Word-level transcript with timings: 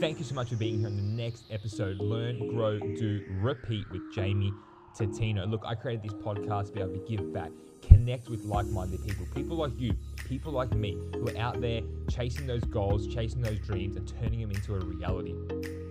Thank 0.00 0.18
you 0.18 0.24
so 0.24 0.34
much 0.34 0.50
for 0.50 0.56
being 0.56 0.80
here 0.80 0.88
on 0.88 0.96
the 0.96 1.02
next 1.02 1.44
episode 1.50 1.98
Learn, 1.98 2.48
Grow, 2.48 2.78
Do, 2.78 3.24
Repeat 3.40 3.88
with 3.90 4.02
Jamie 4.12 4.52
Tatino. 4.98 5.48
Look, 5.48 5.62
I 5.64 5.74
created 5.74 6.02
this 6.02 6.12
podcast 6.14 6.66
to 6.66 6.72
be 6.72 6.80
able 6.80 6.94
to 6.94 7.04
give 7.08 7.32
back, 7.32 7.50
connect 7.80 8.28
with 8.28 8.44
like 8.44 8.66
minded 8.66 9.02
people, 9.06 9.24
people 9.34 9.56
like 9.56 9.72
you, 9.78 9.94
people 10.28 10.52
like 10.52 10.72
me, 10.72 10.98
who 11.14 11.28
are 11.28 11.38
out 11.38 11.60
there 11.60 11.80
chasing 12.10 12.46
those 12.46 12.64
goals, 12.64 13.06
chasing 13.06 13.40
those 13.40 13.58
dreams, 13.60 13.96
and 13.96 14.06
turning 14.20 14.40
them 14.40 14.50
into 14.50 14.74
a 14.74 14.80
reality. 14.80 15.34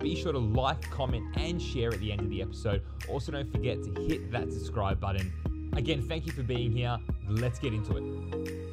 Be 0.00 0.14
sure 0.14 0.32
to 0.32 0.38
like, 0.38 0.82
comment, 0.90 1.24
and 1.36 1.60
share 1.60 1.92
at 1.92 1.98
the 1.98 2.12
end 2.12 2.20
of 2.20 2.28
the 2.28 2.42
episode. 2.42 2.82
Also, 3.08 3.32
don't 3.32 3.50
forget 3.50 3.82
to 3.82 4.02
hit 4.02 4.30
that 4.30 4.52
subscribe 4.52 5.00
button. 5.00 5.32
Again, 5.72 6.06
thank 6.06 6.26
you 6.26 6.32
for 6.32 6.42
being 6.42 6.70
here. 6.72 6.98
Let's 7.28 7.58
get 7.58 7.72
into 7.72 7.96
it. 7.96 8.63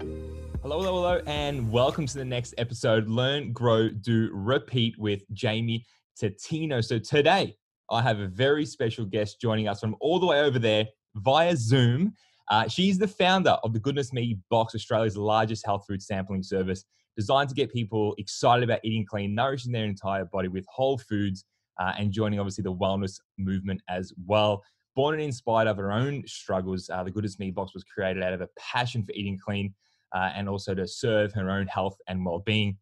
Hello, 0.64 0.78
hello, 0.78 0.93
hello, 0.93 1.21
and 1.25 1.71
welcome 1.71 2.05
to 2.05 2.14
the 2.20 2.23
next 2.23 2.54
episode 2.59 3.07
Learn, 3.07 3.52
Grow, 3.52 3.89
Do, 3.89 4.30
Repeat 4.32 4.93
with 5.00 5.23
Jamie 5.34 5.84
Tatino. 6.21 6.86
So, 6.86 7.00
today 7.00 7.56
I 7.89 8.04
have 8.04 8.20
a 8.20 8.28
very 8.28 8.68
special 8.68 9.06
guest 9.06 9.42
joining 9.42 9.68
us 9.68 9.79
from 9.79 9.96
all 10.00 10.20
the 10.20 10.28
way 10.28 10.39
over 10.39 10.60
there 10.60 10.86
via 11.15 11.57
Zoom. 11.57 12.14
Uh, 12.51 12.68
she's 12.68 13.00
the 13.00 13.07
founder 13.07 13.57
of 13.64 13.74
the 13.74 13.79
Goodness 13.79 14.14
Me 14.14 14.37
Box, 14.51 14.75
Australia's 14.75 15.18
largest 15.18 15.65
health 15.65 15.86
food 15.87 16.00
sampling 16.00 16.43
service, 16.43 16.86
designed 17.18 17.50
to 17.50 17.56
get 17.56 17.73
people 17.73 18.14
excited 18.20 18.64
about 18.64 18.82
eating 18.84 19.04
clean, 19.04 19.34
nourishing 19.34 19.71
their 19.71 19.86
entire 19.86 20.25
body 20.25 20.48
with 20.48 20.64
whole 20.70 21.00
foods, 21.00 21.43
uh, 21.79 21.93
and 21.98 22.12
joining 22.12 22.39
obviously 22.39 22.62
the 22.62 22.71
wellness 22.71 23.20
movement 23.39 23.82
as 23.89 24.14
well. 24.28 24.62
Born 24.96 25.15
and 25.15 25.23
inspired 25.23 25.68
of 25.68 25.78
her 25.78 25.92
own 25.92 26.21
struggles, 26.28 26.87
uh, 26.87 27.04
the 27.04 27.09
Goodness 27.09 27.39
Me 27.39 27.50
Box 27.50 27.73
was 27.73 27.84
created 27.84 28.21
out 28.21 28.34
of 28.34 28.42
a 28.42 28.50
passion 28.59 29.04
for 29.04 29.12
eating 29.14 29.39
clean 29.43 29.73
uh, 30.14 30.32
and 30.36 30.50
also 30.50 30.74
to 30.74 30.88
serve 30.88 31.33
her 31.33 31.50
own 31.50 31.68
health 31.68 31.97
and 32.08 32.25
well-being. 32.25 32.78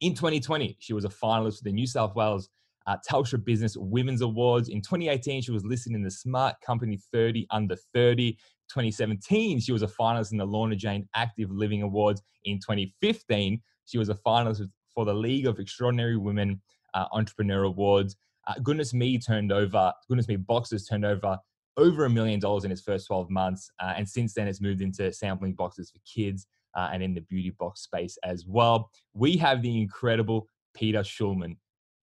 In 0.00 0.14
2020, 0.14 0.76
she 0.80 0.92
was 0.92 1.04
a 1.04 1.08
finalist 1.08 1.58
for 1.58 1.64
the 1.64 1.72
New 1.72 1.86
South 1.86 2.14
Wales 2.14 2.48
uh, 2.88 2.96
Telstra 3.06 3.44
Business 3.44 3.76
Women's 3.76 4.22
Awards. 4.22 4.70
In 4.70 4.80
2018, 4.80 5.42
she 5.42 5.52
was 5.52 5.64
listed 5.64 5.92
in 5.92 6.02
the 6.02 6.10
Smart 6.10 6.54
Company 6.64 6.98
30 7.12 7.46
Under 7.50 7.76
30. 7.94 8.32
2017, 8.68 9.60
she 9.60 9.72
was 9.72 9.82
a 9.82 9.86
finalist 9.86 10.32
in 10.32 10.38
the 10.38 10.44
Lorna 10.44 10.74
Jane 10.74 11.06
Active 11.14 11.50
Living 11.50 11.82
Awards. 11.82 12.22
In 12.44 12.58
2015, 12.58 13.60
she 13.84 13.98
was 13.98 14.08
a 14.08 14.14
finalist 14.14 14.68
for 14.94 15.04
the 15.04 15.14
League 15.14 15.46
of 15.46 15.58
Extraordinary 15.58 16.16
Women 16.16 16.60
uh, 16.94 17.06
Entrepreneur 17.12 17.64
Awards. 17.64 18.16
Uh, 18.46 18.54
Goodness 18.62 18.94
Me 18.94 19.18
turned 19.18 19.52
over, 19.52 19.92
Goodness 20.08 20.28
Me 20.28 20.36
Boxes 20.36 20.86
turned 20.86 21.04
over 21.04 21.38
over 21.78 22.04
a 22.04 22.10
million 22.10 22.40
dollars 22.40 22.64
in 22.64 22.72
its 22.72 22.82
first 22.82 23.06
12 23.06 23.30
months. 23.30 23.70
Uh, 23.80 23.94
and 23.96 24.06
since 24.06 24.34
then, 24.34 24.48
it's 24.48 24.60
moved 24.60 24.82
into 24.82 25.10
sampling 25.12 25.54
boxes 25.54 25.90
for 25.90 25.98
kids 26.04 26.46
uh, 26.76 26.90
and 26.92 27.02
in 27.02 27.14
the 27.14 27.22
beauty 27.22 27.50
box 27.58 27.80
space 27.80 28.18
as 28.24 28.44
well. 28.46 28.90
We 29.14 29.36
have 29.38 29.62
the 29.62 29.80
incredible 29.80 30.48
Peter 30.74 31.00
Schulman. 31.00 31.56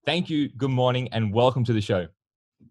Thank 0.06 0.30
you. 0.30 0.50
Good 0.50 0.72
morning 0.72 1.10
and 1.12 1.34
welcome 1.34 1.64
to 1.66 1.74
the 1.74 1.82
show. 1.82 2.08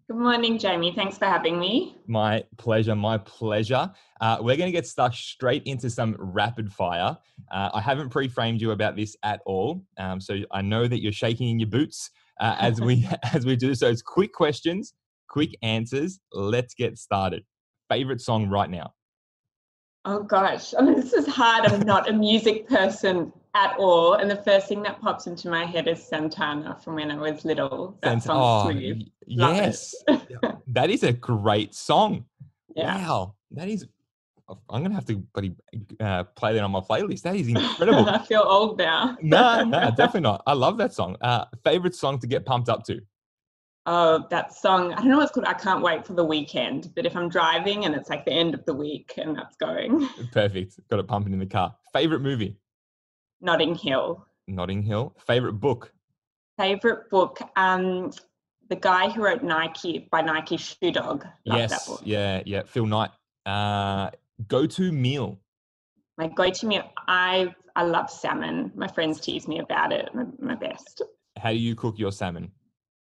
Good 0.09 0.17
morning, 0.17 0.57
Jamie. 0.57 0.93
Thanks 0.93 1.17
for 1.17 1.25
having 1.25 1.59
me. 1.59 1.95
My 2.07 2.43
pleasure. 2.57 2.95
My 2.95 3.17
pleasure. 3.19 3.91
Uh, 4.19 4.37
we're 4.41 4.57
going 4.57 4.67
to 4.67 4.75
get 4.75 4.87
stuck 4.87 5.13
straight 5.13 5.63
into 5.63 5.89
some 5.89 6.15
rapid 6.19 6.71
fire. 6.71 7.17
Uh, 7.51 7.69
I 7.73 7.81
haven't 7.81 8.09
pre 8.09 8.27
framed 8.27 8.61
you 8.61 8.71
about 8.71 8.95
this 8.95 9.15
at 9.23 9.41
all. 9.45 9.85
Um, 9.97 10.19
so 10.19 10.39
I 10.51 10.61
know 10.61 10.87
that 10.87 11.01
you're 11.01 11.11
shaking 11.11 11.49
in 11.49 11.59
your 11.59 11.69
boots 11.69 12.09
uh, 12.39 12.55
as 12.59 12.81
we 12.81 13.07
as 13.33 13.45
we 13.45 13.55
do 13.55 13.75
so 13.75 13.87
it's 13.87 14.01
quick 14.01 14.33
questions 14.33 14.93
quick 15.27 15.55
answers. 15.61 16.19
Let's 16.31 16.73
get 16.73 16.97
started. 16.97 17.43
Favorite 17.89 18.21
song 18.21 18.49
right 18.49 18.69
now? 18.69 18.93
Oh 20.05 20.21
gosh, 20.21 20.73
I 20.77 20.83
mean, 20.83 20.93
this 20.95 21.13
is 21.13 21.25
hard. 21.25 21.65
I'm 21.65 21.79
not 21.79 22.07
a 22.07 22.13
music 22.13 22.67
person 22.67 23.33
at 23.55 23.75
all, 23.79 24.13
and 24.13 24.29
the 24.29 24.35
first 24.35 24.67
thing 24.67 24.83
that 24.83 25.01
pops 25.01 25.25
into 25.25 25.49
my 25.49 25.65
head 25.65 25.87
is 25.87 26.03
Santana 26.03 26.77
from 26.83 26.95
when 26.95 27.09
I 27.09 27.15
was 27.15 27.43
little. 27.43 27.97
That 28.03 28.21
Sant- 28.21 28.37
oh, 28.39 28.69
smooth. 28.69 29.01
Yes, 29.25 29.95
that 30.67 30.91
is 30.91 31.01
a 31.01 31.11
great 31.11 31.73
song. 31.73 32.25
Yeah. 32.75 32.95
Wow, 32.95 33.35
that 33.51 33.67
is. 33.67 33.87
I'm 34.69 34.83
gonna 34.83 34.93
have 34.93 35.05
to 35.05 35.15
buddy, 35.33 35.55
uh, 35.99 36.23
play 36.35 36.53
that 36.53 36.61
on 36.61 36.69
my 36.69 36.81
playlist. 36.81 37.23
That 37.23 37.35
is 37.35 37.47
incredible. 37.47 38.07
I 38.09 38.19
feel 38.19 38.43
old 38.45 38.77
now. 38.77 39.17
no, 39.23 39.63
no, 39.63 39.89
definitely 39.89 40.21
not. 40.21 40.43
I 40.45 40.53
love 40.53 40.77
that 40.77 40.93
song. 40.93 41.17
Uh, 41.19 41.45
favorite 41.63 41.95
song 41.95 42.19
to 42.19 42.27
get 42.27 42.45
pumped 42.45 42.69
up 42.69 42.83
to? 42.85 43.01
Oh, 43.85 44.25
that 44.29 44.53
song, 44.53 44.93
I 44.93 44.97
don't 44.97 45.09
know 45.09 45.17
what 45.17 45.23
it's 45.23 45.31
called. 45.31 45.45
I 45.45 45.53
can't 45.53 45.81
wait 45.81 46.05
for 46.05 46.13
the 46.13 46.23
weekend. 46.23 46.91
But 46.95 47.05
if 47.05 47.15
I'm 47.15 47.29
driving 47.29 47.85
and 47.85 47.95
it's 47.95 48.09
like 48.09 48.25
the 48.25 48.31
end 48.31 48.53
of 48.53 48.65
the 48.65 48.73
week 48.73 49.13
and 49.17 49.35
that's 49.37 49.55
going. 49.57 50.07
Perfect. 50.31 50.79
Got 50.89 50.99
it 50.99 51.07
pumping 51.07 51.33
in 51.33 51.39
the 51.39 51.45
car. 51.45 51.75
Favorite 51.93 52.21
movie? 52.21 52.57
Notting 53.41 53.75
Hill. 53.75 54.25
Notting 54.47 54.81
Hill. 54.81 55.15
Favorite 55.25 55.53
book? 55.53 55.91
Favorite 56.57 57.09
book. 57.09 57.39
Um, 57.55 58.11
the 58.69 58.75
guy 58.75 59.09
who 59.09 59.23
wrote 59.23 59.43
Nike 59.43 60.07
by 60.11 60.21
Nike 60.21 60.57
Shoe 60.57 60.91
Dog. 60.91 61.25
yes. 61.43 61.89
Yeah. 62.03 62.41
Yeah. 62.45 62.63
Phil 62.65 62.85
Knight. 62.85 63.11
Uh, 63.45 64.09
go 64.47 64.65
to 64.65 64.91
meal. 64.91 65.39
My 66.17 66.27
go 66.27 66.49
to 66.49 66.65
meal. 66.65 66.89
I 67.07 67.53
I 67.75 67.83
love 67.83 68.09
salmon. 68.09 68.71
My 68.73 68.87
friends 68.87 69.19
tease 69.19 69.47
me 69.47 69.59
about 69.59 69.91
it. 69.91 70.09
My, 70.15 70.25
my 70.39 70.55
best. 70.55 71.01
How 71.37 71.51
do 71.51 71.57
you 71.57 71.75
cook 71.75 71.99
your 71.99 72.11
salmon? 72.11 72.51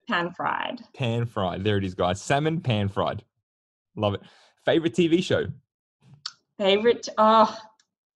Pan 0.08 0.32
fried. 0.32 0.82
Pan 0.94 1.26
fried. 1.26 1.64
There 1.64 1.78
it 1.78 1.84
is, 1.84 1.94
guys. 1.94 2.22
Salmon 2.22 2.62
pan 2.62 2.88
fried. 2.90 3.24
Love 3.96 4.14
it. 4.16 4.22
Favorite 4.66 4.94
TV 4.94 5.24
show? 5.24 5.46
Favorite? 6.58 7.08
Oh, 7.18 7.56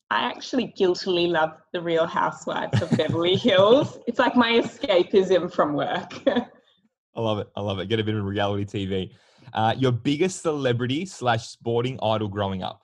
I 0.09 0.24
actually 0.24 0.68
guiltily 0.75 1.28
love 1.28 1.52
The 1.74 1.81
Real 1.81 2.06
Housewives 2.06 2.81
of 2.81 2.91
Beverly 2.97 3.35
Hills. 3.38 4.00
It's 4.07 4.19
like 4.19 4.35
my 4.35 4.53
escapism 4.53 5.52
from 5.52 5.74
work. 5.74 6.12
I 6.28 7.19
love 7.19 7.40
it. 7.40 7.47
I 7.56 7.62
love 7.62 7.79
it. 7.79 7.88
Get 7.88 8.00
a 8.00 8.03
bit 8.03 8.16
of 8.16 8.23
reality 8.25 8.66
TV. 8.66 9.12
Uh, 9.53 9.73
your 9.78 9.91
biggest 9.91 10.41
celebrity 10.41 11.06
slash 11.06 11.47
sporting 11.47 12.00
idol 12.02 12.28
growing 12.29 12.63
up? 12.63 12.81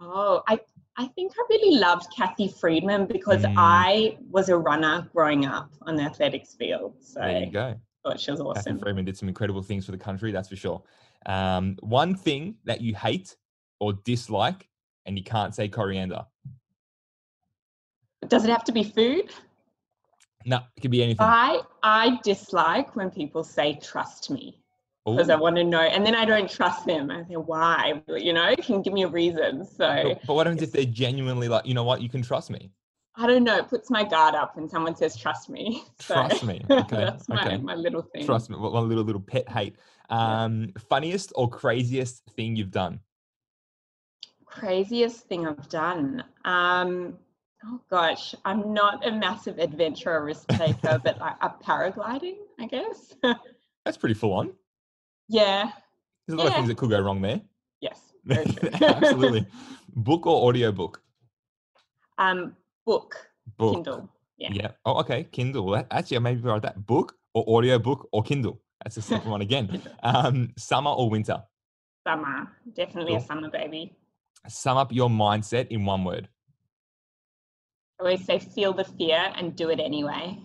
Oh, 0.00 0.42
I 0.48 0.60
I 0.98 1.06
think 1.08 1.32
I 1.38 1.42
really 1.50 1.78
loved 1.78 2.06
Cathy 2.16 2.48
Freeman 2.48 3.06
because 3.06 3.42
mm. 3.42 3.54
I 3.56 4.16
was 4.30 4.48
a 4.48 4.56
runner 4.56 5.08
growing 5.12 5.44
up 5.44 5.70
on 5.82 5.96
the 5.96 6.02
athletics 6.02 6.54
field. 6.54 6.94
So 7.00 7.20
there 7.20 7.40
you 7.40 7.50
go. 7.50 7.74
Thought 8.02 8.18
she 8.18 8.30
was 8.30 8.40
awesome. 8.40 8.74
Cathy 8.76 8.80
Freeman 8.80 9.04
did 9.04 9.16
some 9.16 9.28
incredible 9.28 9.62
things 9.62 9.84
for 9.84 9.92
the 9.92 9.98
country, 9.98 10.32
that's 10.32 10.48
for 10.48 10.56
sure. 10.56 10.82
Um, 11.26 11.76
one 11.80 12.14
thing 12.14 12.56
that 12.64 12.80
you 12.80 12.94
hate 12.94 13.36
or 13.80 13.92
dislike, 13.92 14.68
and 15.04 15.18
you 15.18 15.24
can't 15.24 15.54
say 15.54 15.68
coriander. 15.68 16.24
Does 18.28 18.44
it 18.44 18.50
have 18.50 18.64
to 18.64 18.72
be 18.72 18.82
food? 18.82 19.30
No, 20.46 20.60
it 20.76 20.80
could 20.80 20.90
be 20.90 21.02
anything. 21.02 21.26
I 21.26 21.60
I 21.82 22.18
dislike 22.22 22.96
when 22.96 23.10
people 23.10 23.44
say 23.44 23.78
trust 23.82 24.30
me 24.30 24.60
because 25.14 25.30
I 25.30 25.36
want 25.36 25.56
to 25.56 25.64
know. 25.64 25.80
And 25.80 26.04
then 26.04 26.14
I 26.14 26.24
don't 26.24 26.50
trust 26.50 26.84
them. 26.84 27.10
I 27.10 27.22
say, 27.24 27.34
why? 27.34 28.02
You 28.08 28.32
know, 28.32 28.54
can 28.56 28.82
give 28.82 28.92
me 28.92 29.04
a 29.04 29.08
reason. 29.08 29.64
So, 29.64 30.00
but, 30.02 30.26
but 30.26 30.34
what 30.34 30.46
happens 30.46 30.62
if 30.62 30.72
they're 30.72 30.84
genuinely 30.84 31.48
like, 31.48 31.66
you 31.66 31.74
know 31.74 31.84
what, 31.84 32.02
you 32.02 32.08
can 32.08 32.22
trust 32.22 32.50
me? 32.50 32.70
I 33.14 33.26
don't 33.26 33.44
know. 33.44 33.56
It 33.56 33.68
puts 33.68 33.88
my 33.88 34.04
guard 34.04 34.34
up 34.34 34.56
when 34.56 34.68
someone 34.68 34.94
says, 34.96 35.16
trust 35.16 35.48
me. 35.48 35.84
So, 36.00 36.14
trust 36.14 36.44
me. 36.44 36.62
Okay. 36.70 36.96
that's 36.96 37.28
my, 37.28 37.46
okay. 37.46 37.56
my 37.56 37.74
little 37.74 38.02
thing. 38.02 38.26
Trust 38.26 38.50
me. 38.50 38.56
One 38.56 38.88
little, 38.88 39.04
little 39.04 39.22
pet 39.22 39.48
hate. 39.48 39.76
Um. 40.10 40.72
Funniest 40.88 41.32
or 41.34 41.48
craziest 41.48 42.22
thing 42.36 42.56
you've 42.56 42.70
done? 42.70 43.00
Craziest 44.44 45.26
thing 45.28 45.46
I've 45.46 45.68
done. 45.68 46.24
Um, 46.44 47.18
oh 47.64 47.80
gosh, 47.90 48.34
I'm 48.44 48.72
not 48.72 49.06
a 49.06 49.12
massive 49.12 49.58
adventure 49.58 50.12
or 50.12 50.24
risk 50.24 50.48
taker, 50.48 51.00
but 51.02 51.18
like 51.18 51.36
a 51.42 51.50
paragliding, 51.50 52.36
I 52.58 52.66
guess. 52.66 53.14
that's 53.84 53.96
pretty 53.96 54.14
full 54.14 54.32
on. 54.32 54.52
Yeah. 55.28 55.70
There's 56.26 56.34
a 56.34 56.42
lot 56.42 56.44
yeah. 56.44 56.48
of 56.50 56.54
things 56.56 56.68
that 56.68 56.76
could 56.76 56.90
go 56.90 57.00
wrong 57.00 57.20
there. 57.20 57.40
Yes. 57.80 58.00
Absolutely. 58.82 59.46
book 59.94 60.26
or 60.26 60.48
audio 60.48 60.72
book? 60.72 61.02
Um, 62.18 62.56
book. 62.84 63.16
Book. 63.56 63.74
Kindle. 63.74 64.10
Yeah. 64.38 64.48
Yeah. 64.52 64.68
Oh, 64.84 65.00
okay. 65.00 65.24
Kindle. 65.24 65.70
That, 65.70 65.86
actually, 65.90 66.18
I 66.18 66.20
maybe 66.20 66.40
write 66.42 66.62
that 66.62 66.86
book 66.86 67.14
or 67.34 67.58
audio 67.58 67.78
book 67.78 68.08
or 68.12 68.22
Kindle. 68.22 68.60
That's 68.82 68.96
the 68.96 69.02
second 69.14 69.30
one 69.30 69.40
again. 69.40 69.82
Um, 70.02 70.52
summer 70.56 70.90
or 70.90 71.10
winter? 71.10 71.42
Summer. 72.06 72.48
Definitely 72.74 73.12
cool. 73.12 73.22
a 73.22 73.26
summer 73.26 73.50
baby. 73.50 73.96
Sum 74.48 74.76
up 74.76 74.92
your 74.92 75.08
mindset 75.08 75.68
in 75.68 75.84
one 75.84 76.04
word. 76.04 76.28
I 77.98 78.02
always 78.02 78.24
say 78.24 78.38
feel 78.38 78.72
the 78.72 78.84
fear 78.84 79.32
and 79.36 79.56
do 79.56 79.70
it 79.70 79.80
anyway. 79.80 80.38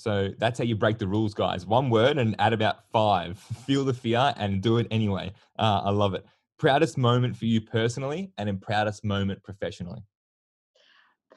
So 0.00 0.30
that's 0.38 0.58
how 0.58 0.64
you 0.64 0.76
break 0.76 0.98
the 0.98 1.06
rules, 1.06 1.34
guys. 1.34 1.66
One 1.66 1.90
word 1.90 2.18
and 2.18 2.34
add 2.38 2.52
about 2.52 2.88
five. 2.90 3.38
Feel 3.66 3.84
the 3.84 3.94
fear 3.94 4.32
and 4.36 4.62
do 4.62 4.78
it 4.78 4.86
anyway. 4.90 5.32
Uh, 5.58 5.82
I 5.84 5.90
love 5.90 6.14
it. 6.14 6.24
Proudest 6.58 6.98
moment 6.98 7.36
for 7.36 7.46
you 7.46 7.60
personally, 7.60 8.32
and 8.36 8.48
in 8.48 8.58
proudest 8.58 9.04
moment 9.04 9.42
professionally. 9.42 10.02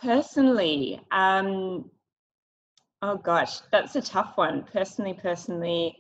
Personally, 0.02 1.00
um, 1.12 1.90
oh 3.02 3.18
gosh, 3.18 3.60
that's 3.72 3.96
a 3.96 4.02
tough 4.02 4.34
one. 4.36 4.64
Personally, 4.64 5.14
personally, 5.14 5.96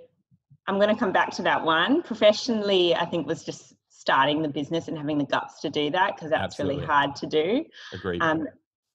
I'm 0.67 0.77
going 0.77 0.93
to 0.93 0.99
come 0.99 1.13
back 1.13 1.31
to 1.35 1.41
that 1.43 1.63
one. 1.63 2.03
Professionally, 2.03 2.95
I 2.95 3.05
think 3.05 3.27
was 3.27 3.45
just 3.45 3.73
starting 3.89 4.41
the 4.41 4.49
business 4.49 4.89
and 4.89 4.97
having 4.97 5.17
the 5.17 5.25
guts 5.25 5.61
to 5.61 5.69
do 5.69 5.89
that 5.91 6.15
because 6.15 6.29
that's 6.29 6.43
Absolutely. 6.43 6.75
really 6.75 6.87
hard 6.87 7.15
to 7.17 7.27
do. 7.27 7.65
Agreed. 7.93 8.21
Um, 8.21 8.47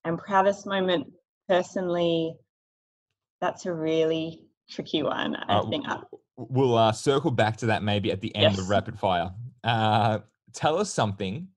and 0.05 0.17
proudest 0.17 0.67
moment 0.67 1.11
personally 1.47 2.35
That's 3.41 3.65
a 3.65 3.73
really 3.73 4.43
tricky 4.69 5.03
one. 5.03 5.35
I 5.35 5.59
Uh, 5.59 5.69
think. 5.69 5.85
I- 5.87 6.03
We'll 6.41 6.77
uh, 6.77 6.93
circle 6.93 7.31
back 7.31 7.57
to 7.57 7.65
that 7.65 7.83
maybe 7.83 8.13
at 8.13 8.21
the 8.21 8.33
end 8.33 8.57
of 8.57 8.69
rapid 8.69 8.97
fire. 8.97 9.33
Uh, 9.61 10.19
tell 10.53 10.77
us 10.77 10.89
something, 10.89 11.49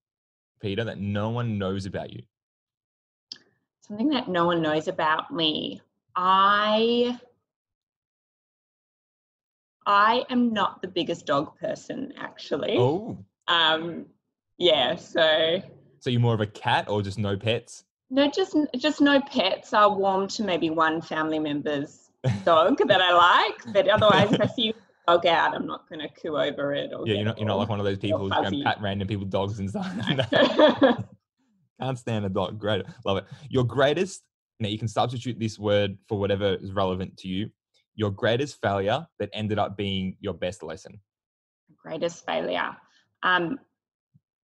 Peter, 0.60 0.82
that 0.82 0.98
no 0.98 1.30
one 1.30 1.56
knows 1.56 1.86
about 1.86 2.12
you. 2.12 2.22
something 3.80 4.08
that 4.08 4.26
no 4.28 4.44
one 4.46 4.60
knows 4.62 4.88
about 4.88 5.30
me. 5.32 5.80
I 6.16 7.16
I 9.86 10.24
am 10.30 10.52
not 10.52 10.82
the 10.82 10.88
biggest 10.88 11.26
dog 11.26 11.56
person, 11.58 12.12
actually. 12.16 12.76
Oh, 12.78 13.18
Um, 13.48 14.06
yeah, 14.58 14.96
so 14.96 15.60
so 16.00 16.10
you're 16.10 16.20
more 16.20 16.34
of 16.34 16.40
a 16.40 16.46
cat 16.46 16.88
or 16.88 17.02
just 17.02 17.18
no 17.18 17.36
pets? 17.36 17.84
No, 18.12 18.30
just 18.30 18.54
just 18.76 19.00
no 19.00 19.20
pets. 19.22 19.72
I'll 19.72 19.96
warm 19.96 20.28
to 20.28 20.44
maybe 20.44 20.68
one 20.68 21.00
family 21.00 21.38
member's 21.38 22.10
dog 22.44 22.76
that 22.86 23.00
I 23.00 23.12
like, 23.12 23.74
but 23.74 23.88
otherwise, 23.88 24.30
if 24.32 24.40
I 24.40 24.46
see 24.46 24.68
a 24.68 24.74
dog 25.08 25.24
out, 25.24 25.54
I'm 25.54 25.66
not 25.66 25.88
going 25.88 26.00
to 26.00 26.08
coo 26.08 26.36
over 26.36 26.74
it. 26.74 26.92
Or 26.92 27.08
Yeah, 27.08 27.14
you're 27.14 27.24
not 27.24 27.38
you're 27.38 27.48
not 27.48 27.56
like 27.56 27.70
one 27.70 27.80
of 27.80 27.86
those 27.86 27.98
people 27.98 28.18
who's 28.18 28.30
going 28.30 28.52
to 28.52 28.64
pat 28.64 28.82
random 28.82 29.08
people's 29.08 29.30
dogs 29.30 29.58
and 29.58 29.70
stuff. 29.70 29.90
No. 29.96 30.96
Can't 31.80 31.98
stand 31.98 32.26
a 32.26 32.28
dog. 32.28 32.58
Great. 32.58 32.84
Love 33.06 33.16
it. 33.16 33.24
Your 33.48 33.64
greatest, 33.64 34.22
now 34.60 34.68
you 34.68 34.78
can 34.78 34.88
substitute 34.88 35.40
this 35.40 35.58
word 35.58 35.96
for 36.06 36.18
whatever 36.18 36.56
is 36.56 36.70
relevant 36.72 37.16
to 37.18 37.28
you. 37.28 37.48
Your 37.94 38.10
greatest 38.10 38.60
failure 38.60 39.06
that 39.20 39.30
ended 39.32 39.58
up 39.58 39.76
being 39.76 40.16
your 40.20 40.34
best 40.34 40.62
lesson. 40.62 41.00
greatest 41.82 42.26
failure. 42.26 42.76
Um, 43.22 43.58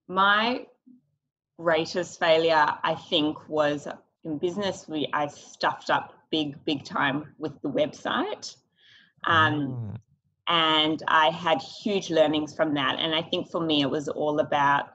my 0.09 0.65
greatest 1.57 2.19
failure, 2.19 2.67
I 2.83 2.95
think, 2.95 3.49
was 3.49 3.87
in 4.23 4.37
business. 4.37 4.85
We 4.87 5.07
I 5.13 5.27
stuffed 5.27 5.89
up 5.89 6.13
big, 6.31 6.63
big 6.65 6.83
time 6.83 7.33
with 7.37 7.61
the 7.61 7.69
website, 7.69 8.55
um, 9.25 9.93
Ah, 9.93 9.97
and 10.47 11.01
I 11.07 11.29
had 11.29 11.61
huge 11.61 12.09
learnings 12.09 12.55
from 12.55 12.73
that. 12.75 12.99
And 12.99 13.15
I 13.15 13.21
think 13.21 13.49
for 13.49 13.61
me, 13.61 13.81
it 13.81 13.89
was 13.89 14.07
all 14.07 14.39
about 14.39 14.89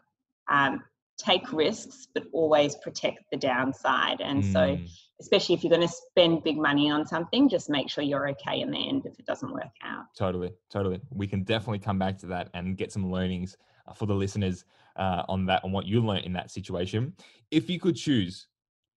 um, 0.49 0.83
take 1.17 1.53
risks, 1.53 2.09
but 2.15 2.25
always 2.33 2.77
protect 2.77 3.25
the 3.31 3.37
downside. 3.37 4.21
And 4.21 4.45
so, 4.45 4.61
mm, 4.61 4.89
especially 5.21 5.55
if 5.55 5.63
you're 5.63 5.71
going 5.71 5.87
to 5.87 5.95
spend 6.11 6.45
big 6.45 6.57
money 6.57 6.91
on 6.91 7.07
something, 7.07 7.49
just 7.49 7.69
make 7.69 7.91
sure 7.91 8.03
you're 8.05 8.29
okay 8.31 8.61
in 8.61 8.71
the 8.71 8.89
end 8.89 9.07
if 9.07 9.19
it 9.19 9.27
doesn't 9.27 9.53
work 9.53 9.75
out. 9.83 10.05
totally, 10.17 10.53
totally. 10.71 11.01
We 11.11 11.27
can 11.27 11.43
definitely 11.45 11.81
come 11.81 11.99
back 11.99 12.19
to 12.19 12.27
that 12.27 12.49
and 12.55 12.77
get 12.77 12.93
some 12.93 13.11
learnings 13.11 13.57
uh, 13.87 13.93
for 13.93 14.07
the 14.07 14.15
listeners 14.15 14.65
uh, 15.01 15.25
on 15.29 15.47
that, 15.47 15.65
on 15.65 15.73
what 15.73 15.87
you 15.87 16.01
learned 16.05 16.27
in 16.27 16.33
that 16.35 16.51
situation. 16.51 17.15
If 17.51 17.69
you 17.69 17.81
could 17.81 17.97
choose 17.97 18.47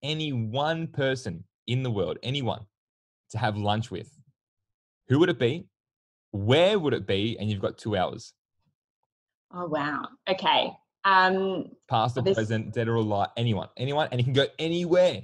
any 0.03 0.33
one 0.33 0.87
person 0.87 1.43
in 1.65 1.81
the 1.81 1.89
world, 1.89 2.19
anyone 2.21 2.65
to 3.31 3.37
have 3.39 3.57
lunch 3.57 3.89
with, 3.89 4.11
who 5.07 5.17
would 5.19 5.29
it 5.29 5.39
be? 5.39 5.65
Where 6.31 6.77
would 6.77 6.93
it 6.93 7.07
be? 7.07 7.37
And 7.39 7.49
you've 7.49 7.61
got 7.61 7.77
two 7.77 7.95
hours. 7.95 8.33
Oh 9.53 9.67
wow. 9.67 10.03
Okay. 10.29 10.71
Um, 11.05 11.65
Past 11.89 12.17
or 12.17 12.21
This- 12.21 12.35
present, 12.35 12.73
dead 12.73 12.87
or 12.87 12.95
alive, 12.95 13.29
anyone, 13.37 13.69
anyone, 13.77 14.07
and 14.11 14.19
you 14.19 14.25
can 14.25 14.33
go 14.33 14.45
anywhere. 14.59 15.21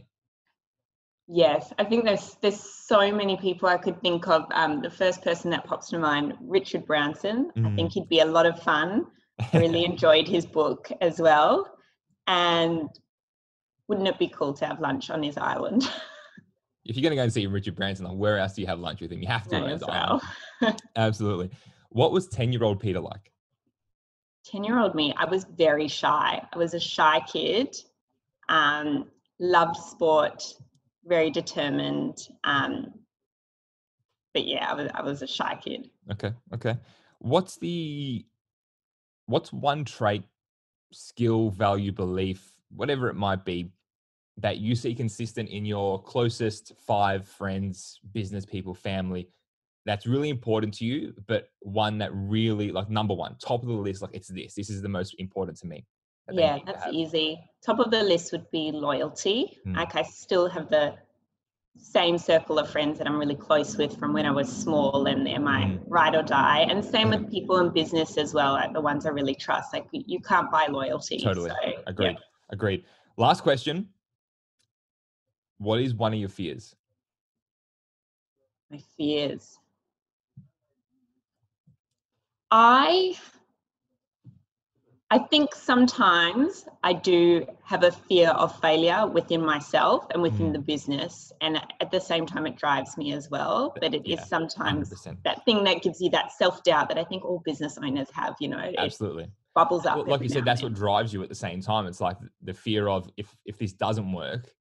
Yes, 1.31 1.72
I 1.78 1.84
think 1.84 2.06
there's 2.06 2.36
there's 2.42 2.60
so 2.60 3.12
many 3.12 3.38
people 3.38 3.70
I 3.70 3.78
could 3.78 4.02
think 4.02 4.28
of. 4.28 4.46
Um, 4.52 4.81
the 4.81 4.90
first 4.90 5.22
person 5.24 5.52
that 5.52 5.64
pops 5.64 5.90
to 5.90 6.00
mind, 6.00 6.34
Richard 6.42 6.86
Branson. 6.88 7.52
I 7.56 7.60
Mm. 7.60 7.76
think 7.76 7.92
he'd 7.94 8.10
be 8.10 8.20
a 8.22 8.26
lot 8.26 8.46
of 8.48 8.60
fun. 8.64 9.06
I 9.39 9.57
really 9.57 9.86
enjoyed 9.86 10.27
his 10.27 10.45
book 10.45 10.91
as 11.01 11.19
well. 11.19 11.77
And 12.27 12.89
wouldn't 13.88 14.07
it 14.07 14.19
be 14.19 14.27
cool 14.27 14.53
to 14.53 14.65
have 14.65 14.80
lunch 14.80 15.09
on 15.09 15.24
his 15.24 15.38
island? 15.38 15.83
if 16.86 16.95
you're 16.95 17.03
going 17.03 17.12
to 17.12 17.15
go 17.15 17.24
and 17.24 17.33
see 17.33 17.45
Richard 17.47 17.75
Branson, 17.75 18.06
like, 18.06 18.18
where 18.18 18.38
else 18.38 18.53
do 18.53 18.62
you 18.62 18.68
have 18.68 18.80
lunch 18.80 19.01
with 19.01 19.12
him? 19.12 19.21
You 19.21 19.27
have 19.27 19.47
to. 19.50 19.59
No, 19.59 19.65
at 19.65 19.71
as 19.71 19.83
island. 19.83 20.21
well. 20.62 20.75
Absolutely. 20.95 21.50
What 21.89 22.12
was 22.12 22.27
10 22.27 22.53
year 22.53 22.63
old 22.63 22.80
Peter 22.80 23.00
like? 23.00 23.31
10 24.45 24.63
year 24.63 24.80
old 24.80 24.95
me, 24.95 25.13
I 25.18 25.25
was 25.25 25.44
very 25.44 25.88
shy. 25.88 26.42
I 26.51 26.57
was 26.57 26.74
a 26.74 26.80
shy 26.80 27.21
kid, 27.31 27.75
um, 28.47 29.07
loved 29.39 29.75
sport, 29.75 30.44
very 31.06 31.30
determined. 31.30 32.18
Um, 32.44 32.94
but 34.33 34.45
yeah, 34.45 34.71
I 34.71 34.74
was, 34.74 34.92
I 34.94 35.01
was 35.01 35.21
a 35.21 35.27
shy 35.27 35.59
kid. 35.63 35.89
Okay. 36.12 36.33
Okay. 36.53 36.77
What's 37.19 37.57
the, 37.57 38.25
what's 39.30 39.54
one 39.54 39.86
trait, 39.86 40.24
skill, 40.92 41.50
value, 41.52 41.92
belief, 41.92 42.56
whatever 42.76 43.10
it 43.10 43.16
might 43.16 43.46
be, 43.46 43.72
that 44.38 44.58
you 44.58 44.74
see 44.76 44.96
consistent 44.96 45.50
in 45.50 45.66
your 45.66 46.02
closest 46.02 46.74
five 46.86 47.28
friends, 47.28 48.00
business 48.14 48.46
people, 48.46 48.74
family, 48.74 49.30
that's 49.86 50.06
really 50.06 50.30
important 50.30 50.74
to 50.74 50.86
you, 50.86 51.14
but 51.28 51.50
one 51.62 51.98
that 52.00 52.12
really, 52.14 52.72
like, 52.72 52.90
number 52.90 53.14
one, 53.14 53.36
top 53.44 53.62
of 53.62 53.68
the 53.68 53.74
list, 53.74 54.02
like, 54.02 54.12
it's 54.14 54.28
this. 54.28 54.54
This 54.56 54.70
is 54.70 54.81
the 54.81 54.90
most 54.90 55.16
important 55.20 55.58
to 55.60 55.68
me. 55.68 55.86
Yeah, 56.31 56.60
that's 56.66 56.86
easy. 56.92 57.40
Top 57.66 57.80
of 57.80 57.92
the 57.92 58.04
list 58.04 58.31
would 58.31 58.50
be 58.52 58.72
loyalty. 58.72 59.58
Mm. 59.66 59.76
Like 59.76 59.96
I 59.96 60.04
still 60.04 60.48
have 60.48 60.70
the 60.70 60.96
same 61.77 62.18
circle 62.18 62.60
of 62.60 62.69
friends 62.69 62.98
that 62.98 63.07
I'm 63.07 63.18
really 63.18 63.36
close 63.36 63.77
with 63.77 63.98
from 63.98 64.13
when 64.13 64.25
I 64.25 64.31
was 64.31 64.50
small, 64.51 65.07
and 65.07 65.25
they're 65.25 65.39
my 65.39 65.63
Mm. 65.63 65.83
ride 65.88 66.16
or 66.16 66.24
die. 66.24 66.60
And 66.69 66.83
same 66.83 67.10
with 67.10 67.30
people 67.31 67.57
in 67.60 67.69
business 67.69 68.18
as 68.18 68.33
well, 68.33 68.54
like 68.54 68.74
the 68.74 68.81
ones 68.81 69.06
I 69.06 69.10
really 69.10 69.36
trust. 69.36 69.74
Like 69.74 69.88
you 69.92 70.19
can't 70.19 70.51
buy 70.51 70.68
loyalty. 70.68 71.19
Totally. 71.19 71.50
So, 71.50 71.56
yeah. 71.66 71.80
Agreed. 71.88 72.18
Agreed. 72.50 72.86
Last 73.18 73.42
question. 73.42 73.89
What 75.57 75.80
is 75.81 75.94
one 75.94 76.13
of 76.13 76.19
your 76.19 76.30
fears? 76.30 76.75
my 78.71 78.77
fears. 78.95 79.57
I 82.51 83.18
I 85.11 85.17
think 85.17 85.56
sometimes 85.56 86.65
I 86.83 86.94
do 86.94 87.45
have 87.63 87.83
a 87.83 87.91
fear 87.91 88.29
of 88.29 88.59
failure 88.59 89.07
within 89.07 89.44
myself 89.44 90.06
and 90.11 90.21
within 90.21 90.50
Mm. 90.50 90.53
the 90.53 90.59
business, 90.59 91.33
and 91.41 91.57
at 91.57 91.89
the 91.89 92.00
same 92.00 92.27
time, 92.27 92.45
it 92.45 92.56
drives 92.57 92.95
me 92.95 93.13
as 93.13 93.27
well. 93.31 93.73
But 93.81 93.95
it 93.95 94.06
is 94.06 94.19
Yeah, 94.19 94.23
sometimes 94.25 94.89
100%. 94.89 95.23
that 95.23 95.44
thing 95.45 95.63
that 95.63 95.81
gives 95.81 96.00
you 96.00 96.11
that 96.11 96.31
self 96.31 96.63
doubt 96.63 96.89
that 96.89 97.00
I 97.00 97.03
think 97.03 97.25
all 97.25 97.39
business 97.44 97.77
owners 97.79 98.09
have. 98.11 98.35
You 98.39 98.50
know, 98.50 98.71
Absolutely. 98.77 99.31
bubbles 99.56 99.88
up. 99.88 99.95
Well, 99.97 100.06
like 100.06 100.21
you 100.21 100.29
said, 100.29 100.45
that's 100.45 100.61
what 100.61 100.73
drives 100.73 101.11
you 101.11 101.23
at 101.23 101.29
the 101.29 101.35
same 101.35 101.59
time. 101.59 101.88
It's 101.88 102.01
like 102.01 102.17
the 102.44 102.53
fear 102.53 102.88
of 102.88 103.09
if 103.17 103.35
if 103.45 103.57
this 103.57 103.73
doesn't 103.73 104.11
work, 104.11 104.53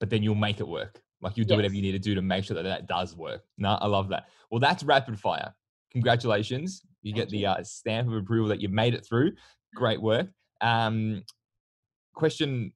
but 0.00 0.10
then 0.10 0.24
you'll 0.24 0.34
make 0.34 0.58
it 0.58 0.66
work. 0.66 1.00
Like 1.20 1.36
you 1.36 1.44
do 1.44 1.54
whatever 1.54 1.74
you 1.74 1.82
need 1.82 1.92
to 1.92 1.98
do 2.00 2.14
to 2.16 2.22
make 2.22 2.44
sure 2.44 2.56
that 2.56 2.62
that 2.64 2.88
does 2.88 3.14
work. 3.14 3.44
No, 3.56 3.74
I 3.80 3.86
love 3.86 4.08
that. 4.08 4.30
Well, 4.50 4.58
that's 4.58 4.82
rapid 4.82 5.20
fire. 5.20 5.54
Congratulations. 5.92 6.82
You 7.02 7.12
get 7.12 7.28
the 7.28 7.46
uh, 7.46 7.62
stamp 7.62 8.08
of 8.08 8.14
approval 8.14 8.48
that 8.48 8.60
you've 8.60 8.72
made 8.72 8.94
it 8.94 9.04
through. 9.06 9.32
Great 9.74 10.00
work. 10.00 10.28
Um, 10.60 11.24
question 12.14 12.72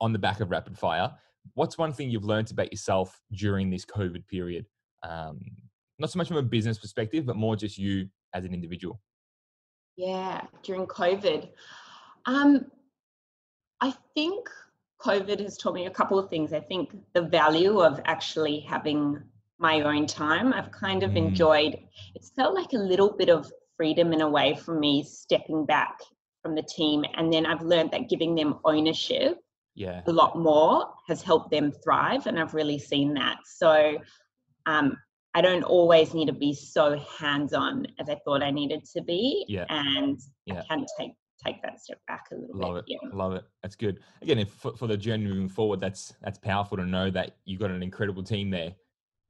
on 0.00 0.12
the 0.12 0.18
back 0.18 0.40
of 0.40 0.50
rapid 0.50 0.78
fire. 0.78 1.12
What's 1.54 1.78
one 1.78 1.92
thing 1.92 2.10
you've 2.10 2.24
learned 2.24 2.50
about 2.50 2.72
yourself 2.72 3.20
during 3.32 3.70
this 3.70 3.84
COVID 3.84 4.26
period? 4.28 4.66
Um, 5.02 5.40
not 5.98 6.10
so 6.10 6.18
much 6.18 6.28
from 6.28 6.36
a 6.36 6.42
business 6.42 6.78
perspective, 6.78 7.26
but 7.26 7.36
more 7.36 7.56
just 7.56 7.78
you 7.78 8.08
as 8.34 8.44
an 8.44 8.54
individual. 8.54 9.00
Yeah, 9.96 10.42
during 10.62 10.86
COVID. 10.86 11.48
Um, 12.26 12.66
I 13.80 13.92
think 14.14 14.48
COVID 15.00 15.40
has 15.40 15.56
taught 15.58 15.74
me 15.74 15.86
a 15.86 15.90
couple 15.90 16.18
of 16.18 16.30
things. 16.30 16.52
I 16.52 16.60
think 16.60 16.96
the 17.12 17.22
value 17.22 17.80
of 17.80 18.00
actually 18.04 18.60
having 18.60 19.20
my 19.58 19.80
own 19.82 20.06
time. 20.06 20.52
I've 20.52 20.70
kind 20.72 21.02
of 21.02 21.12
Mm. 21.12 21.28
enjoyed 21.28 21.78
it's 22.14 22.30
felt 22.30 22.54
like 22.54 22.72
a 22.72 22.78
little 22.78 23.12
bit 23.12 23.28
of 23.28 23.50
freedom 23.76 24.12
in 24.12 24.20
a 24.20 24.28
way 24.28 24.54
for 24.54 24.78
me 24.78 25.02
stepping 25.02 25.64
back 25.66 25.98
from 26.42 26.54
the 26.54 26.62
team. 26.62 27.04
And 27.14 27.32
then 27.32 27.46
I've 27.46 27.62
learned 27.62 27.92
that 27.92 28.08
giving 28.10 28.34
them 28.34 28.58
ownership 28.64 29.38
Yeah. 29.74 30.02
a 30.06 30.12
lot 30.12 30.36
more 30.38 30.92
has 31.08 31.22
helped 31.22 31.50
them 31.50 31.72
thrive 31.82 32.26
and 32.26 32.38
i've 32.38 32.52
really 32.52 32.78
seen 32.78 33.14
that 33.14 33.38
so 33.46 33.96
um, 34.66 34.96
i 35.34 35.40
don't 35.40 35.62
always 35.64 36.12
need 36.12 36.26
to 36.26 36.32
be 36.34 36.52
so 36.54 36.98
hands-on 37.18 37.86
as 37.98 38.08
i 38.10 38.16
thought 38.24 38.42
i 38.42 38.50
needed 38.50 38.84
to 38.94 39.00
be 39.02 39.46
Yeah. 39.48 39.64
and 39.70 40.20
Yeah. 40.44 40.60
i 40.60 40.62
can 40.68 40.84
take 40.98 41.12
take 41.42 41.62
that 41.62 41.80
step 41.80 41.98
back 42.06 42.26
a 42.32 42.34
little 42.36 42.54
Love 42.56 42.74
bit 42.74 42.84
it. 42.86 42.98
yeah 43.02 43.08
Love 43.16 43.32
it. 43.32 43.44
That's 43.62 43.74
good. 43.74 43.98
Again, 44.20 44.38
if 44.40 44.50
for, 44.50 44.76
for 44.76 44.86
the 44.86 44.96
journey 44.96 45.24
moving 45.26 45.48
forward, 45.48 45.80
that's 45.80 46.12
that's 46.22 46.38
powerful 46.38 46.76
to 46.76 46.84
know 46.86 47.10
that 47.10 47.36
you've 47.46 47.58
got 47.60 47.70
an 47.72 47.82
incredible 47.82 48.22
team 48.22 48.48
there 48.50 48.74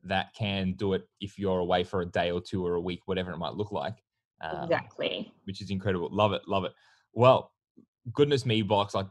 that 0.04 0.34
can 0.34 0.72
do 0.74 0.92
it 0.94 1.04
if 1.20 1.38
you're 1.38 1.60
away 1.60 1.84
for 1.84 2.02
a 2.02 2.06
day 2.06 2.30
or 2.32 2.40
two 2.40 2.66
or 2.66 2.74
a 2.74 2.80
week, 2.80 3.00
whatever 3.06 3.30
it 3.30 3.38
might 3.38 3.54
look 3.54 3.70
like. 3.72 3.94
Um, 4.42 4.64
exactly 4.64 5.32
Which 5.44 5.62
is 5.62 5.70
incredible. 5.70 6.08
Love 6.12 6.32
it. 6.34 6.42
Love 6.48 6.64
it. 6.64 6.72
Well, 7.12 7.52
goodness 8.12 8.46
me, 8.46 8.62
box. 8.62 8.94
Like 8.94 9.06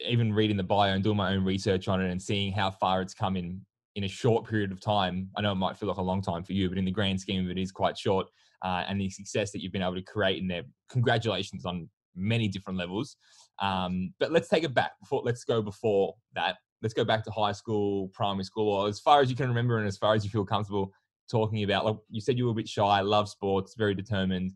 even 0.00 0.32
reading 0.32 0.56
the 0.56 0.62
bio 0.62 0.92
and 0.92 1.04
doing 1.04 1.16
my 1.16 1.34
own 1.34 1.44
research 1.44 1.88
on 1.88 2.00
it 2.00 2.10
and 2.10 2.20
seeing 2.20 2.52
how 2.52 2.70
far 2.70 3.00
it's 3.00 3.14
come 3.14 3.36
in 3.36 3.60
in 3.94 4.04
a 4.04 4.08
short 4.08 4.48
period 4.48 4.72
of 4.72 4.80
time. 4.80 5.28
I 5.36 5.40
know 5.40 5.52
it 5.52 5.56
might 5.56 5.76
feel 5.76 5.88
like 5.88 5.98
a 5.98 6.02
long 6.02 6.22
time 6.22 6.42
for 6.44 6.52
you, 6.52 6.68
but 6.68 6.78
in 6.78 6.84
the 6.84 6.90
grand 6.90 7.20
scheme 7.20 7.44
of 7.44 7.50
it, 7.50 7.58
it 7.58 7.62
is 7.62 7.72
quite 7.72 7.96
short. 7.96 8.26
Uh, 8.64 8.84
and 8.88 9.00
the 9.00 9.08
success 9.08 9.52
that 9.52 9.62
you've 9.62 9.72
been 9.72 9.82
able 9.82 9.94
to 9.94 10.02
create 10.02 10.40
in 10.40 10.48
there, 10.48 10.62
congratulations 10.90 11.64
on 11.64 11.88
many 12.14 12.48
different 12.48 12.78
levels. 12.78 13.16
Um, 13.60 14.12
but 14.18 14.32
let's 14.32 14.48
take 14.48 14.64
it 14.64 14.74
back. 14.74 14.92
Before 15.00 15.22
let's 15.24 15.44
go 15.44 15.62
before 15.62 16.14
that. 16.34 16.56
let's 16.82 16.94
go 16.94 17.04
back 17.04 17.24
to 17.24 17.30
high 17.30 17.52
school, 17.52 18.08
primary 18.08 18.44
school, 18.44 18.72
or 18.72 18.88
as 18.88 19.00
far 19.00 19.20
as 19.20 19.30
you 19.30 19.36
can 19.36 19.48
remember 19.48 19.78
and 19.78 19.86
as 19.86 19.96
far 19.96 20.14
as 20.14 20.24
you 20.24 20.30
feel 20.30 20.44
comfortable 20.44 20.92
talking 21.30 21.62
about. 21.62 21.84
Like 21.84 21.96
you 22.10 22.20
said, 22.20 22.38
you 22.38 22.46
were 22.46 22.52
a 22.52 22.54
bit 22.54 22.68
shy, 22.68 23.00
love 23.00 23.28
sports, 23.28 23.74
very 23.76 23.94
determined. 23.94 24.52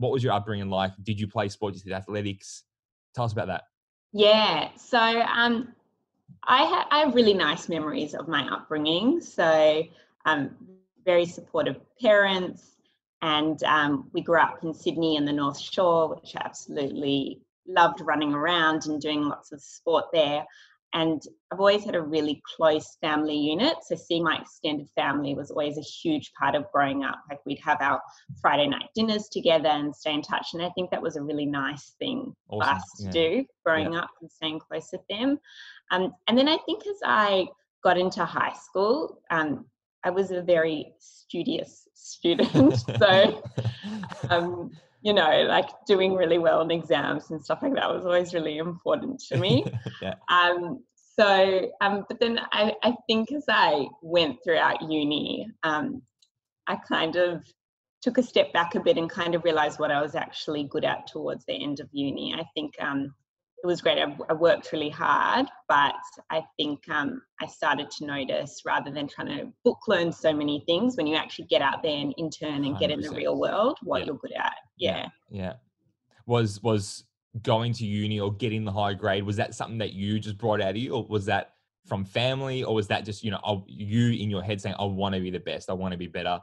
What 0.00 0.12
was 0.12 0.24
your 0.24 0.32
upbringing 0.32 0.70
like? 0.70 0.92
Did 1.02 1.20
you 1.20 1.28
play 1.28 1.48
sports? 1.48 1.82
Did 1.82 1.92
athletics? 1.92 2.64
Tell 3.14 3.24
us 3.24 3.32
about 3.32 3.48
that. 3.48 3.64
Yeah. 4.12 4.70
So 4.76 4.98
um, 4.98 5.74
I, 6.44 6.64
ha- 6.64 6.88
I 6.90 7.00
have 7.00 7.14
really 7.14 7.34
nice 7.34 7.68
memories 7.68 8.14
of 8.14 8.26
my 8.26 8.48
upbringing. 8.50 9.20
So 9.20 9.82
um, 10.24 10.56
very 11.04 11.26
supportive 11.26 11.76
parents, 12.00 12.76
and 13.20 13.62
um, 13.64 14.08
we 14.14 14.22
grew 14.22 14.40
up 14.40 14.64
in 14.64 14.72
Sydney 14.72 15.18
and 15.18 15.28
the 15.28 15.32
North 15.32 15.58
Shore, 15.58 16.08
which 16.08 16.34
I 16.34 16.42
absolutely 16.46 17.42
loved 17.68 18.00
running 18.00 18.32
around 18.32 18.86
and 18.86 19.00
doing 19.00 19.28
lots 19.28 19.52
of 19.52 19.60
sport 19.60 20.06
there. 20.14 20.46
And 20.92 21.22
I've 21.52 21.60
always 21.60 21.84
had 21.84 21.94
a 21.94 22.02
really 22.02 22.42
close 22.56 22.96
family 23.00 23.36
unit. 23.36 23.74
So 23.86 23.94
seeing 23.94 24.24
my 24.24 24.38
extended 24.40 24.88
family 24.96 25.34
was 25.34 25.50
always 25.50 25.78
a 25.78 25.82
huge 25.82 26.32
part 26.38 26.54
of 26.54 26.70
growing 26.72 27.04
up. 27.04 27.20
Like 27.28 27.38
we'd 27.46 27.60
have 27.60 27.80
our 27.80 28.00
Friday 28.40 28.66
night 28.66 28.88
dinners 28.94 29.28
together 29.28 29.68
and 29.68 29.94
stay 29.94 30.14
in 30.14 30.22
touch. 30.22 30.48
And 30.52 30.62
I 30.62 30.70
think 30.70 30.90
that 30.90 31.02
was 31.02 31.16
a 31.16 31.22
really 31.22 31.46
nice 31.46 31.94
thing 31.98 32.34
awesome. 32.48 32.60
for 32.60 32.74
us 32.74 32.82
to 32.98 33.04
yeah. 33.04 33.10
do 33.10 33.44
growing 33.64 33.92
yeah. 33.92 34.00
up 34.00 34.10
and 34.20 34.30
staying 34.30 34.60
close 34.60 34.88
with 34.92 35.02
them. 35.08 35.38
Um, 35.92 36.12
and 36.26 36.36
then 36.36 36.48
I 36.48 36.58
think 36.66 36.86
as 36.86 36.98
I 37.04 37.46
got 37.84 37.98
into 37.98 38.24
high 38.24 38.54
school, 38.54 39.20
um, 39.30 39.66
I 40.04 40.10
was 40.10 40.30
a 40.30 40.42
very 40.42 40.92
studious 40.98 41.86
student. 41.94 42.76
so, 42.98 43.42
um, 44.30 44.70
you 45.02 45.12
know, 45.12 45.44
like 45.48 45.68
doing 45.86 46.14
really 46.14 46.38
well 46.38 46.60
in 46.60 46.70
exams 46.70 47.30
and 47.30 47.42
stuff 47.42 47.60
like 47.62 47.74
that 47.74 47.92
was 47.92 48.04
always 48.04 48.34
really 48.34 48.58
important 48.58 49.20
to 49.28 49.36
me. 49.36 49.64
yeah. 50.02 50.14
Um, 50.28 50.84
so, 50.94 51.70
um, 51.80 52.04
but 52.08 52.20
then 52.20 52.40
I, 52.52 52.74
I 52.82 52.94
think 53.06 53.32
as 53.32 53.44
I 53.48 53.86
went 54.02 54.38
throughout 54.44 54.82
uni, 54.82 55.48
um, 55.62 56.02
I 56.66 56.76
kind 56.76 57.16
of 57.16 57.42
took 58.02 58.18
a 58.18 58.22
step 58.22 58.52
back 58.52 58.74
a 58.74 58.80
bit 58.80 58.96
and 58.96 59.10
kind 59.10 59.34
of 59.34 59.44
realized 59.44 59.78
what 59.78 59.90
I 59.90 60.00
was 60.00 60.14
actually 60.14 60.64
good 60.64 60.84
at 60.84 61.06
towards 61.06 61.44
the 61.44 61.52
end 61.52 61.80
of 61.80 61.88
uni. 61.92 62.34
I 62.34 62.44
think 62.54 62.74
um, 62.80 63.14
it 63.62 63.66
was 63.66 63.80
great. 63.80 63.98
I, 63.98 64.16
I, 64.28 64.32
worked 64.32 64.72
really 64.72 64.88
hard, 64.88 65.46
but 65.68 65.94
I 66.30 66.42
think 66.56 66.80
um, 66.88 67.20
I 67.40 67.46
started 67.46 67.90
to 67.98 68.06
notice 68.06 68.62
rather 68.64 68.90
than 68.90 69.06
trying 69.06 69.28
to 69.28 69.52
book 69.64 69.80
learn 69.86 70.12
so 70.12 70.32
many 70.32 70.62
things, 70.66 70.96
when 70.96 71.06
you 71.06 71.16
actually 71.16 71.46
get 71.46 71.60
out 71.60 71.82
there 71.82 71.96
and 71.96 72.14
intern 72.16 72.64
and 72.64 72.76
100%. 72.76 72.80
get 72.80 72.90
in 72.90 73.00
the 73.00 73.10
real 73.10 73.38
world, 73.38 73.76
what 73.82 74.00
yeah. 74.00 74.06
you're 74.06 74.16
good 74.16 74.32
at. 74.32 74.54
Yeah. 74.78 75.06
yeah. 75.30 75.54
Was 76.26 76.62
was 76.62 77.04
going 77.42 77.72
to 77.74 77.86
uni 77.86 78.18
or 78.18 78.32
getting 78.32 78.64
the 78.64 78.72
high 78.72 78.94
grade 78.94 79.22
was 79.22 79.36
that 79.36 79.54
something 79.54 79.78
that 79.78 79.92
you 79.92 80.18
just 80.18 80.38
brought 80.38 80.60
out 80.60 80.70
of 80.70 80.76
you, 80.76 80.94
or 80.94 81.06
was 81.06 81.26
that 81.26 81.52
from 81.86 82.04
family, 82.04 82.64
or 82.64 82.74
was 82.74 82.88
that 82.88 83.04
just 83.04 83.22
you 83.22 83.30
know 83.30 83.64
you 83.66 84.10
in 84.12 84.30
your 84.30 84.42
head 84.42 84.60
saying 84.60 84.76
I 84.78 84.84
want 84.84 85.14
to 85.14 85.20
be 85.20 85.30
the 85.30 85.40
best, 85.40 85.68
I 85.68 85.74
want 85.74 85.92
to 85.92 85.98
be 85.98 86.06
better? 86.06 86.40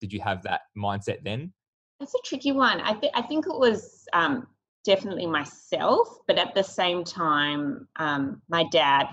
Did 0.00 0.12
you 0.12 0.20
have 0.20 0.42
that 0.42 0.62
mindset 0.76 1.22
then? 1.22 1.52
That's 2.00 2.14
a 2.14 2.18
tricky 2.24 2.52
one. 2.52 2.80
I 2.80 2.94
think 2.94 3.12
I 3.14 3.22
think 3.22 3.46
it 3.46 3.58
was 3.58 4.06
um, 4.12 4.46
definitely 4.86 5.26
myself, 5.26 6.08
but 6.26 6.38
at 6.38 6.54
the 6.54 6.62
same 6.62 7.04
time, 7.04 7.86
um, 7.96 8.40
my 8.48 8.64
dad 8.70 9.08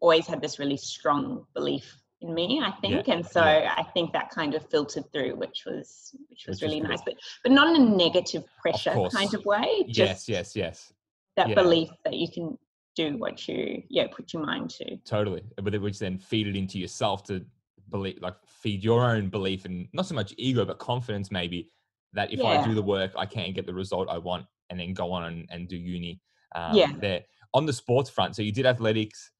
always 0.00 0.26
had 0.26 0.42
this 0.42 0.58
really 0.58 0.76
strong 0.76 1.46
belief 1.54 1.96
in 2.20 2.34
me 2.34 2.62
i 2.64 2.70
think 2.80 3.06
yeah, 3.06 3.14
and 3.14 3.26
so 3.26 3.42
yeah. 3.42 3.74
i 3.76 3.82
think 3.82 4.12
that 4.12 4.30
kind 4.30 4.54
of 4.54 4.68
filtered 4.70 5.04
through 5.12 5.34
which 5.34 5.64
was 5.66 6.14
which 6.28 6.44
was 6.46 6.60
which 6.60 6.68
really 6.68 6.80
nice 6.80 7.00
but 7.04 7.14
but 7.42 7.52
not 7.52 7.74
in 7.74 7.82
a 7.82 7.96
negative 7.96 8.44
pressure 8.60 8.90
of 8.90 9.12
kind 9.12 9.32
of 9.34 9.44
way 9.44 9.84
yes 9.86 10.28
yes 10.28 10.54
yes. 10.54 10.92
that 11.36 11.48
yeah. 11.48 11.54
belief 11.54 11.88
that 12.04 12.14
you 12.14 12.28
can 12.30 12.56
do 12.96 13.16
what 13.16 13.48
you 13.48 13.82
yeah 13.88 14.06
put 14.06 14.32
your 14.32 14.44
mind 14.44 14.70
to. 14.70 14.96
Totally 14.98 15.42
but 15.60 15.80
which 15.80 15.98
then 15.98 16.16
feed 16.18 16.46
it 16.46 16.56
into 16.56 16.78
yourself 16.78 17.24
to 17.24 17.44
believe 17.90 18.18
like 18.20 18.36
feed 18.46 18.84
your 18.84 19.04
own 19.04 19.28
belief 19.28 19.64
and 19.64 19.88
not 19.92 20.06
so 20.06 20.14
much 20.14 20.32
ego 20.38 20.64
but 20.64 20.78
confidence 20.78 21.30
maybe 21.30 21.70
that 22.12 22.32
if 22.32 22.40
i 22.42 22.64
do 22.64 22.74
the 22.74 22.82
work 22.82 23.10
i 23.16 23.26
can't 23.26 23.54
get 23.54 23.66
the 23.66 23.74
result 23.74 24.08
i 24.08 24.16
want 24.16 24.46
and 24.70 24.78
then 24.78 24.94
go 24.94 25.12
on 25.12 25.24
and, 25.24 25.48
and 25.50 25.68
do 25.68 25.76
uni 25.76 26.20
um, 26.54 26.74
yeah. 26.74 26.92
there. 26.98 27.22
On 27.52 27.66
the 27.66 27.72
sports 27.72 28.10
front, 28.10 28.34
so 28.34 28.42
you 28.42 28.52
did 28.52 28.66
athletics. 28.66 29.30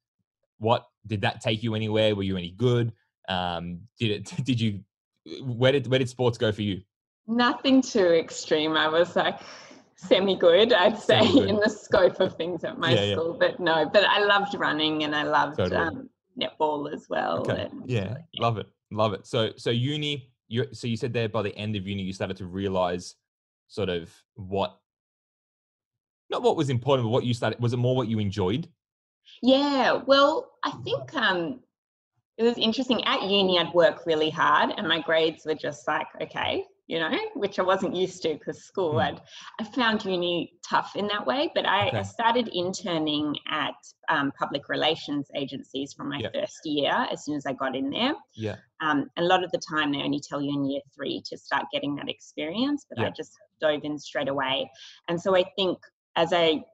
What 0.59 0.87
did 1.07 1.21
that 1.23 1.41
take 1.41 1.63
you 1.63 1.75
anywhere? 1.75 2.15
Were 2.15 2.23
you 2.23 2.37
any 2.37 2.53
good? 2.53 2.93
Um, 3.29 3.81
did 3.99 4.11
it? 4.11 4.33
Did 4.45 4.61
you? 4.61 4.81
Where 5.43 5.73
did 5.73 5.87
where 5.87 5.99
did 5.99 6.09
sports 6.09 6.37
go 6.37 6.53
for 6.53 6.63
you? 6.63 6.83
Nothing 7.27 7.81
too 7.81 8.07
extreme. 8.07 8.77
I 8.77 8.89
was 8.89 9.17
like 9.17 9.41
semi 9.97 10.37
good, 10.37 10.73
I'd 10.73 10.99
say, 10.99 11.21
in 11.21 11.57
the 11.57 11.71
scope 11.71 12.21
of 12.21 12.37
things 12.37 12.65
at 12.65 12.79
my 12.79 12.93
yeah, 12.93 13.15
school. 13.15 13.39
Yeah. 13.41 13.49
But 13.49 13.61
no, 13.61 13.91
but 13.91 14.05
I 14.05 14.21
loved 14.21 14.55
running 14.55 15.05
and 15.05 15.15
I 15.15 15.23
loved 15.23 15.57
totally. 15.57 15.77
um, 15.77 16.11
netball 16.41 16.93
as 16.93 17.07
well. 17.09 17.41
Okay. 17.41 17.69
And, 17.71 17.89
yeah, 17.89 18.01
yeah, 18.33 18.41
love 18.41 18.59
it, 18.59 18.67
love 18.91 19.13
it. 19.13 19.27
So 19.27 19.51
so 19.57 19.71
uni, 19.71 20.31
you 20.49 20.67
so 20.73 20.87
you 20.87 20.97
said 20.97 21.13
there 21.13 21.29
by 21.29 21.43
the 21.43 21.57
end 21.57 21.77
of 21.77 21.87
uni, 21.87 22.03
you 22.03 22.13
started 22.13 22.37
to 22.39 22.47
realize 22.47 23.15
sort 23.69 23.89
of 23.89 24.13
what 24.35 24.79
not 26.31 26.43
what 26.43 26.57
was 26.57 26.71
important, 26.71 27.07
but 27.07 27.11
what 27.11 27.25
you 27.25 27.35
started. 27.35 27.61
Was 27.61 27.73
it 27.73 27.79
more 27.79 27.97
what 27.97 28.09
you 28.09 28.19
enjoyed? 28.19 28.69
Yeah, 29.43 30.01
well, 30.07 30.53
I 30.63 30.71
think 30.85 31.15
um, 31.15 31.61
it 32.39 32.43
was 32.43 32.59
interesting. 32.59 33.05
At 33.05 33.23
uni, 33.23 33.59
I'd 33.59 33.75
work 33.75 34.07
really 34.07 34.31
hard, 34.31 34.73
and 34.77 34.89
my 34.89 35.01
grades 35.01 35.45
were 35.45 35.55
just 35.55 35.87
like, 35.87 36.07
okay, 36.21 36.65
you 36.87 36.99
know, 36.99 37.11
which 37.35 37.59
I 37.59 37.63
wasn't 37.63 37.97
used 37.97 38.21
to 38.23 38.35
because 38.35 38.63
school. 38.63 38.93
Hmm. 38.93 38.99
I'd 38.99 39.21
I 39.61 39.65
found 39.65 40.05
uni 40.05 40.55
tough 40.69 40.97
in 40.97 41.07
that 41.09 41.27
way, 41.27 41.51
but 41.55 41.67
I, 41.67 41.89
okay. 41.89 41.99
I 41.99 42.03
started 42.03 42.49
interning 42.49 43.37
at 43.49 43.75
um, 44.11 44.33
public 44.39 44.69
relations 44.69 45.29
agencies 45.35 45.95
from 45.95 46.11
my 46.11 46.23
first 46.35 46.61
year 46.65 46.93
as 47.11 47.25
soon 47.25 47.37
as 47.37 47.47
I 47.47 47.53
got 47.55 47.75
in 47.75 47.91
there. 47.91 48.15
Yeah. 48.35 48.57
Um, 48.81 49.11
and 49.17 49.25
a 49.25 49.29
lot 49.29 49.45
of 49.45 49.51
the 49.53 49.61
time, 49.67 49.93
they 49.93 50.03
only 50.03 50.21
tell 50.21 50.43
you 50.43 50.53
in 50.53 50.69
year 50.69 50.83
three 50.95 51.23
to 51.27 51.39
start 51.39 51.65
getting 51.73 51.95
that 51.97 52.09
experience, 52.09 52.87
but. 52.89 52.99
I 53.05 53.11
just 53.11 53.39
dove 53.61 53.85
in 53.85 53.99
straight 53.99 54.29
away. 54.29 54.71
And 55.09 55.21
so 55.21 55.37
I 55.37 55.45
think 55.57 55.79
as 56.17 56.33
I 56.33 56.65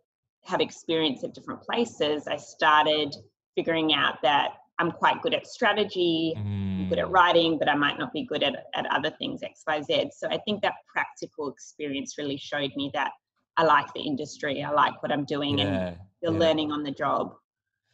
have 0.44 0.60
experience 0.60 1.24
at 1.24 1.34
different 1.34 1.62
places, 1.62 2.26
I 2.26 2.36
started 2.36 3.14
figuring 3.54 3.92
out 3.92 4.22
that 4.22 4.52
I'm 4.78 4.90
quite 4.90 5.20
good 5.20 5.34
at 5.34 5.46
strategy, 5.46 6.34
mm. 6.36 6.88
good 6.88 6.98
at 6.98 7.06
mm. 7.06 7.12
writing, 7.12 7.58
but 7.58 7.68
I 7.68 7.74
might 7.74 7.98
not 7.98 8.12
be 8.12 8.24
good 8.24 8.42
at, 8.42 8.64
at 8.74 8.86
other 8.90 9.10
things, 9.18 9.42
X, 9.42 9.62
Y, 9.66 9.82
Z. 9.82 10.10
So 10.16 10.28
I 10.28 10.38
think 10.38 10.62
that 10.62 10.74
practical 10.90 11.50
experience 11.50 12.16
really 12.16 12.38
showed 12.38 12.70
me 12.76 12.90
that 12.94 13.10
I 13.56 13.64
like 13.64 13.92
the 13.92 14.00
industry, 14.00 14.62
I 14.62 14.70
like 14.70 15.02
what 15.02 15.12
I'm 15.12 15.24
doing, 15.26 15.58
yeah, 15.58 15.64
and 15.66 15.96
you're 16.22 16.32
yeah. 16.32 16.38
learning 16.38 16.72
on 16.72 16.82
the 16.82 16.90
job. 16.90 17.34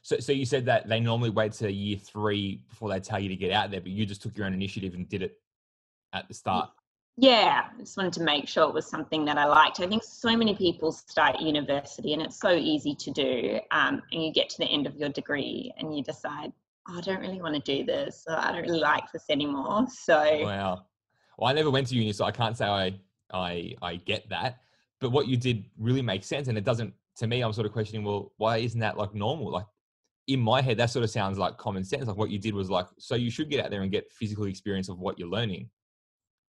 So, 0.03 0.21
so 0.21 0.31
you 0.31 0.45
said 0.45 0.67
that 0.67 0.89
they 0.89 1.01
normally 1.01 1.31
wait 1.31 1.53
to 1.55 1.73
year 1.73 1.99
three 1.99 2.63
before 2.69 2.89
they 2.91 3.01
tell 3.01 3.19
you 3.19 3.29
to 3.29 3.37
get 3.37 3.51
out 3.51 3.73
there, 3.73 3.81
but 3.81 3.91
you 3.91 4.07
just 4.07 4.23
took 4.23 4.37
your 4.37 4.47
own 4.47 4.55
initiative 4.55 4.95
and 4.95 5.09
did 5.09 5.23
it 5.23 5.41
at 6.13 6.29
the 6.29 6.35
start 6.35 6.71
yeah, 7.19 7.63
I 7.75 7.81
just 7.81 7.97
wanted 7.97 8.13
to 8.15 8.23
make 8.23 8.47
sure 8.47 8.69
it 8.69 8.75
was 8.75 8.87
something 8.87 9.25
that 9.25 9.39
I 9.39 9.47
liked. 9.47 9.81
I 9.81 9.87
think 9.87 10.05
so 10.05 10.37
many 10.37 10.55
people 10.55 10.93
start 10.93 11.41
university 11.41 12.13
and 12.13 12.21
it's 12.21 12.39
so 12.39 12.51
easy 12.51 12.95
to 12.95 13.11
do. 13.11 13.59
Um, 13.71 14.03
and 14.13 14.23
you 14.23 14.33
get 14.33 14.51
to 14.51 14.59
the 14.59 14.67
end 14.67 14.87
of 14.87 14.97
your 14.97 15.09
degree 15.09 15.73
and 15.79 15.97
you 15.97 16.03
decide, 16.03 16.53
oh, 16.89 16.99
I 16.99 17.01
don't 17.01 17.21
really 17.21 17.41
want 17.41 17.55
to 17.55 17.61
do 17.61 17.87
this. 17.87 18.25
Or, 18.29 18.37
I 18.37 18.53
don't 18.53 18.63
really 18.63 18.81
like 18.81 19.11
this 19.13 19.25
anymore. 19.31 19.87
So 20.05 20.15
wow. 20.43 20.85
Well, 21.39 21.51
I 21.51 21.55
never 21.55 21.71
went 21.71 21.87
to 21.89 21.95
uni, 21.95 22.13
so 22.13 22.25
I 22.25 22.33
can't 22.33 22.57
say 22.57 22.67
I 22.67 22.99
I 23.33 23.75
I 23.83 23.97
get 23.97 24.29
that. 24.31 24.61
But 25.01 25.11
what 25.11 25.27
you 25.27 25.37
did 25.37 25.65
really 25.79 26.03
makes 26.03 26.27
sense, 26.27 26.49
and 26.49 26.57
it 26.57 26.65
doesn't. 26.65 26.95
To 27.19 27.27
me, 27.27 27.43
I'm 27.43 27.53
sort 27.53 27.67
of 27.67 27.73
questioning. 27.73 28.05
Well, 28.05 28.33
why 28.39 28.59
isn't 28.59 28.81
that 28.81 28.97
like 28.97 29.15
normal? 29.15 29.51
Like 29.53 29.67
in 30.29 30.41
my 30.41 30.63
head, 30.63 30.79
that 30.79 30.91
sort 30.91 31.03
of 31.03 31.11
sounds 31.11 31.39
like 31.39 31.59
common 31.59 31.85
sense. 31.85 32.07
Like 32.07 32.17
what 32.17 32.31
you 32.31 32.39
did 32.39 32.55
was 32.55 32.71
like, 32.71 32.87
so 32.99 33.15
you 33.15 33.31
should 33.31 33.51
get 33.51 33.63
out 33.63 33.71
there 33.71 33.83
and 33.83 33.91
get 33.91 34.11
physical 34.11 34.45
experience 34.45 34.89
of 34.89 34.99
what 34.99 35.19
you're 35.19 35.29
learning 35.29 35.69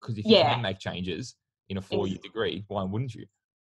because 0.03 0.19
if 0.19 0.25
you 0.25 0.37
yeah. 0.37 0.55
can 0.55 0.63
make 0.63 0.79
changes 0.79 1.37
in 1.69 1.79
a 1.79 1.81
four 1.81 2.07
year 2.07 2.19
degree, 2.23 2.65
why 2.69 2.83
wouldn't 2.83 3.15
you? 3.15 3.25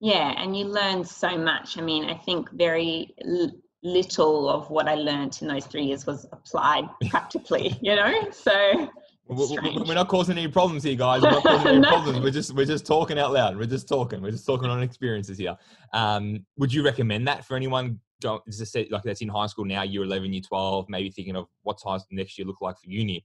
Yeah, 0.00 0.34
and 0.36 0.56
you 0.56 0.66
learn 0.66 1.04
so 1.04 1.38
much. 1.38 1.78
I 1.78 1.80
mean, 1.80 2.10
I 2.10 2.14
think 2.14 2.50
very 2.52 3.14
l- 3.24 3.52
little 3.82 4.50
of 4.50 4.68
what 4.68 4.88
I 4.88 4.94
learned 4.94 5.38
in 5.40 5.48
those 5.48 5.64
three 5.66 5.84
years 5.84 6.06
was 6.06 6.26
applied 6.32 6.88
practically, 7.08 7.78
you 7.80 7.96
know? 7.96 8.30
So 8.30 8.90
we're 9.28 9.94
not 9.94 10.08
causing 10.08 10.36
any 10.36 10.48
problems 10.48 10.82
here, 10.82 10.96
guys. 10.96 11.22
We're 11.22 11.30
not 11.30 11.42
causing 11.44 11.68
any 11.68 11.78
no. 11.78 11.88
problems. 11.88 12.20
We're 12.20 12.30
just 12.30 12.54
we're 12.54 12.66
just 12.66 12.86
talking 12.86 13.18
out 13.18 13.32
loud. 13.32 13.56
We're 13.56 13.66
just 13.66 13.88
talking. 13.88 14.20
We're 14.20 14.32
just 14.32 14.46
talking 14.46 14.68
on 14.68 14.82
experiences 14.82 15.38
here. 15.38 15.56
Um, 15.94 16.44
would 16.58 16.72
you 16.72 16.84
recommend 16.84 17.26
that 17.28 17.44
for 17.44 17.56
anyone? 17.56 18.00
Go, 18.22 18.40
just 18.48 18.72
say, 18.72 18.88
like 18.90 19.02
that's 19.02 19.20
in 19.20 19.28
high 19.28 19.46
school 19.46 19.64
now, 19.64 19.82
year 19.82 20.02
eleven, 20.02 20.32
year 20.32 20.42
twelve, 20.46 20.86
maybe 20.88 21.10
thinking 21.10 21.36
of 21.36 21.48
what's 21.62 21.82
high 21.82 21.98
next 22.10 22.38
year 22.38 22.46
look 22.46 22.60
like 22.60 22.76
for 22.78 22.88
uni 22.88 23.24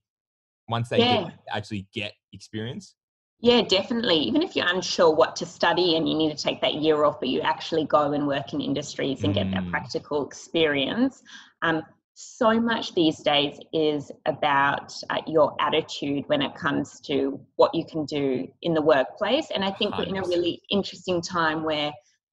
once 0.71 0.89
they 0.89 0.99
yeah. 0.99 1.23
get, 1.23 1.33
actually 1.53 1.87
get 1.93 2.13
experience? 2.33 2.95
Yeah, 3.41 3.63
definitely. 3.63 4.17
Even 4.17 4.43
if 4.43 4.55
you're 4.55 4.67
unsure 4.67 5.13
what 5.13 5.35
to 5.37 5.47
study 5.47 5.95
and 5.95 6.07
you 6.07 6.15
need 6.15 6.35
to 6.35 6.41
take 6.41 6.61
that 6.61 6.75
year 6.75 7.03
off, 7.03 7.19
but 7.19 7.29
you 7.29 7.41
actually 7.41 7.85
go 7.85 8.13
and 8.13 8.27
work 8.27 8.53
in 8.53 8.61
industries 8.61 9.23
and 9.23 9.33
mm. 9.33 9.35
get 9.35 9.51
that 9.51 9.63
mm. 9.63 9.71
practical 9.71 10.25
experience. 10.25 11.23
Um, 11.63 11.81
so 12.13 12.59
much 12.59 12.93
these 12.93 13.17
days 13.19 13.59
is 13.73 14.11
about 14.27 14.93
uh, 15.09 15.21
your 15.25 15.55
attitude 15.59 16.23
when 16.27 16.43
it 16.43 16.53
comes 16.53 16.99
to 17.01 17.39
what 17.55 17.73
you 17.73 17.83
can 17.83 18.05
do 18.05 18.47
in 18.61 18.75
the 18.75 18.81
workplace. 18.81 19.47
And 19.53 19.65
I 19.65 19.71
think 19.71 19.97
we 19.97 20.05
are 20.05 20.07
in 20.07 20.17
a 20.17 20.21
really 20.21 20.61
interesting 20.69 21.19
time 21.19 21.63
where 21.63 21.91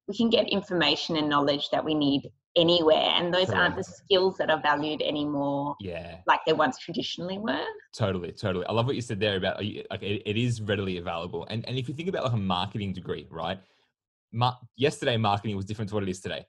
we 0.09 0.17
can 0.17 0.29
get 0.29 0.49
information 0.51 1.17
and 1.17 1.29
knowledge 1.29 1.69
that 1.73 1.85
we 1.85 1.95
need 1.95 2.31
anywhere 2.59 3.11
and 3.17 3.33
those 3.33 3.51
aren't 3.51 3.77
the 3.77 3.85
skills 3.85 4.37
that 4.39 4.51
are 4.51 4.61
valued 4.61 5.01
anymore 5.03 5.77
Yeah, 5.81 6.17
like 6.27 6.41
they 6.47 6.53
once 6.53 6.79
traditionally 6.79 7.39
were 7.39 7.65
totally, 7.95 8.33
totally. 8.33 8.67
I 8.67 8.73
love 8.73 8.87
what 8.87 8.97
you 8.97 9.01
said 9.03 9.21
there 9.21 9.37
about 9.37 9.57
like 9.59 10.03
it, 10.03 10.23
it 10.27 10.37
is 10.37 10.61
readily 10.61 10.99
available. 10.99 11.47
And 11.51 11.67
and 11.69 11.79
if 11.79 11.89
you 11.89 11.95
think 11.95 12.09
about 12.09 12.25
like 12.25 12.33
a 12.33 12.37
marketing 12.37 12.93
degree, 12.93 13.27
right? 13.31 13.59
Yesterday 14.77 15.17
marketing 15.17 15.57
was 15.57 15.65
different 15.65 15.89
to 15.91 15.95
what 15.95 16.03
it 16.03 16.09
is 16.09 16.21
today. 16.21 16.45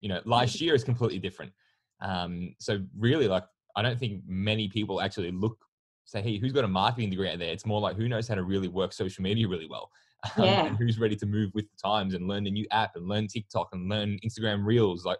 You 0.00 0.08
know, 0.10 0.20
last 0.24 0.60
year 0.60 0.74
is 0.74 0.84
completely 0.84 1.18
different. 1.18 1.52
Um, 2.00 2.54
so 2.60 2.80
really, 2.96 3.26
like 3.28 3.44
I 3.74 3.82
don't 3.82 3.98
think 3.98 4.22
many 4.26 4.68
people 4.68 5.00
actually 5.00 5.30
look 5.32 5.58
say, 6.04 6.22
hey, 6.22 6.38
who's 6.38 6.52
got 6.52 6.64
a 6.64 6.68
marketing 6.68 7.10
degree 7.10 7.28
out 7.30 7.38
there? 7.38 7.52
It's 7.52 7.66
more 7.66 7.80
like 7.80 7.96
who 7.96 8.08
knows 8.08 8.28
how 8.28 8.36
to 8.36 8.44
really 8.44 8.68
work 8.68 8.92
social 8.92 9.22
media 9.22 9.48
really 9.48 9.66
well. 9.68 9.90
Um, 10.36 10.44
Yeah. 10.44 10.66
and 10.66 10.76
who's 10.76 10.98
ready 10.98 11.16
to 11.16 11.26
move 11.26 11.50
with 11.54 11.66
the 11.70 11.76
times 11.88 12.14
and 12.14 12.26
learn 12.26 12.46
a 12.46 12.50
new 12.50 12.66
app 12.70 12.96
and 12.96 13.06
learn 13.08 13.26
TikTok 13.26 13.68
and 13.72 13.88
learn 13.88 14.18
Instagram 14.24 14.64
Reels. 14.64 15.04
Like 15.04 15.18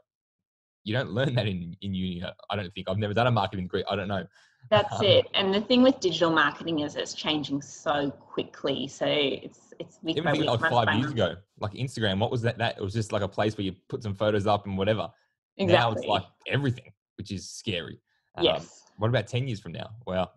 you 0.86 0.94
don't 0.94 1.10
learn 1.10 1.34
that 1.34 1.46
in 1.48 1.76
in 1.82 1.92
uni. 1.94 2.22
uh, 2.22 2.30
I 2.48 2.54
don't 2.56 2.72
think 2.72 2.88
I've 2.88 2.96
never 2.96 3.12
done 3.12 3.26
a 3.26 3.30
marketing 3.30 3.64
degree. 3.66 3.84
I 3.90 3.96
don't 3.96 4.08
know. 4.08 4.24
That's 4.70 4.94
Um, 5.00 5.04
it. 5.04 5.26
And 5.34 5.52
the 5.52 5.60
thing 5.60 5.82
with 5.82 5.98
digital 6.00 6.30
marketing 6.30 6.80
is 6.80 6.94
it's 6.96 7.12
changing 7.12 7.60
so 7.62 8.10
quickly. 8.12 8.86
So 8.86 9.04
it's 9.06 9.74
it's 9.80 9.98
week 10.02 10.16
Even 10.16 10.32
by 10.32 10.38
week, 10.38 10.48
like 10.48 10.60
five 10.60 10.88
years 10.94 11.06
month. 11.06 11.14
ago, 11.14 11.34
like 11.60 11.72
Instagram, 11.72 12.18
what 12.20 12.30
was 12.30 12.40
that? 12.42 12.56
That 12.58 12.76
it 12.78 12.82
was 12.82 12.94
just 12.94 13.10
like 13.12 13.22
a 13.22 13.28
place 13.28 13.56
where 13.58 13.64
you 13.64 13.74
put 13.88 14.02
some 14.02 14.14
photos 14.14 14.46
up 14.46 14.66
and 14.66 14.78
whatever. 14.78 15.10
Exactly. 15.58 15.76
Now 15.76 15.92
it's 15.92 16.06
like 16.06 16.24
everything, 16.46 16.92
which 17.18 17.30
is 17.32 17.48
scary. 17.50 18.00
Um, 18.36 18.44
yes. 18.44 18.84
What 18.98 19.08
about 19.08 19.26
10 19.26 19.48
years 19.48 19.60
from 19.60 19.72
now? 19.72 19.88
Well, 20.06 20.32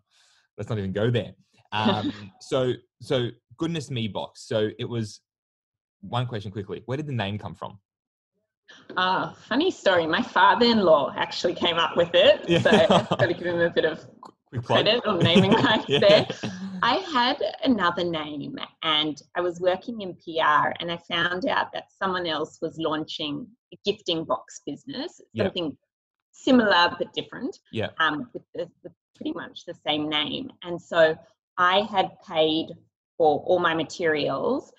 let's 0.58 0.70
not 0.70 0.80
even 0.80 0.92
go 0.94 1.10
there. 1.12 1.34
Um, 1.72 2.12
so, 2.42 2.74
so 3.02 3.30
goodness 3.58 3.90
me 3.92 4.08
box. 4.08 4.48
So 4.48 4.70
it 4.80 4.86
was 4.86 5.22
one 6.02 6.26
question 6.26 6.52
quickly. 6.52 6.82
Where 6.86 6.98
did 6.98 7.08
the 7.08 7.14
name 7.14 7.38
come 7.38 7.54
from? 7.56 7.80
Ah, 8.98 9.36
funny 9.48 9.72
story. 9.72 10.06
My 10.08 10.22
father-in-law 10.22 11.14
actually 11.16 11.54
came 11.54 11.78
up 11.78 11.96
with 11.96 12.10
it. 12.14 12.48
Yeah. 12.50 12.60
So 12.60 12.70
I've 12.72 13.10
got 13.10 13.18
to 13.20 13.34
give 13.34 13.46
him 13.48 13.60
a 13.60 13.70
bit 13.70 13.86
of 13.86 14.06
credit 14.64 15.06
on 15.06 15.20
naming 15.20 15.52
rights 15.64 15.86
Yeah. 15.88 16.00
there. 16.00 16.28
I 16.82 16.96
had 17.14 17.38
another 17.64 18.04
name 18.04 18.58
and 18.84 19.22
I 19.36 19.42
was 19.42 19.60
working 19.60 20.02
in 20.02 20.14
PR 20.16 20.74
and 20.80 20.92
I 20.92 20.98
found 21.10 21.46
out 21.46 21.72
that 21.74 21.86
someone 22.02 22.26
else 22.26 22.60
was 22.62 22.78
launching 22.78 23.46
a 23.74 23.78
gifting 23.86 24.24
box 24.24 24.62
business, 24.66 25.22
Yeah. 25.34 25.46
something 25.46 25.78
similar 26.32 26.96
but 26.98 27.14
different, 27.14 27.60
Yeah. 27.72 27.90
um, 28.00 28.30
with, 28.34 28.44
the, 28.56 28.70
with 28.84 28.94
pretty 29.16 29.34
much 29.34 29.66
the 29.66 29.76
same 29.86 30.10
name. 30.10 30.52
And 30.64 30.82
so 30.82 31.16
I 31.58 31.82
had 31.82 32.10
paid 32.28 32.70
for 33.18 33.42
all 33.46 33.60
my 33.60 33.74
materials. 33.76 34.72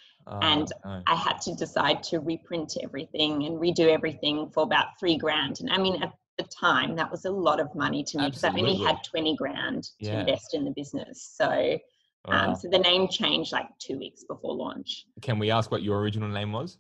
And 0.43 0.71
Oh, 0.85 0.89
no. 0.97 1.03
I 1.07 1.15
had 1.15 1.41
to 1.43 1.55
decide 1.55 2.03
to 2.05 2.21
reprint 2.21 2.77
everything 2.83 3.45
and 3.47 3.59
redo 3.59 3.89
everything 3.89 4.51
for 4.51 4.63
about 4.63 4.99
three 4.99 5.17
grand. 5.17 5.61
And 5.61 5.71
I 5.71 5.79
mean, 5.79 6.03
at 6.03 6.13
the 6.39 6.45
time, 6.45 6.97
that 6.97 7.11
was 7.11 7.25
a 7.25 7.31
lot 7.31 7.61
of 7.61 7.75
money 7.75 8.05
to 8.05 8.19
me 8.19 8.27
because 8.27 8.45
I 8.45 8.51
only 8.51 8.77
had 8.77 8.97
20 9.05 9.37
grand 9.37 9.85
to 9.85 9.91
Yeah. 10.07 10.21
invest 10.21 10.55
in 10.55 10.65
the 10.65 10.71
business. 10.71 11.23
So, 11.37 11.79
Wow. 12.27 12.49
um, 12.49 12.55
so 12.55 12.69
the 12.69 12.79
name 12.79 13.09
changed 13.09 13.53
like 13.53 13.67
two 13.79 13.99
weeks 13.99 14.25
before 14.25 14.55
launch. 14.55 15.07
Can 15.23 15.39
we 15.39 15.51
ask 15.51 15.71
what 15.71 15.83
your 15.83 15.99
original 16.01 16.29
name 16.29 16.53
was? 16.53 16.79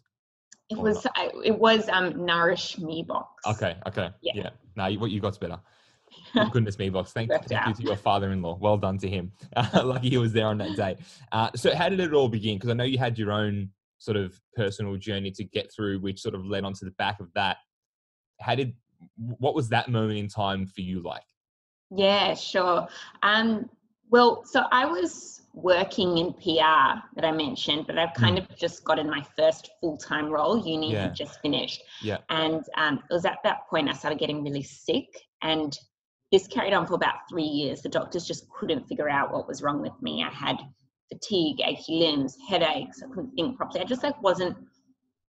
It 0.69 0.79
Or 0.79 0.85
was 0.85 1.07
I, 1.17 1.31
it 1.45 1.59
was 1.59 1.89
um 1.89 2.25
Nourish 2.25 2.79
Me 2.79 3.03
Box. 3.03 3.45
Okay. 3.47 3.77
Okay. 3.87 4.11
Yeah. 4.23 4.33
Yeah. 4.37 4.51
No, 4.77 4.91
what 5.01 5.11
you 5.11 5.21
got's 5.21 5.39
better. 5.39 5.59
Goodness 6.53 6.79
me, 6.79 6.89
box. 6.89 7.13
Thank, 7.13 7.31
thank 7.31 7.67
you 7.69 7.75
to 7.75 7.83
your 7.83 7.97
father-in-law. 7.97 8.59
Well 8.61 8.77
done 8.77 8.99
to 8.99 9.09
him. 9.09 9.33
Uh, 9.57 9.69
lucky 9.85 10.11
he 10.11 10.19
was 10.19 10.33
there 10.33 10.47
on 10.47 10.59
that 10.59 10.77
day. 10.77 10.97
Uh, 11.33 11.51
so, 11.55 11.75
how 11.75 11.89
did 11.89 12.01
it 12.01 12.13
all 12.13 12.29
begin? 12.29 12.57
Because 12.57 12.71
I 12.71 12.75
know 12.75 12.85
you 12.85 12.99
had 12.99 13.19
your 13.19 13.33
own 13.33 13.71
sort 13.99 14.17
of 14.17 14.41
personal 14.57 14.97
journey 14.97 15.31
to 15.33 15.45
get 15.45 15.73
through, 15.73 16.01
which 16.01 16.21
sort 16.21 16.35
of 16.35 16.45
led 16.45 16.65
onto 16.65 16.85
the 16.85 16.93
back 16.93 17.21
of 17.21 17.29
that. 17.35 17.59
How 18.41 18.55
did? 18.55 18.75
What 19.17 19.55
was 19.55 19.69
that 19.71 19.89
moment 19.89 20.19
in 20.19 20.29
time 20.29 20.67
for 20.67 20.81
you 20.83 21.03
like? 21.03 21.23
Yeah, 21.91 22.35
sure. 22.35 22.87
Um, 23.23 23.69
well, 24.11 24.45
so 24.45 24.65
I 24.71 24.87
was 24.87 25.41
working 25.53 26.19
in 26.19 26.33
PR 26.35 27.01
that 27.17 27.25
I 27.25 27.33
mentioned, 27.33 27.87
but 27.87 27.99
I've 27.99 28.15
kind 28.15 28.39
of 28.39 28.47
just 28.57 28.85
gotten 28.85 29.09
my 29.09 29.25
first 29.37 29.71
full 29.81 29.97
time 29.97 30.29
role. 30.29 30.65
Uni. 30.65 30.93
Yeah. 30.93 31.03
had 31.03 31.15
just 31.15 31.41
finished. 31.41 31.83
Yeah. 32.03 32.19
And 32.29 32.65
um, 32.77 33.03
it 33.11 33.13
was 33.13 33.25
at 33.25 33.39
that 33.45 33.69
point 33.69 33.89
I 33.89 33.93
started 33.93 34.19
getting 34.19 34.45
really 34.45 34.63
sick. 34.63 35.07
And 35.43 35.77
this 36.33 36.47
carried 36.47 36.73
on 36.73 36.87
for 36.87 36.95
about 36.95 37.29
three 37.29 37.43
years. 37.43 37.83
The 37.83 37.89
doctors 37.89 38.27
just 38.27 38.49
couldn't 38.51 38.87
figure 38.87 39.09
out 39.09 39.33
what 39.33 39.49
was 39.49 39.63
wrong 39.63 39.81
with 39.83 39.93
me. 40.01 40.25
I 40.25 40.33
had 40.33 40.57
fatigue, 41.13 41.61
achy 41.65 41.99
limbs, 41.99 42.37
headaches. 42.49 43.03
I 43.03 43.09
couldn't 43.09 43.33
think 43.33 43.57
properly. 43.57 43.81
I 43.81 43.85
just 43.85 44.03
like 44.03 44.21
wasn't 44.23 44.57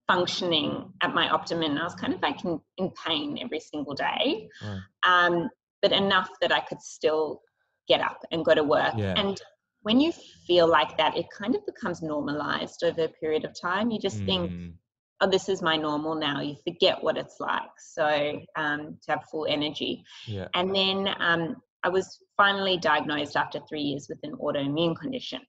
functioning 0.09 0.93
at 1.03 1.15
my 1.15 1.29
optimum. 1.29 1.79
I 1.79 1.85
was 1.85 1.95
kind 1.95 2.15
of 2.15 2.23
like 2.23 2.45
in, 2.45 2.61
in 2.79 2.91
pain 3.07 3.39
every 3.41 3.61
single 3.61 3.95
day. 3.95 4.49
Right. 4.63 4.81
Um, 5.05 5.49
but 5.83 5.93
enough 5.93 6.31
that 6.41 6.51
I 6.51 6.61
could 6.61 6.81
still 6.81 7.43
get 7.87 8.01
up 8.01 8.19
and 8.33 8.45
go 8.45 8.55
to 8.55 8.65
work. 8.65 8.95
Yeah. 8.97 9.15
And 9.17 9.41
when 9.83 10.01
you 10.01 10.13
feel 10.47 10.67
like 10.67 10.97
that, 10.97 11.17
it 11.17 11.27
kind 11.31 11.55
of 11.55 11.65
becomes 11.65 12.03
normalized 12.03 12.83
over 12.83 13.05
a 13.05 13.09
period 13.09 13.45
of 13.45 13.59
time. 13.59 13.91
You 13.91 14.01
just 14.01 14.19
think, 14.25 14.51
Mm, 14.51 14.73
oh, 15.21 15.29
this 15.29 15.49
is 15.49 15.63
my 15.63 15.77
normal 15.77 16.15
now. 16.15 16.41
You 16.41 16.57
forget 16.65 17.03
what 17.03 17.17
it's 17.17 17.41
like. 17.41 17.71
So 17.79 18.41
um, 18.57 18.99
to 19.03 19.13
have 19.13 19.25
full 19.31 19.47
energy. 19.49 20.05
yeah. 20.27 20.49
And 20.55 20.75
then 20.75 21.09
um, 21.19 21.57
I 21.85 21.89
was 21.89 22.19
finally 22.37 22.79
diagnosed 22.79 23.37
after 23.37 23.61
three 23.69 23.83
years 23.83 24.09
with 24.09 24.19
an 24.23 24.33
autoimmune 24.37 24.97
condition. 24.97 25.41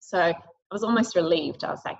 So 0.00 0.18
I 0.18 0.34
was 0.70 0.84
almost 0.84 1.16
relieved. 1.16 1.64
I 1.64 1.70
was 1.70 1.82
like, 1.84 1.98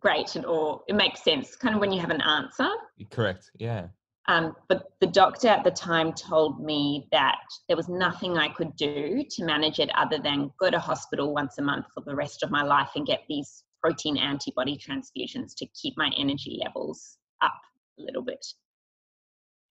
great, 0.00 0.36
and 0.36 0.46
or 0.46 0.82
it 0.88 0.94
makes 0.94 1.22
sense. 1.22 1.56
Kind 1.56 1.74
of 1.74 1.80
when 1.80 1.92
you 1.92 2.00
have 2.00 2.10
an 2.10 2.22
answer. 2.22 2.68
Correct. 3.10 3.50
Yeah. 3.58 3.88
Um, 4.28 4.54
but 4.68 4.84
the 5.00 5.08
doctor 5.08 5.48
at 5.48 5.64
the 5.64 5.70
time 5.70 6.12
told 6.12 6.64
me 6.64 7.08
that 7.10 7.40
there 7.66 7.76
was 7.76 7.88
nothing 7.88 8.38
I 8.38 8.48
could 8.48 8.76
do 8.76 9.24
to 9.28 9.44
manage 9.44 9.80
it 9.80 9.90
other 9.96 10.18
than 10.22 10.52
go 10.60 10.70
to 10.70 10.78
hospital 10.78 11.34
once 11.34 11.58
a 11.58 11.62
month 11.62 11.86
for 11.92 12.04
the 12.06 12.14
rest 12.14 12.44
of 12.44 12.50
my 12.50 12.62
life 12.62 12.90
and 12.94 13.04
get 13.04 13.22
these 13.28 13.64
protein 13.82 14.16
antibody 14.16 14.76
transfusions 14.78 15.54
to 15.56 15.66
keep 15.80 15.94
my 15.96 16.10
energy 16.18 16.60
levels 16.64 17.18
up 17.42 17.54
a 17.98 18.02
little 18.02 18.22
bit. 18.22 18.44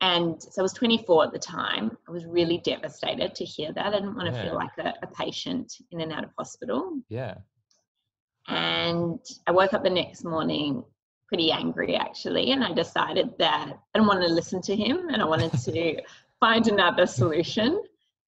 And 0.01 0.41
so 0.41 0.61
I 0.61 0.63
was 0.63 0.73
24 0.73 1.25
at 1.25 1.31
the 1.31 1.39
time. 1.39 1.95
I 2.07 2.11
was 2.11 2.25
really 2.25 2.57
devastated 2.57 3.35
to 3.35 3.45
hear 3.45 3.71
that. 3.73 3.85
I 3.85 3.91
didn't 3.91 4.15
want 4.15 4.27
to 4.29 4.35
Yeah. 4.35 4.43
feel 4.45 4.55
like 4.55 4.71
a, 4.79 4.93
a 5.03 5.07
patient 5.07 5.71
in 5.91 6.01
and 6.01 6.11
out 6.11 6.23
of 6.23 6.31
hospital. 6.37 6.99
Yeah. 7.07 7.35
And 8.47 9.19
I 9.47 9.51
woke 9.51 9.73
up 9.73 9.83
the 9.83 9.89
next 9.89 10.23
morning 10.23 10.83
pretty 11.27 11.51
angry 11.51 11.95
actually. 11.95 12.51
And 12.51 12.63
I 12.63 12.73
decided 12.73 13.29
that 13.37 13.67
I 13.69 13.97
didn't 13.97 14.07
want 14.07 14.21
to 14.21 14.27
listen 14.27 14.61
to 14.63 14.75
him 14.75 15.09
and 15.09 15.21
I 15.21 15.25
wanted 15.25 15.53
to 15.53 16.01
find 16.39 16.67
another 16.67 17.05
solution. 17.05 17.81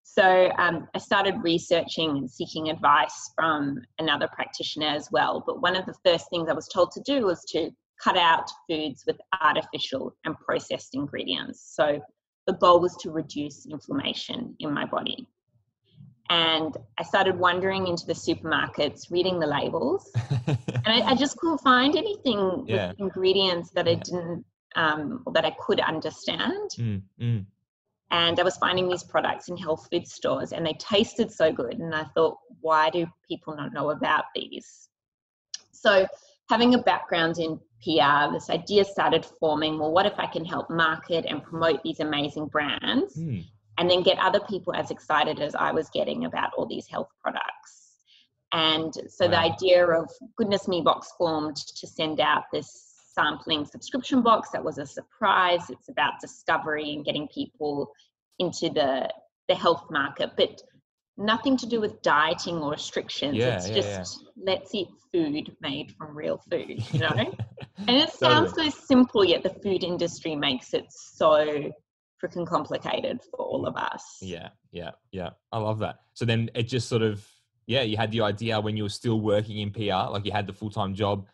So 0.03 0.51
um, 0.57 0.87
I 0.93 0.99
started 0.99 1.35
researching 1.41 2.11
and 2.11 2.29
seeking 2.29 2.69
advice 2.69 3.31
from 3.35 3.81
another 3.99 4.27
practitioner 4.27 4.87
as 4.87 5.09
well. 5.11 5.43
But 5.45 5.61
one 5.61 5.75
of 5.75 5.85
the 5.85 5.95
first 6.05 6.29
things 6.29 6.49
I 6.49 6.53
was 6.53 6.67
told 6.67 6.91
to 6.91 7.01
do 7.01 7.25
was 7.25 7.43
to 7.49 7.71
cut 8.03 8.17
out 8.17 8.49
foods 8.69 9.03
with 9.07 9.17
artificial 9.41 10.15
and 10.25 10.37
processed 10.37 10.93
ingredients. 10.93 11.73
So 11.75 12.01
the 12.47 12.53
goal 12.53 12.81
was 12.81 12.95
to 12.97 13.11
reduce 13.11 13.65
inflammation 13.65 14.55
in 14.59 14.73
my 14.73 14.85
body. 14.85 15.27
And 16.29 16.75
I 16.97 17.03
started 17.03 17.37
wandering 17.37 17.87
into 17.87 18.05
the 18.05 18.13
supermarkets, 18.13 19.11
reading 19.11 19.39
the 19.39 19.47
labels, 19.47 20.09
and 20.47 20.87
I, 20.87 21.01
I 21.01 21.15
just 21.15 21.37
couldn't 21.37 21.59
find 21.59 21.95
anything 21.95 22.65
Yeah. 22.67 22.89
with 22.89 22.99
ingredients 22.99 23.71
that 23.71 23.87
I 23.87 23.95
didn't 23.95 24.45
um, 24.75 25.21
or 25.25 25.33
that 25.33 25.45
I 25.45 25.55
could 25.59 25.79
understand. 25.79 26.71
Mm, 26.77 27.01
mm. 27.21 27.45
And 28.13 28.39
I 28.39 28.43
was 28.43 28.57
finding 28.57 28.87
these 28.87 29.03
products 29.03 29.49
in 29.49 29.57
health 29.57 29.87
food 29.91 30.07
stores, 30.07 30.53
and 30.53 30.63
they 30.63 30.73
tasted 30.73 31.31
so 31.31 31.51
good. 31.51 31.79
And 31.79 31.95
I 31.95 32.03
thought, 32.15 32.37
why 32.61 32.91
do 32.91 33.07
people 33.27 33.55
not 33.55 33.73
know 33.73 33.89
about 33.89 34.25
these? 34.35 34.87
So, 35.71 36.07
having 36.47 36.75
a 36.75 36.77
background 36.77 37.39
in 37.39 37.59
PR, 37.81 38.31
this 38.31 38.51
idea 38.51 38.85
started 38.85 39.25
forming. 39.25 39.79
Well, 39.79 39.91
what 39.91 40.05
if 40.05 40.13
I 40.19 40.27
can 40.27 40.45
help 40.45 40.69
market 40.69 41.25
and 41.27 41.43
promote 41.43 41.81
these 41.83 41.99
amazing 41.99 42.47
brands? 42.47 43.15
Mm. 43.17 43.45
and 43.79 43.89
then 43.89 44.03
get 44.03 44.19
other 44.19 44.39
people 44.41 44.71
as 44.75 44.91
excited 44.91 45.39
as 45.39 45.55
I 45.55 45.71
was 45.71 45.89
getting 45.89 46.25
about 46.25 46.51
all 46.55 46.67
these 46.67 46.85
health 46.85 47.09
products. 47.19 47.83
And 48.51 48.93
so 49.09 49.27
the 49.27 49.39
idea 49.39 49.83
of 49.87 50.11
Goodness 50.37 50.67
Me 50.67 50.81
Box 50.81 51.11
formed 51.17 51.55
to 51.55 51.87
send 51.87 52.19
out 52.19 52.43
this 52.53 52.92
sampling 53.13 53.65
subscription 53.65 54.21
box 54.21 54.49
that 54.51 54.63
was 54.63 54.77
a 54.77 54.85
surprise. 54.85 55.69
It's 55.69 55.89
about 55.89 56.13
discovery 56.21 56.93
and 56.93 57.05
getting 57.05 57.27
people 57.27 57.91
into 58.39 58.69
the 58.69 59.09
the 59.49 59.55
health 59.55 59.85
market, 59.89 60.31
but 60.37 60.61
nothing 61.17 61.57
to 61.57 61.65
do 61.65 61.79
with 61.79 62.01
dieting 62.01 62.57
or 62.57 62.71
restrictions. 62.71 63.35
Yeah, 63.35 63.55
it's 63.55 63.69
yeah, 63.69 63.75
just 63.75 64.25
let's 64.37 64.73
eat 64.73 64.87
food 65.11 65.55
made 65.61 65.93
from 65.97 66.15
real 66.15 66.41
food, 66.49 66.83
you 66.91 66.99
know? 66.99 67.33
And 67.87 67.97
it 67.97 68.11
sounds 68.11 68.51
Totally. 68.51 68.69
so 68.69 68.77
simple, 68.85 69.25
yet 69.25 69.43
the 69.43 69.49
food 69.49 69.83
industry 69.83 70.35
makes 70.35 70.73
it 70.73 70.85
so 70.89 71.71
freaking 72.23 72.47
complicated 72.47 73.19
for 73.29 73.43
all 73.43 73.65
of 73.65 73.75
us. 73.75 74.19
Yeah, 74.21 74.49
yeah, 74.71 74.91
yeah. 75.11 75.31
I 75.51 75.57
love 75.57 75.79
that. 75.79 75.97
So 76.13 76.23
then 76.23 76.49
it 76.55 76.63
just 76.63 76.87
sort 76.87 77.01
of, 77.01 77.27
yeah, 77.65 77.81
you 77.81 77.97
had 77.97 78.11
the 78.11 78.21
idea 78.21 78.61
when 78.61 78.77
you 78.77 78.83
were 78.83 78.89
still 78.89 79.19
working 79.19 79.57
in 79.57 79.71
PR, 79.71 80.11
like 80.11 80.23
you 80.23 80.31
had 80.31 80.47
the 80.47 80.53
full 80.53 80.69
time 80.69 80.93
job. 80.93 81.27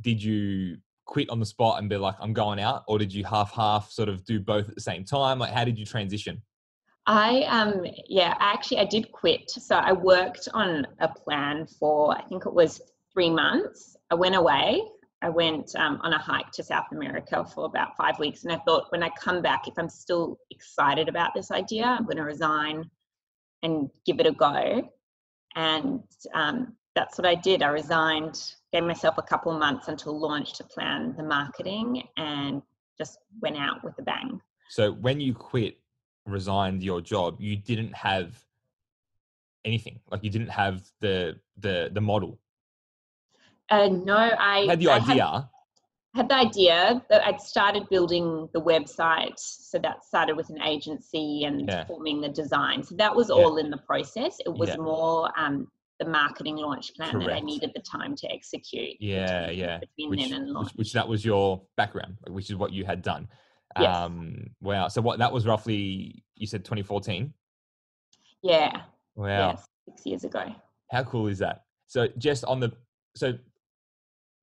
Did 0.00 0.22
you 0.22 0.76
quit 1.04 1.30
on 1.30 1.40
the 1.40 1.46
spot 1.46 1.78
and 1.78 1.88
be 1.88 1.96
like, 1.96 2.14
I'm 2.20 2.32
going 2.32 2.60
out? 2.60 2.84
Or 2.88 2.98
did 2.98 3.12
you 3.12 3.24
half 3.24 3.52
half 3.52 3.90
sort 3.90 4.08
of 4.08 4.24
do 4.24 4.40
both 4.40 4.68
at 4.68 4.74
the 4.74 4.80
same 4.80 5.04
time? 5.04 5.38
Like, 5.38 5.52
how 5.52 5.64
did 5.64 5.78
you 5.78 5.84
transition? 5.84 6.42
I 7.06 7.42
um 7.48 7.84
yeah, 8.08 8.34
I 8.38 8.52
actually 8.52 8.78
I 8.78 8.84
did 8.84 9.10
quit. 9.10 9.50
So 9.50 9.76
I 9.76 9.92
worked 9.92 10.48
on 10.54 10.86
a 11.00 11.08
plan 11.08 11.66
for 11.66 12.16
I 12.16 12.22
think 12.22 12.46
it 12.46 12.54
was 12.54 12.80
three 13.12 13.30
months. 13.30 13.96
I 14.10 14.14
went 14.14 14.34
away. 14.34 14.82
I 15.22 15.28
went 15.28 15.74
um, 15.76 16.00
on 16.02 16.12
a 16.12 16.18
hike 16.18 16.50
to 16.52 16.64
South 16.64 16.86
America 16.90 17.44
for 17.44 17.64
about 17.66 17.96
five 17.96 18.18
weeks, 18.18 18.42
and 18.42 18.52
I 18.52 18.58
thought 18.66 18.90
when 18.90 19.04
I 19.04 19.10
come 19.10 19.40
back, 19.40 19.68
if 19.68 19.74
I'm 19.78 19.88
still 19.88 20.36
excited 20.50 21.08
about 21.08 21.32
this 21.32 21.52
idea, 21.52 21.84
I'm 21.84 22.04
going 22.04 22.16
to 22.16 22.24
resign 22.24 22.90
and 23.62 23.88
give 24.04 24.18
it 24.18 24.26
a 24.26 24.32
go. 24.32 24.90
And 25.54 26.02
um, 26.34 26.76
that's 26.96 27.18
what 27.18 27.26
I 27.26 27.36
did. 27.36 27.62
I 27.62 27.68
resigned, 27.68 28.36
gave 28.72 28.84
myself 28.84 29.18
a 29.18 29.22
couple 29.22 29.52
months 29.58 29.88
until 29.88 30.18
launch 30.18 30.54
to 30.54 30.64
plan 30.64 31.14
the 31.16 31.22
marketing, 31.22 32.02
and 32.16 32.62
just 32.98 33.18
went 33.40 33.56
out 33.56 33.82
with 33.84 33.94
a 33.98 34.02
bang. 34.02 34.40
So 34.70 34.92
when 34.92 35.20
you 35.20 35.34
quit, 35.34 35.78
resigned 36.26 36.82
your 36.82 37.00
job, 37.00 37.40
you 37.40 37.56
didn't 37.56 37.94
have 37.94 38.42
anything. 39.64 40.00
Like 40.10 40.24
you 40.24 40.30
didn't 40.30 40.50
have 40.50 40.82
the 41.00 41.38
the 41.58 41.90
the 41.92 42.00
model. 42.00 42.38
Uh, 43.70 43.88
no, 43.88 44.16
I 44.16 44.66
had 44.68 44.80
the 44.80 44.90
I 44.90 44.96
idea. 44.96 45.24
Had, 45.24 45.48
had 46.14 46.28
the 46.28 46.34
idea 46.34 47.02
that 47.08 47.26
I'd 47.26 47.40
started 47.40 47.88
building 47.88 48.48
the 48.52 48.60
website. 48.60 49.38
So 49.38 49.78
that 49.78 50.04
started 50.04 50.36
with 50.36 50.50
an 50.50 50.60
agency 50.62 51.44
and 51.44 51.68
Yeah. 51.68 51.84
forming 51.84 52.20
the 52.20 52.28
design. 52.28 52.82
So 52.82 52.94
that 52.96 53.14
was 53.14 53.28
Yeah. 53.28 53.36
all 53.36 53.56
in 53.56 53.70
the 53.70 53.78
process. 53.78 54.38
It 54.44 54.52
was 54.52 54.68
Yeah. 54.70 54.76
more 54.76 55.30
um, 55.38 55.70
the 56.02 56.10
marketing 56.10 56.56
launch 56.56 56.94
plan 56.94 57.18
that 57.20 57.32
I 57.32 57.40
needed 57.40 57.72
the 57.74 57.80
time 57.80 58.16
to 58.16 58.32
execute. 58.32 58.96
Yeah, 59.00 59.46
between, 59.46 59.58
yeah. 59.58 59.78
Between 59.78 60.10
Which, 60.10 60.30
which, 60.30 60.74
which 60.74 60.92
that 60.94 61.06
was 61.06 61.24
your 61.24 61.62
background, 61.76 62.16
which 62.28 62.50
is 62.50 62.56
what 62.56 62.72
you 62.72 62.84
had 62.84 63.02
done. 63.02 63.28
Yes. 63.78 63.96
Um, 63.96 64.50
wow. 64.60 64.88
So 64.88 65.00
what 65.00 65.18
that 65.20 65.32
was 65.32 65.46
roughly 65.46 66.24
you 66.34 66.46
said 66.46 66.64
2014. 66.64 67.32
yeah. 68.42 68.82
Wow. 69.14 69.26
Yeah. 69.26 69.56
Six 69.88 70.06
years 70.06 70.24
ago. 70.24 70.44
How 70.90 71.04
cool 71.04 71.28
is 71.28 71.38
that? 71.38 71.64
So 71.86 72.08
just 72.18 72.44
on 72.44 72.60
the 72.60 72.72
so 73.14 73.34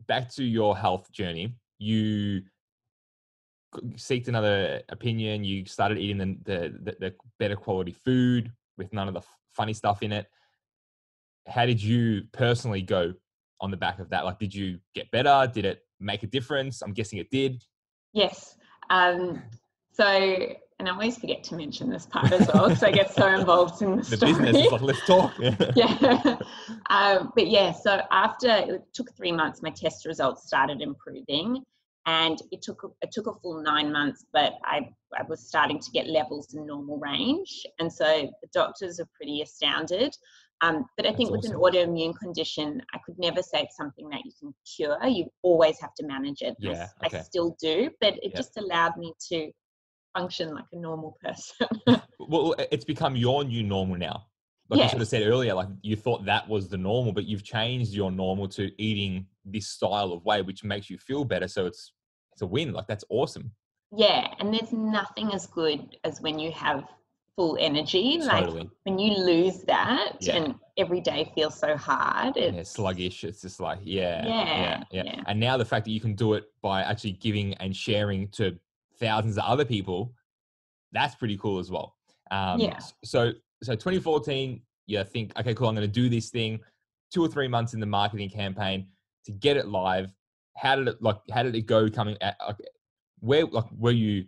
back 0.08 0.30
to 0.36 0.44
your 0.44 0.78
health 0.78 1.12
journey, 1.12 1.56
you 1.78 2.42
seeked 3.96 4.28
another 4.28 4.82
opinion. 4.90 5.44
You 5.44 5.66
started 5.66 5.98
eating 5.98 6.18
the 6.18 6.38
the, 6.44 6.80
the, 6.84 6.96
the 7.00 7.16
better 7.38 7.56
quality 7.56 7.92
food 7.92 8.52
with 8.78 8.92
none 8.94 9.08
of 9.08 9.14
the 9.14 9.22
funny 9.54 9.74
stuff 9.74 10.02
in 10.04 10.12
it. 10.12 10.28
How 11.50 11.66
did 11.66 11.82
you 11.82 12.24
personally 12.32 12.82
go 12.82 13.14
on 13.62 13.72
the 13.72 13.78
back 13.78 14.00
of 14.00 14.10
that? 14.10 14.26
Like, 14.26 14.40
did 14.40 14.54
you 14.54 14.80
get 14.94 15.10
better? 15.12 15.50
Did 15.52 15.66
it 15.66 15.82
make 16.00 16.24
a 16.24 16.28
difference? 16.28 16.82
I'm 16.82 16.94
guessing 16.94 17.20
it 17.20 17.30
did. 17.30 17.64
Yes. 18.14 18.56
Um, 18.90 19.42
so, 19.92 20.06
and 20.06 20.88
I 20.88 20.92
always 20.92 21.18
forget 21.18 21.44
to 21.46 21.56
mention 21.56 21.90
this 21.90 22.06
part 22.06 22.32
as 22.32 22.48
well 22.48 22.70
because 22.70 22.84
I 22.84 22.92
get 22.92 23.14
so 23.14 23.28
involved 23.40 23.82
in 23.82 23.98
the, 23.98 24.04
The 24.04 24.18
story. 24.18 24.32
business 24.34 24.66
is 24.66 24.72
like, 24.72 24.82
let's 24.82 25.06
talk. 25.06 25.34
yeah. 25.76 26.38
um, 26.90 27.32
but 27.36 27.48
yeah, 27.48 27.74
so 27.74 28.02
after 28.12 28.48
it 28.50 28.84
took 28.94 29.14
three 29.18 29.34
months, 29.34 29.62
my 29.62 29.72
test 29.72 30.06
results 30.06 30.48
started 30.48 30.82
improving, 30.82 31.64
and 32.06 32.42
it 32.52 32.62
took 32.62 32.84
a, 32.84 32.88
it 33.02 33.12
took 33.12 33.28
a 33.28 33.34
full 33.42 33.62
nine 33.62 33.92
months, 33.92 34.26
but 34.32 34.54
I 34.64 34.90
I 35.18 35.24
was 35.28 35.46
starting 35.46 35.80
to 35.80 35.92
get 35.92 36.08
levels 36.08 36.54
in 36.54 36.66
normal 36.66 36.98
range, 36.98 37.66
and 37.80 37.92
so 37.92 38.32
the 38.42 38.48
doctors 38.54 39.02
are 39.02 39.08
pretty 39.18 39.42
astounded. 39.42 40.16
Um, 40.62 40.86
but 40.98 41.06
I 41.06 41.14
think 41.14 41.32
That's 41.32 41.44
with 41.50 41.54
an 41.54 41.58
autoimmune 41.60 42.18
condition, 42.20 42.82
I 42.94 43.00
could 43.06 43.18
never 43.18 43.42
say 43.42 43.62
it's 43.62 43.78
something 43.78 44.10
that 44.10 44.26
you 44.26 44.32
can 44.40 44.54
cure. 44.76 44.98
You 45.08 45.28
always 45.42 45.80
have 45.80 45.94
to 45.96 46.06
manage 46.06 46.42
it. 46.42 46.56
and 46.62 46.70
I 47.02 47.08
okay. 47.08 47.18
I 47.18 47.22
still 47.22 47.56
do, 47.62 47.90
but 48.02 48.16
it 48.22 48.32
Yeah. 48.32 48.38
just 48.38 48.58
allowed 48.58 48.98
me 48.98 49.14
to 49.30 49.52
function 50.18 50.54
like 50.54 50.66
a 50.74 50.78
normal 50.78 51.18
person. 51.24 51.68
well, 52.20 52.56
it's 52.72 52.86
become 52.86 53.16
your 53.16 53.44
new 53.44 53.64
normal 53.64 53.98
now. 53.98 54.26
Like 54.70 54.82
sort 54.90 55.02
of 55.02 55.08
Yes. 55.08 55.10
said 55.10 55.24
earlier, 55.24 55.54
like 55.56 55.70
you 55.82 55.96
thought 55.96 56.26
that 56.26 56.48
was 56.48 56.70
the 56.70 56.78
normal, 56.78 57.12
but 57.12 57.26
you've 57.26 57.44
changed 57.44 57.92
your 57.92 58.12
normal 58.12 58.48
to 58.50 58.70
eating 58.82 59.26
this 59.44 59.68
style 59.68 60.12
of 60.14 60.24
way, 60.26 60.42
which 60.44 60.64
makes 60.64 60.90
you 60.90 60.98
feel 60.98 61.24
better. 61.24 61.48
So 61.48 61.66
it's 61.66 61.94
it's 62.34 62.42
a 62.44 62.46
win. 62.46 62.74
Like 62.74 62.86
that's 62.88 63.06
awesome. 63.10 63.52
Yeah, 63.96 64.28
and 64.40 64.54
there's 64.54 64.72
nothing 64.72 65.34
as 65.34 65.48
good 65.48 65.98
as 66.04 66.22
when 66.22 66.38
you 66.38 66.52
have 66.52 66.84
full 67.36 67.58
energy. 67.60 68.20
Like 68.22 68.50
when 68.84 69.00
you 69.00 69.14
lose 69.18 69.64
that 69.64 70.18
Yeah. 70.22 70.36
and 70.38 70.56
every 70.78 71.02
day 71.02 71.32
feels 71.36 71.58
so 71.58 71.76
hard. 71.78 72.38
It, 72.38 72.54
Yeah, 72.54 72.64
sluggish. 72.64 73.24
It's 73.24 73.42
just 73.42 73.60
like 73.60 73.80
yeah, 73.84 74.26
Yeah, 74.26 74.84
yeah, 74.92 75.04
yeah. 75.04 75.24
And 75.28 75.40
now 75.40 75.58
the 75.58 75.66
fact 75.66 75.86
that 75.86 75.92
you 75.92 76.02
can 76.02 76.16
do 76.16 76.34
it 76.34 76.46
by 76.62 76.82
actually 76.84 77.14
giving 77.14 77.54
and 77.56 77.76
sharing 77.76 78.28
to 78.30 78.58
thousands 79.00 79.38
of 79.38 79.46
other 79.46 79.66
people, 79.66 80.14
that's 80.92 81.16
pretty 81.16 81.38
cool 81.38 81.60
as 81.60 81.72
well. 81.72 81.96
Um, 82.32 82.60
Yeah. 82.60 82.80
So 83.04 83.32
so 83.64 83.74
2014, 83.74 84.62
you 84.88 85.04
think 85.04 85.38
okay, 85.40 85.54
cool. 85.54 85.68
I'm 85.68 85.76
going 85.76 85.88
to 85.88 85.92
do 85.92 86.10
this 86.10 86.30
thing. 86.30 86.60
Two 87.14 87.24
or 87.24 87.28
three 87.28 87.48
months 87.48 87.74
in 87.74 87.80
the 87.80 87.86
marketing 87.86 88.30
campaign 88.30 88.88
to 89.26 89.32
get 89.32 89.58
it 89.58 89.68
live. 89.68 90.14
How 90.58 90.76
did 90.76 90.88
it 90.88 91.02
like? 91.02 91.18
How 91.32 91.44
did 91.44 91.56
it 91.56 91.66
go? 91.66 91.90
Coming 91.90 92.18
at 92.22 92.38
like, 92.46 92.58
where 93.20 93.46
like 93.46 93.66
were 93.78 93.92
you 93.92 94.26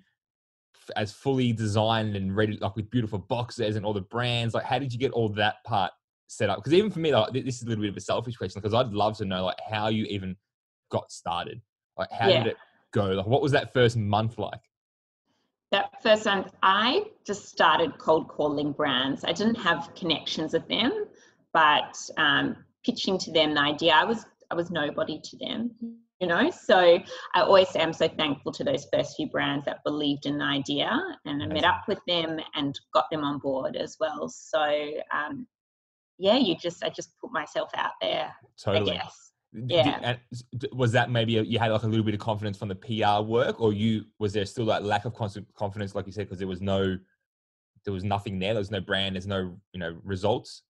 as 0.95 1.11
fully 1.11 1.53
designed 1.53 2.15
and 2.15 2.35
ready 2.35 2.57
like 2.57 2.75
with 2.75 2.89
beautiful 2.89 3.19
boxes 3.19 3.75
and 3.75 3.85
all 3.85 3.93
the 3.93 4.01
brands? 4.01 4.53
Like 4.53 4.65
how 4.65 4.79
did 4.79 4.93
you 4.93 4.99
get 4.99 5.11
all 5.11 5.29
that 5.29 5.63
part 5.65 5.91
set 6.27 6.49
up? 6.49 6.57
Because 6.57 6.73
even 6.73 6.91
for 6.91 6.99
me, 6.99 7.13
like 7.13 7.33
this 7.33 7.57
is 7.57 7.63
a 7.63 7.67
little 7.67 7.83
bit 7.83 7.91
of 7.91 7.97
a 7.97 8.01
selfish 8.01 8.37
question 8.37 8.61
because 8.61 8.73
I'd 8.73 8.93
love 8.93 9.17
to 9.17 9.25
know 9.25 9.45
like 9.45 9.59
how 9.69 9.87
you 9.87 10.05
even 10.05 10.35
got 10.89 11.11
started. 11.11 11.61
Like 11.97 12.11
how 12.11 12.29
Yeah. 12.29 12.43
did 12.43 12.51
it 12.51 12.57
go? 12.93 13.05
Like 13.05 13.27
what 13.27 13.41
was 13.41 13.51
that 13.51 13.73
first 13.73 13.97
month 13.97 14.37
like? 14.37 14.61
that 15.71 16.01
first 16.03 16.25
month, 16.25 16.51
I 16.61 17.05
just 17.25 17.47
started 17.47 17.97
cold 17.97 18.27
calling 18.27 18.73
brands. 18.73 19.23
I 19.23 19.31
didn't 19.31 19.55
have 19.55 19.89
connections 19.95 20.53
with 20.53 20.67
them, 20.67 21.05
but 21.53 21.97
um, 22.17 22.57
pitching 22.85 23.17
to 23.19 23.31
them 23.31 23.53
the 23.53 23.61
idea, 23.61 23.93
I 23.93 24.03
was 24.03 24.25
I 24.51 24.55
was 24.55 24.69
nobody 24.69 25.19
to 25.23 25.37
them, 25.37 25.71
you 26.21 26.27
know. 26.27 26.49
So 26.51 26.77
I 26.77 27.41
always 27.41 27.75
I'm 27.75 27.91
so 27.93 28.07
thankful 28.07 28.51
to 28.53 28.63
those 28.63 28.87
first 28.93 29.15
few 29.17 29.27
brands 29.27 29.65
that 29.65 29.83
believed 29.83 30.25
in 30.25 30.37
the 30.37 30.45
idea, 30.45 30.89
and 31.25 31.43
I 31.43 31.47
met 31.47 31.65
up 31.65 31.81
with 31.87 31.99
them 32.07 32.39
and 32.55 32.79
got 32.93 33.05
them 33.11 33.23
on 33.23 33.39
board 33.39 33.75
as 33.75 33.97
well. 33.99 34.29
So 34.29 34.61
um, 35.13 35.47
yeah, 36.17 36.37
you 36.37 36.55
just 36.55 36.83
I 36.83 36.89
just 36.89 37.17
put 37.19 37.31
myself 37.31 37.71
out 37.75 37.93
there, 37.99 38.33
Totally. 38.63 38.93
yes 38.93 39.03
guess. 39.03 39.31
D- 39.53 39.61
d- 39.67 39.73
Yeah. 39.73 39.99
and 40.03 40.19
was 40.73 40.91
that 40.93 41.09
maybe 41.09 41.33
you 41.33 41.59
had 41.59 41.71
like 41.71 41.83
a 41.83 41.87
little 41.87 42.05
bit 42.05 42.13
of 42.13 42.19
confidence 42.19 42.57
from 42.57 42.69
the 42.69 42.75
PR 42.75 43.21
work, 43.23 43.59
or 43.59 43.73
you 43.73 44.05
was 44.19 44.33
there 44.33 44.45
still 44.45 44.65
that 44.67 44.83
lack 44.83 45.05
of 45.05 45.13
confidence, 45.13 45.95
like 45.95 46.05
you 46.05 46.13
said, 46.13 46.25
because 46.27 46.37
there 46.39 46.47
was 46.47 46.61
no, 46.61 46.97
there 47.83 47.93
was 47.93 48.03
nothing 48.03 48.39
there. 48.39 48.53
There 48.53 48.61
was 48.61 48.71
no 48.71 48.79
brand. 48.79 49.15
There's 49.15 49.27
no 49.27 49.57
you 49.73 49.79
know 49.79 49.97
results. 50.03 50.63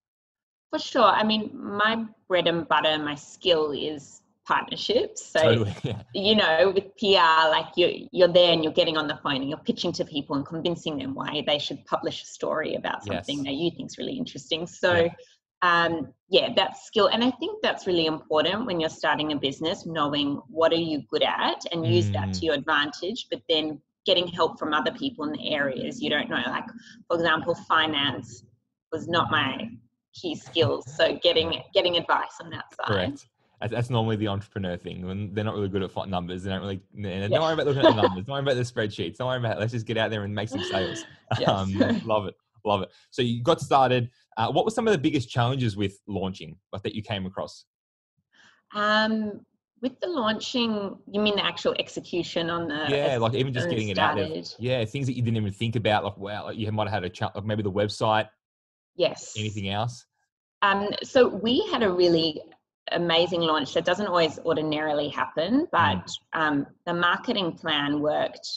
For 0.71 0.79
sure. 0.79 1.03
I 1.03 1.23
mean, 1.23 1.51
my 1.53 2.05
bread 2.29 2.47
and 2.47 2.65
butter, 2.67 2.97
my 2.97 3.15
skill 3.15 3.71
is 3.71 4.21
partnerships. 4.53 5.19
So 5.33 5.41
totally. 5.41 5.73
Yeah. 5.89 6.01
you 6.27 6.35
know, 6.41 6.57
with 6.75 6.87
PR, 6.99 7.39
like 7.57 7.69
you're 7.79 7.95
you're 8.17 8.33
there 8.39 8.51
and 8.53 8.61
you're 8.63 8.77
getting 8.81 8.97
on 9.01 9.07
the 9.13 9.17
phone 9.23 9.39
and 9.43 9.49
you're 9.51 9.65
pitching 9.69 9.91
to 9.99 10.03
people 10.15 10.33
and 10.37 10.45
convincing 10.53 10.95
them 11.01 11.11
why 11.19 11.31
they 11.49 11.59
should 11.65 11.79
publish 11.93 12.17
a 12.23 12.27
story 12.39 12.71
about 12.81 12.99
something 13.09 13.37
Yes. 13.39 13.45
that 13.47 13.57
you 13.61 13.69
think's 13.77 13.97
really 14.01 14.17
interesting. 14.23 14.61
So 14.83 14.91
Yeah. 14.93 15.09
um 15.71 15.93
yeah, 16.37 16.47
that's 16.59 16.77
skill. 16.89 17.07
And 17.13 17.21
I 17.29 17.31
think 17.39 17.53
that's 17.65 17.83
really 17.89 18.07
important 18.15 18.59
when 18.67 18.77
you're 18.81 18.97
starting 19.03 19.29
a 19.31 19.37
business, 19.49 19.77
knowing 19.97 20.27
what 20.59 20.71
are 20.77 20.85
you 20.91 20.97
good 21.13 21.25
at 21.47 21.59
and 21.71 21.79
use 21.97 22.09
that 22.17 22.27
Mm. 22.29 22.33
to 22.39 22.41
your 22.47 22.55
advantage, 22.61 23.19
but 23.31 23.41
then 23.53 23.65
getting 24.09 24.27
help 24.39 24.51
from 24.59 24.71
other 24.79 24.93
people 25.03 25.21
in 25.27 25.31
the 25.37 25.45
areas 25.59 25.93
you 26.03 26.09
don't 26.15 26.29
know. 26.33 26.43
Like 26.57 26.67
for 27.07 27.15
example, 27.19 27.53
finance 27.75 28.27
was 28.93 29.03
not 29.15 29.27
my 29.39 29.51
key 30.19 30.35
skills. 30.47 30.83
So 30.97 31.03
getting 31.27 31.49
getting 31.77 31.95
advice 32.03 32.35
on 32.43 32.47
that 32.55 32.67
side. 32.77 32.87
Correct. 32.93 33.19
That's, 33.61 33.71
that's 33.71 33.89
normally 33.91 34.15
the 34.15 34.27
entrepreneur 34.27 34.75
thing. 34.75 35.05
When 35.05 35.33
they're 35.33 35.43
not 35.43 35.53
really 35.53 35.69
good 35.69 35.83
at 35.83 36.09
numbers, 36.09 36.43
they 36.43 36.49
don't 36.49 36.61
really. 36.61 36.81
Don't 37.29 37.31
worry 37.31 37.53
about 37.53 37.67
looking 37.67 37.85
at 37.85 37.95
the 37.95 38.01
numbers. 38.01 38.25
Don't 38.25 38.33
worry 38.33 38.41
about 38.41 38.55
the 38.55 38.63
spreadsheets. 38.63 39.17
Don't 39.17 39.27
worry 39.27 39.37
about. 39.37 39.59
Let's 39.59 39.71
just 39.71 39.85
get 39.85 39.97
out 39.97 40.09
there 40.09 40.23
and 40.23 40.33
make 40.33 40.49
some 40.49 40.63
sales. 40.63 41.03
Yes. 41.39 41.47
Um, 41.47 42.01
love 42.03 42.25
it. 42.25 42.35
Love 42.65 42.81
it. 42.81 42.89
So 43.09 43.21
you 43.21 43.41
got 43.41 43.61
started. 43.61 44.09
Uh, 44.35 44.51
what 44.51 44.65
were 44.65 44.71
some 44.71 44.85
of 44.85 44.91
the 44.91 44.97
biggest 44.97 45.29
challenges 45.29 45.77
with 45.77 45.97
launching, 46.07 46.57
like 46.73 46.83
that 46.83 46.93
you 46.93 47.01
came 47.01 47.25
across? 47.25 47.63
Um, 48.75 49.45
with 49.81 49.97
the 50.01 50.07
launching, 50.07 50.97
you 51.09 51.21
mean 51.21 51.37
the 51.37 51.45
actual 51.45 51.73
execution 51.79 52.49
on 52.49 52.67
the? 52.67 52.85
yeah, 52.89 53.17
like 53.17 53.33
even 53.35 53.53
just 53.53 53.67
it 53.67 53.69
getting 53.69 53.89
it 53.89 53.97
out 53.97 54.17
there. 54.17 54.25
started. 54.25 54.53
Yeah, 54.59 54.83
things 54.83 55.07
that 55.07 55.13
you 55.13 55.21
didn't 55.21 55.37
even 55.37 55.53
think 55.53 55.77
about. 55.77 56.03
Like 56.03 56.17
wow, 56.17 56.45
like 56.45 56.57
you 56.57 56.69
might 56.73 56.89
have 56.89 56.93
had 56.93 57.03
a 57.05 57.09
chat. 57.09 57.33
Like 57.33 57.45
maybe 57.45 57.63
the 57.63 57.71
website. 57.71 58.27
Yes. 58.97 59.35
Anything 59.37 59.69
else? 59.69 60.05
Um, 60.63 60.89
so 61.01 61.29
we 61.29 61.65
had 61.71 61.81
a 61.81 61.89
really 61.89 62.41
amazing 62.91 63.41
launch 63.41 63.73
that 63.73 63.85
doesn't 63.85 64.07
always 64.07 64.39
ordinarily 64.39 65.09
happen, 65.09 65.67
but 65.71 66.09
um, 66.33 66.65
the 66.85 66.93
marketing 66.93 67.53
plan 67.53 68.01
worked 68.01 68.47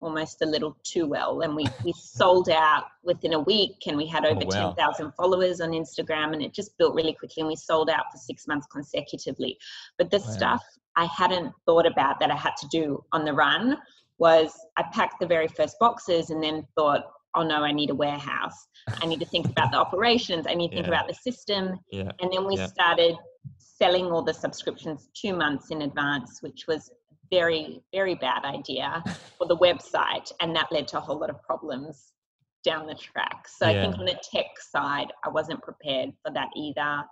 almost 0.00 0.42
a 0.42 0.46
little 0.46 0.76
too 0.82 1.06
well, 1.06 1.42
and 1.42 1.54
we 1.54 1.64
we 1.84 1.92
sold 1.92 2.48
out 2.48 2.84
within 3.04 3.34
a 3.34 3.40
week, 3.40 3.76
and 3.86 3.96
we 3.96 4.06
had 4.06 4.24
Oh, 4.24 4.30
over 4.30 4.44
wow. 4.44 4.50
ten 4.50 4.74
thousand 4.74 5.12
followers 5.12 5.60
on 5.60 5.70
Instagram, 5.70 6.32
and 6.32 6.42
it 6.42 6.52
just 6.52 6.76
built 6.78 6.94
really 6.94 7.12
quickly, 7.14 7.40
and 7.42 7.48
we 7.48 7.56
sold 7.56 7.88
out 7.88 8.06
for 8.10 8.18
six 8.18 8.46
months 8.48 8.66
consecutively. 8.66 9.58
But 9.98 10.10
the 10.10 10.18
Wow. 10.18 10.24
stuff 10.24 10.62
I 10.96 11.04
hadn't 11.06 11.52
thought 11.66 11.86
about 11.86 12.18
that 12.20 12.30
I 12.30 12.36
had 12.36 12.56
to 12.60 12.68
do 12.68 13.02
on 13.12 13.24
the 13.24 13.32
run 13.32 13.78
was 14.18 14.52
I 14.76 14.82
packed 14.92 15.20
the 15.20 15.26
very 15.26 15.48
first 15.48 15.76
boxes 15.80 16.30
and 16.30 16.42
then 16.42 16.66
thought, 16.76 17.04
oh 17.34 17.42
no, 17.42 17.62
I 17.64 17.72
need 17.72 17.90
a 17.90 17.94
warehouse. 17.94 18.66
I 19.02 19.06
need 19.06 19.20
to 19.20 19.26
think 19.26 19.46
about 19.46 19.72
the 19.72 19.78
operations. 19.86 20.46
I 20.48 20.54
need 20.54 20.68
to 20.68 20.74
think 20.76 20.86
Yeah. 20.88 20.94
about 20.94 21.08
the 21.08 21.14
system. 21.14 21.80
Yeah. 21.90 22.10
And 22.20 22.30
then 22.32 22.46
we 22.46 22.56
Yeah. 22.56 22.66
started 22.66 23.16
selling 23.82 24.12
all 24.12 24.22
the 24.22 24.32
subscriptions 24.32 25.08
two 25.12 25.34
months 25.34 25.72
in 25.72 25.82
advance, 25.82 26.40
which 26.40 26.66
was 26.68 26.90
very, 27.32 27.82
very 27.92 28.14
bad 28.14 28.44
idea 28.44 29.02
for 29.38 29.48
the 29.48 29.56
website. 29.56 30.30
And 30.40 30.54
that 30.54 30.70
led 30.70 30.86
to 30.88 30.98
a 30.98 31.00
whole 31.00 31.18
lot 31.18 31.30
of 31.30 31.42
problems 31.42 32.12
down 32.64 32.86
the 32.86 32.94
track. 32.94 33.48
So 33.48 33.66
I 33.66 33.72
think 33.72 33.98
on 33.98 34.04
the 34.04 34.16
tech 34.32 34.46
side, 34.60 35.08
I 35.24 35.30
wasn't 35.30 35.60
prepared 35.62 36.10
for 36.24 36.32
that 36.32 36.50
either. 36.56 37.02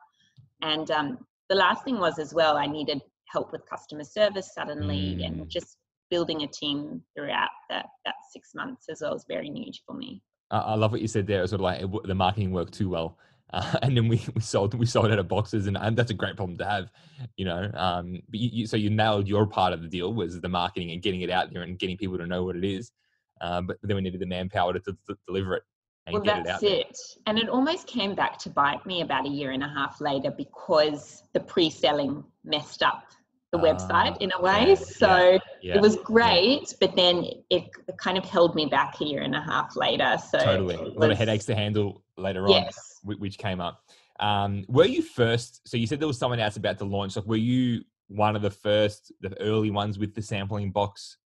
And 0.62 0.88
um, 0.92 1.18
the 1.48 1.56
last 1.56 1.82
thing 1.82 1.98
was 1.98 2.20
as 2.20 2.32
well, 2.32 2.56
I 2.56 2.66
needed 2.66 3.00
help 3.26 3.50
with 3.50 3.62
customer 3.68 4.04
service 4.04 4.52
suddenly 4.54 5.16
Mm. 5.18 5.26
and 5.26 5.48
just 5.50 5.76
building 6.08 6.42
a 6.44 6.46
team 6.46 7.02
throughout 7.16 7.48
that, 7.68 7.86
that 8.04 8.14
six 8.32 8.50
months 8.54 8.84
as 8.88 9.00
well 9.02 9.12
was 9.12 9.24
very 9.26 9.50
new 9.50 9.72
for 9.84 9.94
me. 9.96 10.22
I, 10.52 10.58
I 10.58 10.74
love 10.74 10.92
what 10.92 11.00
you 11.00 11.08
said 11.08 11.26
there. 11.26 11.38
It 11.38 11.42
was 11.42 11.50
sort 11.50 11.60
of 11.60 11.64
like 11.64 11.82
it 11.82 12.06
the 12.06 12.14
marketing 12.14 12.52
worked 12.52 12.74
too 12.74 12.90
well, 12.90 13.18
uh, 13.52 13.76
and 13.82 13.96
then 13.96 14.08
we, 14.08 14.22
we 14.34 14.40
sold 14.40 14.74
we 14.74 14.86
sold 14.86 15.10
out 15.10 15.18
of 15.18 15.28
boxes, 15.28 15.66
and, 15.66 15.76
and 15.76 15.96
that's 15.96 16.10
a 16.10 16.14
great 16.14 16.36
problem 16.36 16.58
to 16.58 16.64
have, 16.64 16.90
you 17.36 17.44
know. 17.44 17.70
Um, 17.74 18.20
but 18.28 18.40
you, 18.40 18.50
you, 18.52 18.66
so 18.66 18.76
you 18.76 18.90
nailed 18.90 19.28
your 19.28 19.46
part 19.46 19.72
of 19.72 19.82
the 19.82 19.88
deal 19.88 20.12
was 20.12 20.40
the 20.40 20.48
marketing 20.48 20.90
and 20.90 21.02
getting 21.02 21.22
it 21.22 21.30
out 21.30 21.52
there 21.52 21.62
and 21.62 21.78
getting 21.78 21.96
people 21.96 22.18
to 22.18 22.26
know 22.26 22.44
what 22.44 22.56
it 22.56 22.64
is. 22.64 22.92
Um, 23.40 23.66
but 23.66 23.78
then 23.82 23.96
we 23.96 24.02
needed 24.02 24.20
the 24.20 24.26
manpower 24.26 24.74
to, 24.74 24.80
to, 24.80 24.92
to 25.08 25.16
deliver 25.26 25.54
it 25.54 25.62
and 26.06 26.14
well, 26.14 26.22
get 26.22 26.36
it 26.36 26.40
out 26.40 26.44
that's 26.44 26.62
there. 26.62 26.80
it. 26.80 26.98
And 27.26 27.38
it 27.38 27.48
almost 27.48 27.86
came 27.86 28.14
back 28.14 28.38
to 28.40 28.50
bite 28.50 28.84
me 28.86 29.00
about 29.00 29.26
a 29.26 29.30
year 29.30 29.52
and 29.52 29.62
a 29.62 29.68
half 29.68 30.00
later 30.00 30.30
because 30.30 31.22
the 31.32 31.40
pre-selling 31.40 32.24
messed 32.44 32.82
up 32.82 33.04
the 33.52 33.58
Ah, 33.58 33.62
website 33.62 34.16
in 34.20 34.30
a 34.32 34.40
way. 34.42 34.68
yeah, 34.68 34.74
so 34.74 35.38
Yeah, 35.62 35.76
it 35.76 35.80
was 35.80 35.96
great, 35.96 36.74
but 36.80 36.94
then 36.96 37.26
it 37.50 37.64
kind 37.96 38.16
of 38.16 38.24
held 38.24 38.54
me 38.54 38.66
back 38.66 39.00
a 39.00 39.04
year 39.04 39.22
and 39.22 39.34
a 39.34 39.40
half 39.40 39.74
later. 39.76 40.16
So 40.30 40.38
totally 40.38 40.74
it 40.76 40.96
a 40.96 41.00
lot 41.00 41.10
of 41.10 41.18
headaches 41.18 41.46
to 41.46 41.54
handle 41.54 42.02
later 42.16 42.44
on. 42.44 42.50
Yes. 42.50 42.89
Whi- 43.02 43.16
which 43.18 43.38
came 43.38 43.60
up. 43.60 43.82
Um, 44.20 44.64
were 44.68 44.84
you 44.86 45.02
first? 45.02 45.66
So 45.66 45.76
you 45.76 45.86
said 45.86 46.00
there 46.00 46.08
was 46.08 46.18
someone 46.18 46.40
else 46.40 46.56
about 46.56 46.78
to 46.78 46.84
launch. 46.84 47.16
Like, 47.16 47.26
were 47.26 47.36
you 47.36 47.82
one 48.08 48.36
of 48.36 48.42
the 48.42 48.50
first, 48.50 49.12
the 49.20 49.40
early 49.40 49.70
ones 49.70 49.98
with 49.98 50.14
the 50.14 50.22
sampling 50.22 50.70
box 50.72 51.16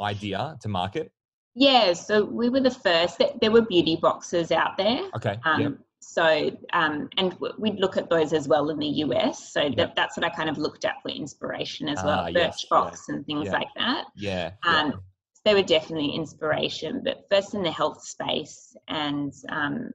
idea 0.00 0.56
to 0.62 0.68
market? 0.68 1.10
Yeah, 1.54 1.92
so 1.94 2.24
we 2.24 2.48
were 2.48 2.60
the 2.60 2.70
first. 2.70 3.18
There- 3.18 3.32
There 3.40 3.50
were 3.50 3.62
beauty 3.62 3.96
boxes 3.96 4.52
out 4.52 4.76
there. 4.76 5.00
Okay. 5.16 5.38
Um, 5.44 5.60
yep. 5.60 5.72
So, 6.00 6.56
um, 6.72 7.08
and 7.18 7.36
we'd 7.58 7.80
look 7.80 7.96
at 7.96 8.08
those 8.08 8.32
as 8.32 8.46
well 8.46 8.70
in 8.70 8.78
the 8.78 8.86
US. 9.04 9.52
So 9.52 9.62
Yep. 9.62 9.76
that, 9.76 9.96
that's 9.96 10.16
what 10.16 10.24
I 10.24 10.30
kind 10.30 10.48
of 10.48 10.56
looked 10.56 10.84
at 10.84 10.94
for 11.02 11.08
inspiration 11.10 11.88
as 11.88 11.98
well, 12.04 12.20
Ah, 12.20 12.26
yes, 12.28 12.64
Birchbox 12.70 13.08
and 13.08 13.26
things 13.26 13.46
yeah. 13.46 13.52
like 13.52 13.68
that. 13.76 14.04
Yeah. 14.14 14.52
yeah. 14.64 14.70
Um, 14.80 15.02
they 15.44 15.54
were 15.54 15.62
definitely 15.62 16.10
inspiration, 16.14 17.02
but 17.04 17.24
first 17.30 17.54
in 17.54 17.62
the 17.62 17.70
health 17.72 18.02
space, 18.04 18.76
and 18.86 19.32
um, 19.48 19.90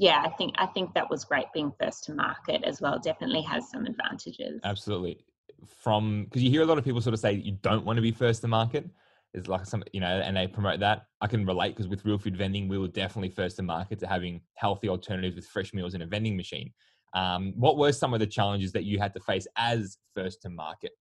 yeah, 0.00 0.22
I 0.24 0.30
think 0.30 0.54
I 0.56 0.64
think 0.64 0.94
that 0.94 1.10
was 1.10 1.24
great 1.24 1.52
being 1.52 1.72
first 1.78 2.04
to 2.04 2.14
market 2.14 2.64
as 2.64 2.80
well. 2.80 2.98
Definitely 2.98 3.42
has 3.42 3.70
some 3.70 3.84
advantages. 3.84 4.58
Absolutely. 4.64 5.22
From 5.66 6.24
because 6.24 6.42
you 6.42 6.48
hear 6.48 6.62
a 6.62 6.64
lot 6.64 6.78
of 6.78 6.84
people 6.84 7.02
sort 7.02 7.12
of 7.12 7.20
say 7.20 7.34
you 7.34 7.58
don't 7.60 7.84
want 7.84 7.98
to 7.98 8.00
be 8.00 8.10
first 8.10 8.40
to 8.40 8.48
market. 8.48 8.88
It's 9.34 9.46
like 9.46 9.66
some, 9.66 9.84
you 9.92 10.00
know, 10.00 10.06
and 10.06 10.34
they 10.34 10.46
promote 10.46 10.80
that. 10.80 11.02
I 11.20 11.26
can 11.26 11.44
relate 11.44 11.76
because 11.76 11.86
with 11.86 12.04
real 12.06 12.16
food 12.16 12.34
vending, 12.34 12.66
we 12.66 12.78
were 12.78 12.88
definitely 12.88 13.28
first 13.28 13.56
to 13.56 13.62
market 13.62 13.98
to 13.98 14.06
having 14.06 14.40
healthy 14.54 14.88
alternatives 14.88 15.36
with 15.36 15.46
fresh 15.46 15.74
meals 15.74 15.92
in 15.92 16.00
a 16.00 16.06
vending 16.06 16.34
machine. 16.34 16.72
Um, 17.12 17.52
what 17.54 17.76
were 17.76 17.92
some 17.92 18.14
of 18.14 18.20
the 18.20 18.26
challenges 18.26 18.72
that 18.72 18.84
you 18.84 18.98
had 18.98 19.12
to 19.14 19.20
face 19.20 19.46
as 19.56 19.98
first 20.14 20.40
to 20.42 20.48
market? 20.48 20.92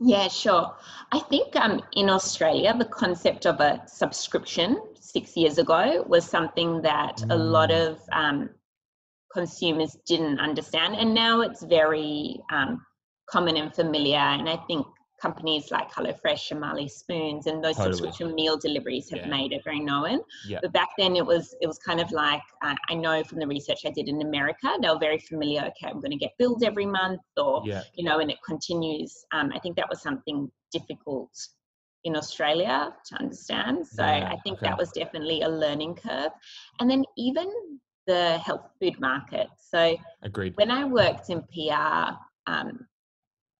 Yeah, 0.00 0.28
sure. 0.28 0.76
I 1.12 1.18
think 1.18 1.54
um, 1.56 1.82
in 1.92 2.08
Australia, 2.08 2.74
the 2.76 2.86
concept 2.86 3.46
of 3.46 3.60
a 3.60 3.82
subscription 3.86 4.80
six 4.98 5.36
years 5.36 5.58
ago 5.58 6.04
was 6.08 6.24
something 6.24 6.80
that 6.82 7.22
a 7.30 7.36
lot 7.36 7.70
Mm. 7.70 7.90
of 7.90 8.00
um, 8.12 8.50
consumers 9.32 9.96
didn't 10.06 10.40
understand. 10.40 10.96
And 10.96 11.14
now 11.14 11.42
it's 11.42 11.62
very 11.62 12.40
um, 12.50 12.84
common 13.28 13.56
and 13.56 13.74
familiar. 13.74 14.16
And 14.18 14.48
I 14.48 14.56
think 14.66 14.86
companies 15.20 15.70
like 15.70 15.90
HelloFresh 15.90 16.50
and 16.50 16.60
Marley 16.60 16.88
Spoons 16.88 17.46
and 17.46 17.62
those 17.62 17.76
Totally. 17.76 17.94
subscription 17.96 18.34
meal 18.34 18.56
deliveries 18.56 19.10
have 19.10 19.20
Yeah. 19.20 19.28
made 19.28 19.52
it 19.52 19.62
very 19.64 19.80
known. 19.80 20.20
Yeah. 20.46 20.60
But 20.62 20.72
back 20.72 20.90
then 20.98 21.16
it 21.16 21.24
was 21.24 21.54
it 21.60 21.66
was 21.66 21.78
kind 21.78 22.00
of 22.00 22.10
like 22.10 22.42
uh, 22.62 22.74
I 22.88 22.94
know 22.94 23.22
from 23.24 23.38
the 23.38 23.46
research 23.46 23.80
I 23.86 23.90
did 23.90 24.08
in 24.08 24.22
America, 24.22 24.68
they 24.80 24.88
were 24.88 24.98
very 24.98 25.18
familiar. 25.18 25.60
Okay, 25.60 25.86
I'm 25.90 26.00
going 26.00 26.10
to 26.12 26.16
get 26.16 26.32
billed 26.38 26.62
every 26.64 26.86
month, 26.86 27.20
or 27.36 27.62
Yeah. 27.64 27.82
you 27.94 28.04
know, 28.04 28.18
and 28.20 28.30
it 28.30 28.38
continues. 28.44 29.24
Um, 29.32 29.52
I 29.54 29.58
think 29.58 29.76
that 29.76 29.88
was 29.88 30.00
something 30.02 30.50
difficult 30.72 31.30
in 32.04 32.16
Australia 32.16 32.94
to 33.06 33.16
understand. 33.16 33.86
So 33.86 34.02
I 34.04 34.38
think 34.42 34.58
okay. 34.58 34.68
that 34.68 34.78
was 34.78 34.90
definitely 34.92 35.42
a 35.42 35.48
learning 35.48 35.96
curve. 35.96 36.32
And 36.78 36.90
then 36.90 37.04
even 37.18 37.50
the 38.06 38.38
health 38.38 38.66
food 38.80 38.98
market. 39.00 39.48
So 39.58 39.96
Agreed. 40.22 40.56
when 40.56 40.70
I 40.70 40.84
worked 40.84 41.28
in 41.30 41.42
PR 41.42 42.14
um, 42.46 42.86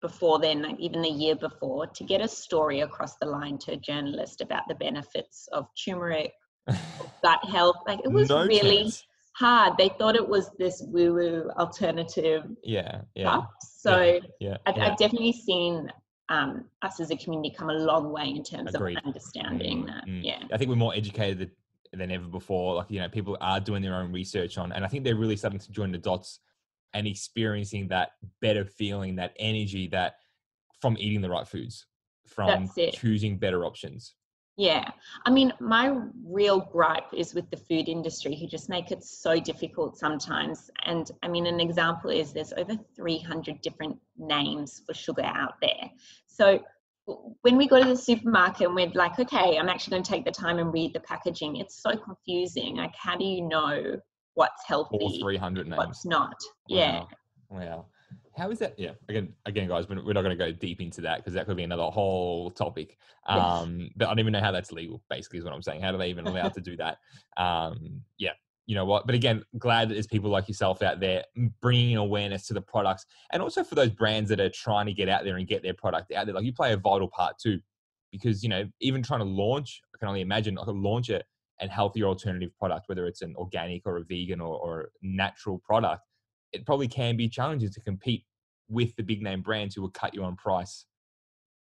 before 0.01 0.39
then, 0.39 0.63
like 0.63 0.79
even 0.79 1.03
the 1.03 1.09
year 1.09 1.35
before, 1.37 1.87
to 1.87 2.05
get 2.05 2.21
a 2.21 2.29
story 2.29 2.81
across 2.81 3.17
the 3.17 3.27
line 3.27 3.59
to 3.59 3.73
a 3.73 3.77
journalist 3.77 4.41
about 4.41 4.63
the 4.69 4.75
benefits 4.75 5.49
of 5.53 5.67
turmeric, 5.85 6.33
gut 7.23 7.45
health, 7.45 7.77
like 7.87 8.01
it 8.05 8.11
was 8.11 8.29
No 8.29 8.45
really 8.47 8.83
chance. 8.85 9.05
hard. 9.35 9.75
They 9.79 9.91
thought 9.99 10.17
it 10.17 10.27
was 10.27 10.51
this 10.59 10.83
woo-woo 10.87 11.51
alternative 11.59 12.45
Yeah. 12.65 13.03
Yeah. 13.15 13.29
stuff. 13.31 13.47
So 13.63 14.21
Yeah. 14.41 14.57
I've, 14.67 14.77
yeah. 14.77 14.87
I've 14.91 14.99
definitely 14.99 15.33
seen 15.33 15.91
um, 16.29 16.65
us 16.83 17.01
as 17.01 17.11
a 17.11 17.17
community 17.17 17.53
come 17.57 17.71
a 17.71 17.75
long 17.75 18.13
way 18.13 18.29
in 18.29 18.43
terms 18.45 18.75
Agreed. 18.75 18.97
of 18.99 19.05
understanding 19.05 19.83
Mm, 19.83 19.87
that. 19.87 20.07
mm. 20.07 20.25
Yeah. 20.25 20.43
I 20.53 20.57
think 20.57 20.69
we're 20.71 20.77
more 20.77 20.95
educated 20.95 21.51
than 21.93 22.11
ever 22.13 22.27
before. 22.27 22.77
Like, 22.77 22.87
you 22.89 23.01
know, 23.01 23.09
people 23.09 23.37
are 23.41 23.59
doing 23.59 23.83
their 23.83 23.97
own 23.97 24.13
research 24.13 24.57
on, 24.57 24.71
and 24.71 24.85
I 24.85 24.89
think 24.89 25.03
they're 25.03 25.17
really 25.17 25.37
starting 25.37 25.59
to 25.59 25.73
join 25.73 25.91
the 25.91 25.99
dots 25.99 26.39
and 26.95 27.07
experiencing 27.07 27.89
that 27.89 28.11
better 28.41 28.65
feeling, 28.65 29.17
that 29.17 29.35
energy 29.39 29.89
that 29.89 30.15
from 30.81 30.97
eating 30.99 31.21
the 31.21 31.31
right 31.31 31.47
foods, 31.47 31.87
from 32.27 32.71
choosing 32.93 33.39
better 33.39 33.65
options. 33.65 34.15
Yeah. 34.57 34.91
I 35.25 35.31
mean, 35.31 35.53
my 35.59 35.99
real 36.23 36.69
gripe 36.73 37.15
is 37.15 37.35
with 37.35 37.51
the 37.51 37.57
food 37.57 37.89
industry 37.89 38.37
who 38.37 38.47
just 38.47 38.69
make 38.69 38.91
it 38.91 39.03
so 39.03 39.41
difficult 39.41 39.97
sometimes. 39.97 40.71
And 40.85 41.11
I 41.23 41.29
mean, 41.29 41.47
an 41.47 41.61
example 41.61 42.11
is 42.11 42.33
there's 42.33 42.53
over 42.53 42.79
300 42.95 43.63
different 43.63 43.99
names 44.19 44.83
for 44.85 44.93
sugar 44.93 45.25
out 45.25 45.55
there. 45.63 45.91
So 46.27 46.61
when 47.41 47.57
we 47.57 47.69
go 47.69 47.83
to 47.83 47.89
the 47.89 47.97
supermarket 47.97 48.67
and 48.67 48.75
we're 48.75 48.91
like, 48.91 49.19
okay, 49.19 49.57
I'm 49.57 49.69
actually 49.69 49.93
going 49.93 50.03
to 50.03 50.11
take 50.11 50.25
the 50.25 50.31
time 50.31 50.59
and 50.59 50.73
read 50.73 50.93
the 50.93 51.01
packaging, 51.01 51.57
it's 51.57 51.83
so 51.83 51.97
confusing. 51.97 52.77
Like, 52.77 52.95
how 52.95 53.17
do 53.17 53.25
you 53.25 53.49
know 53.49 53.99
what's 54.35 54.63
healthy, 54.67 54.99
All 55.01 55.19
300 55.21 55.67
names. 55.69 55.79
what's 55.79 56.05
not? 56.05 56.35
Yeah. 56.69 57.01
Wow. 57.01 57.09
Wow. 57.51 57.87
How 58.37 58.51
is 58.51 58.59
that? 58.61 58.79
Yeah. 58.79 58.93
Again, 59.09 59.33
again, 59.45 59.69
guys, 59.69 59.89
we're 59.89 59.97
not 59.97 60.23
going 60.23 60.31
to 60.31 60.37
go 60.37 60.53
deep 60.53 60.81
into 60.81 61.01
that 61.03 61.19
because 61.19 61.35
that 61.35 61.47
could 61.47 61.57
be 61.57 61.63
another 61.65 61.85
whole 61.85 62.51
topic. 62.51 62.97
Yes. 63.29 63.39
Um, 63.39 63.91
but 63.97 64.07
I 64.07 64.11
don't 64.13 64.21
even 64.21 64.33
know 64.33 64.41
how 64.41 64.53
that's 64.53 64.73
legal. 64.73 65.03
Basically, 65.11 65.39
is 65.39 65.45
what 65.45 65.53
I'm 65.53 65.63
saying. 65.63 65.83
How 65.83 65.93
do 65.93 65.99
they 65.99 66.09
even 66.09 66.27
allowed 66.27 66.55
to 66.55 66.61
do 66.61 66.77
that? 66.77 66.99
Um, 67.37 68.03
yeah. 68.19 68.33
You 68.67 68.77
know 68.77 68.85
what? 68.85 69.05
But 69.05 69.17
again, 69.17 69.43
glad 69.59 69.89
that 69.89 69.95
there's 69.95 70.07
people 70.07 70.31
like 70.31 70.47
yourself 70.49 70.81
out 70.81 71.01
there 71.01 71.25
bringing 71.61 71.97
awareness 71.97 72.47
to 72.47 72.55
the 72.55 72.61
products, 72.61 73.05
and 73.33 73.43
also 73.43 73.65
for 73.65 73.75
those 73.75 73.91
brands 73.91 74.31
that 74.31 74.39
are 74.39 74.51
trying 74.51 74.87
to 74.87 74.93
get 74.93 75.09
out 75.09 75.25
there 75.25 75.37
and 75.39 75.49
get 75.49 75.63
their 75.63 75.75
product 75.75 76.13
out 76.13 76.27
there. 76.27 76.35
Like 76.35 76.45
you 76.45 76.53
play 76.53 76.73
a 76.73 76.77
vital 76.77 77.09
part 77.09 77.37
too, 77.37 77.59
because 78.13 78.45
you 78.45 78.49
know 78.49 78.65
even 78.81 79.03
trying 79.03 79.21
to 79.21 79.27
launch, 79.27 79.83
I 79.93 79.99
can 79.99 80.07
only 80.07 80.21
imagine 80.21 80.55
like 80.55 80.69
a 80.69 80.71
launch 80.71 81.11
a 81.11 81.21
and 81.61 81.71
healthier 81.71 82.07
alternative 82.07 82.51
product, 82.59 82.89
whether 82.89 83.07
it's 83.07 83.23
an 83.23 83.35
organic 83.37 83.83
or 83.87 83.99
a 83.99 84.05
vegan 84.05 84.41
or, 84.41 84.57
or 84.57 84.91
natural 85.03 85.59
product, 85.59 86.03
it 86.53 86.65
probably 86.67 86.89
can 86.89 87.17
be 87.17 87.29
challenging 87.29 87.71
to 87.71 87.81
compete 87.81 88.25
with 88.69 88.95
the 88.97 89.03
big 89.03 89.23
name 89.23 89.43
brands 89.43 89.75
who 89.75 89.83
will 89.83 89.91
cut 89.91 90.15
you 90.15 90.23
on 90.25 90.37
price 90.37 90.87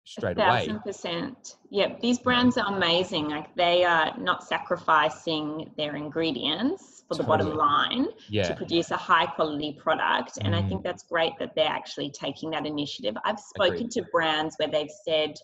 straight 0.05 0.37
away. 0.37 0.45
thousand 0.67 0.81
percent. 0.81 1.57
Yeah, 1.71 1.95
these 2.01 2.19
brands 2.19 2.57
are 2.59 2.75
amazing. 2.75 3.29
Like 3.29 3.55
they 3.57 3.85
are 3.85 4.17
not 4.19 4.45
sacrificing 4.45 5.71
their 5.77 5.97
ingredients 5.97 7.05
for 7.09 7.17
the 7.17 7.25
bottom 7.25 7.55
line 7.55 8.07
to 8.31 8.55
produce 8.55 8.91
a 8.91 8.97
high 8.97 9.27
quality 9.27 9.73
product. 9.81 10.39
And 10.43 10.55
I 10.55 10.63
Mm. 10.63 10.69
think 10.69 10.83
that's 10.85 11.05
great 11.05 11.33
that 11.39 11.55
they're 11.55 11.67
actually 11.69 12.11
taking 12.11 12.51
that 12.51 12.67
initiative. 12.67 13.17
I've 13.25 13.41
spoken 13.41 13.75
Agreed. 13.75 13.91
to 13.93 14.03
brands 14.13 14.57
where 14.59 14.69
they've 14.69 14.91
said, 15.05 15.37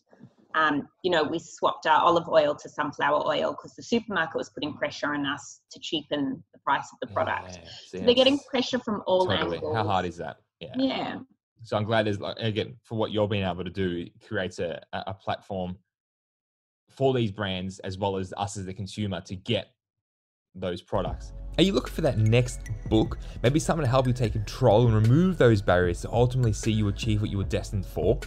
um, 0.54 0.88
you 1.02 1.10
know, 1.10 1.22
we 1.22 1.38
swapped 1.38 1.86
our 1.86 2.00
olive 2.00 2.28
oil 2.28 2.54
to 2.54 2.68
sunflower 2.68 3.26
oil 3.26 3.52
because 3.52 3.74
the 3.76 3.82
supermarket 3.82 4.36
was 4.36 4.50
putting 4.50 4.74
pressure 4.74 5.14
on 5.14 5.26
us 5.26 5.60
to 5.70 5.80
cheapen 5.80 6.42
the 6.52 6.58
price 6.60 6.88
of 6.92 6.98
the 7.00 7.12
product. 7.12 7.60
Yes, 7.62 7.84
So 7.86 7.98
they're 7.98 8.14
getting 8.14 8.38
pressure 8.50 8.78
from 8.78 9.02
all 9.06 9.26
totally. 9.26 9.56
angles. 9.56 9.76
How 9.76 9.84
hard 9.84 10.06
is 10.06 10.16
that? 10.16 10.38
Yeah. 10.60 10.74
Yeah. 10.76 11.18
So 11.62 11.76
I'm 11.76 11.84
glad 11.84 12.06
there's 12.06 12.20
like 12.20 12.36
again 12.38 12.76
for 12.82 12.96
what 12.96 13.12
you're 13.12 13.28
being 13.28 13.44
able 13.44 13.64
to 13.64 13.70
do, 13.70 14.06
it 14.06 14.26
creates 14.26 14.58
a, 14.58 14.80
a 14.92 15.04
a 15.08 15.14
platform 15.14 15.76
for 16.88 17.14
these 17.14 17.30
brands 17.30 17.78
as 17.80 17.98
well 17.98 18.16
as 18.16 18.32
us 18.36 18.56
as 18.56 18.66
the 18.66 18.74
consumer 18.74 19.20
to 19.22 19.36
get 19.36 19.68
those 20.54 20.82
products. 20.82 21.32
Are 21.58 21.62
you 21.62 21.72
looking 21.72 21.92
for 21.92 22.00
that 22.00 22.18
next 22.18 22.60
book? 22.88 23.18
Maybe 23.42 23.60
something 23.60 23.84
to 23.84 23.90
help 23.90 24.06
you 24.06 24.12
take 24.12 24.32
control 24.32 24.86
and 24.86 24.94
remove 24.94 25.38
those 25.38 25.62
barriers 25.62 26.00
to 26.02 26.10
ultimately 26.10 26.52
see 26.52 26.72
you 26.72 26.88
achieve 26.88 27.20
what 27.20 27.30
you 27.30 27.38
were 27.38 27.44
destined 27.44 27.86
for? 27.86 28.18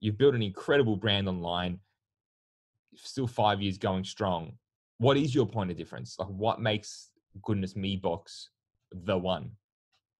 you've 0.00 0.18
built 0.18 0.34
an 0.34 0.42
incredible 0.42 0.96
brand 0.96 1.28
online, 1.28 1.78
still 2.96 3.28
five 3.28 3.62
years 3.62 3.78
going 3.78 4.02
strong. 4.02 4.54
What 4.98 5.16
is 5.16 5.32
your 5.32 5.46
point 5.46 5.70
of 5.70 5.76
difference? 5.76 6.16
Like 6.18 6.26
what 6.26 6.60
makes 6.60 7.10
Goodness 7.40 7.76
Me 7.76 7.94
Box 7.94 8.48
the 9.04 9.16
one? 9.16 9.50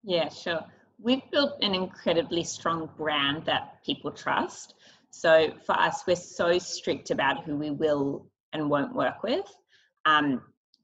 Yeah, 0.03 0.29
sure. 0.29 0.61
We've 0.99 1.29
built 1.31 1.57
an 1.61 1.73
incredibly 1.73 2.43
strong 2.43 2.89
brand 2.97 3.45
that 3.45 3.83
people 3.85 4.11
trust. 4.11 4.75
So 5.09 5.53
for 5.65 5.79
us, 5.79 6.03
we're 6.07 6.15
so 6.15 6.57
strict 6.59 7.11
about 7.11 7.43
who 7.43 7.55
we 7.55 7.71
will 7.71 8.27
and 8.51 8.69
won't 8.69 8.95
work 8.95 9.23
with. 9.23 9.45
Um, 10.05 10.41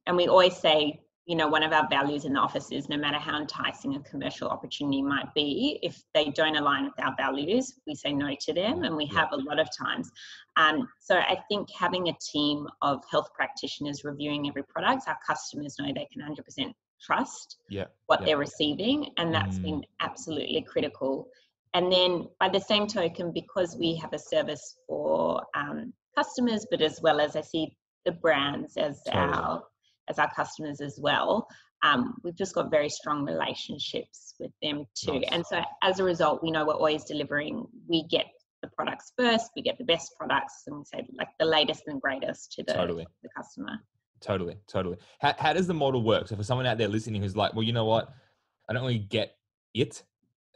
and 0.07 0.15
we 0.15 0.27
always 0.27 0.55
say, 0.55 1.01
you 1.25 1.35
know, 1.35 1.47
one 1.47 1.61
of 1.61 1.71
our 1.71 1.87
values 1.89 2.25
in 2.25 2.33
the 2.33 2.39
office 2.39 2.71
is 2.71 2.89
no 2.89 2.97
matter 2.97 3.19
how 3.19 3.39
enticing 3.39 3.95
a 3.95 3.99
commercial 3.99 4.49
opportunity 4.49 5.01
might 5.01 5.31
be, 5.35 5.79
if 5.83 6.01
they 6.15 6.31
don't 6.31 6.55
align 6.55 6.85
with 6.85 6.99
our 6.99 7.13
values, 7.17 7.75
we 7.85 7.93
say 7.93 8.11
no 8.13 8.35
to 8.39 8.51
them, 8.51 8.83
and 8.83 8.95
we 8.95 9.05
have 9.05 9.29
a 9.31 9.35
lot 9.35 9.59
of 9.59 9.67
times. 9.77 10.09
Um, 10.57 10.89
so 10.99 11.17
I 11.17 11.37
think 11.47 11.69
having 11.69 12.09
a 12.09 12.17
team 12.19 12.67
of 12.81 13.03
health 13.11 13.29
practitioners 13.35 14.03
reviewing 14.03 14.47
every 14.47 14.63
product, 14.63 15.07
our 15.07 15.19
customers 15.25 15.75
know 15.79 15.93
they 15.93 16.07
can 16.11 16.23
100% 16.23 16.73
trust 17.01 17.57
yeah, 17.69 17.85
what 18.07 18.21
yeah. 18.21 18.25
they're 18.27 18.37
receiving, 18.37 19.11
and 19.17 19.33
that's 19.33 19.57
Mm. 19.59 19.63
been 19.63 19.85
absolutely 19.99 20.61
critical. 20.61 21.27
And 21.73 21.91
then 21.91 22.27
by 22.39 22.49
the 22.49 22.59
same 22.59 22.87
token, 22.87 23.31
because 23.31 23.77
we 23.77 23.95
have 23.97 24.13
a 24.13 24.19
service 24.19 24.77
for 24.87 25.45
um, 25.55 25.93
customers, 26.17 26.65
but 26.71 26.81
as 26.81 26.99
well 27.01 27.19
as 27.21 27.35
I 27.35 27.41
see 27.41 27.75
the 28.05 28.11
brands 28.11 28.75
as 28.77 29.01
Totally. 29.05 29.33
our 29.33 29.63
as 30.09 30.17
our 30.17 30.31
customers 30.33 30.81
as 30.81 30.99
well, 30.99 31.47
um, 31.83 32.15
we've 32.23 32.35
just 32.35 32.55
got 32.55 32.71
very 32.71 32.89
strong 32.89 33.23
relationships 33.23 34.33
with 34.39 34.51
them 34.63 34.85
too. 34.95 35.19
Nice. 35.19 35.29
And 35.31 35.45
so 35.45 35.61
as 35.83 35.99
a 35.99 36.03
result, 36.03 36.41
we 36.41 36.49
know 36.49 36.65
we're 36.65 36.73
always 36.73 37.03
delivering. 37.03 37.67
We 37.87 38.03
get 38.09 38.25
the 38.63 38.69
products 38.69 39.13
first, 39.15 39.51
we 39.55 39.61
get 39.61 39.77
the 39.77 39.83
best 39.85 40.11
products, 40.17 40.63
and 40.65 40.77
we 40.77 40.83
say 40.85 41.07
like 41.17 41.29
the 41.39 41.45
latest 41.45 41.83
and 41.87 42.01
greatest 42.01 42.53
to 42.53 42.63
the, 42.63 42.73
Totally. 42.73 43.07
the 43.21 43.29
customer. 43.37 43.79
Totally, 44.21 44.57
totally. 44.67 44.97
How, 45.19 45.33
how 45.37 45.53
does 45.53 45.67
the 45.67 45.73
model 45.73 46.03
work? 46.03 46.27
So 46.27 46.35
for 46.35 46.43
someone 46.43 46.65
out 46.65 46.77
there 46.77 46.87
listening 46.87 47.21
who's 47.21 47.35
like, 47.35 47.53
well, 47.53 47.63
you 47.63 47.73
know 47.73 47.85
what, 47.85 48.13
I 48.69 48.73
don't 48.73 48.83
really 48.83 48.99
get 48.99 49.35
it. 49.73 50.03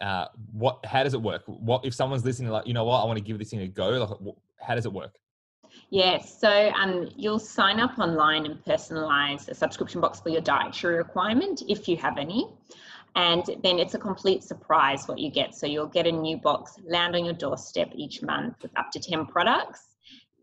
Uh, 0.02 0.26
what? 0.52 0.86
How 0.86 1.04
does 1.04 1.14
it 1.14 1.22
work? 1.22 1.44
What 1.46 1.86
if 1.86 1.94
someone's 1.94 2.26
listening 2.26 2.52
like, 2.52 2.68
you 2.68 2.74
know 2.74 2.84
what, 2.84 3.02
I 3.02 3.06
want 3.06 3.18
to 3.18 3.24
give 3.24 3.40
this 3.40 3.52
thing 3.52 3.62
a 3.62 3.68
go? 3.68 3.90
Like, 3.90 4.36
how 4.60 4.76
does 4.76 4.86
it 4.86 4.92
work? 4.94 5.18
Yes, 5.90 6.40
so 6.40 6.72
um, 6.72 7.10
you'll 7.16 7.40
sign 7.40 7.80
up 7.80 7.98
online 8.00 8.46
and 8.46 8.64
personalize 8.64 9.48
a 9.50 9.56
subscription 9.56 10.02
box 10.02 10.20
for 10.20 10.30
your 10.30 10.42
dietary 10.42 10.98
requirement 10.98 11.64
if 11.68 11.88
you 11.88 11.98
have 11.98 12.18
any. 12.18 12.48
And 13.16 13.44
then 13.64 13.78
it's 13.78 13.94
a 13.94 14.00
complete 14.00 14.44
surprise 14.44 15.08
what 15.08 15.20
you 15.20 15.30
get. 15.30 15.54
So 15.54 15.68
you'll 15.68 15.88
get 15.88 16.08
a 16.08 16.12
new 16.12 16.38
box 16.38 16.78
land 16.84 17.16
on 17.16 17.26
your 17.26 17.34
doorstep 17.34 17.92
each 17.96 18.24
month 18.24 18.56
with 18.62 18.78
up 18.78 18.92
to 18.92 19.00
10 19.00 19.28
products. 19.28 19.96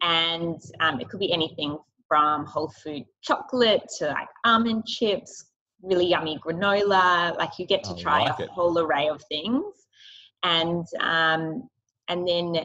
And 0.02 0.60
um, 0.78 1.00
it 1.00 1.08
could 1.08 1.20
be 1.20 1.32
anything 1.32 1.78
from 2.10 2.44
whole 2.44 2.72
food 2.82 3.04
chocolate 3.22 3.82
to 3.98 4.08
like 4.08 4.26
almond 4.44 4.84
chips, 4.84 5.44
really 5.80 6.08
yummy 6.08 6.40
granola. 6.44 7.38
Like 7.38 7.52
you 7.60 7.66
get 7.66 7.84
to 7.84 7.92
I 7.92 8.02
try 8.02 8.24
like 8.24 8.40
a 8.40 8.42
it. 8.44 8.50
whole 8.50 8.76
array 8.80 9.08
of 9.08 9.22
things. 9.28 9.62
And 10.42 10.84
um, 10.98 11.68
and 12.08 12.26
then 12.26 12.56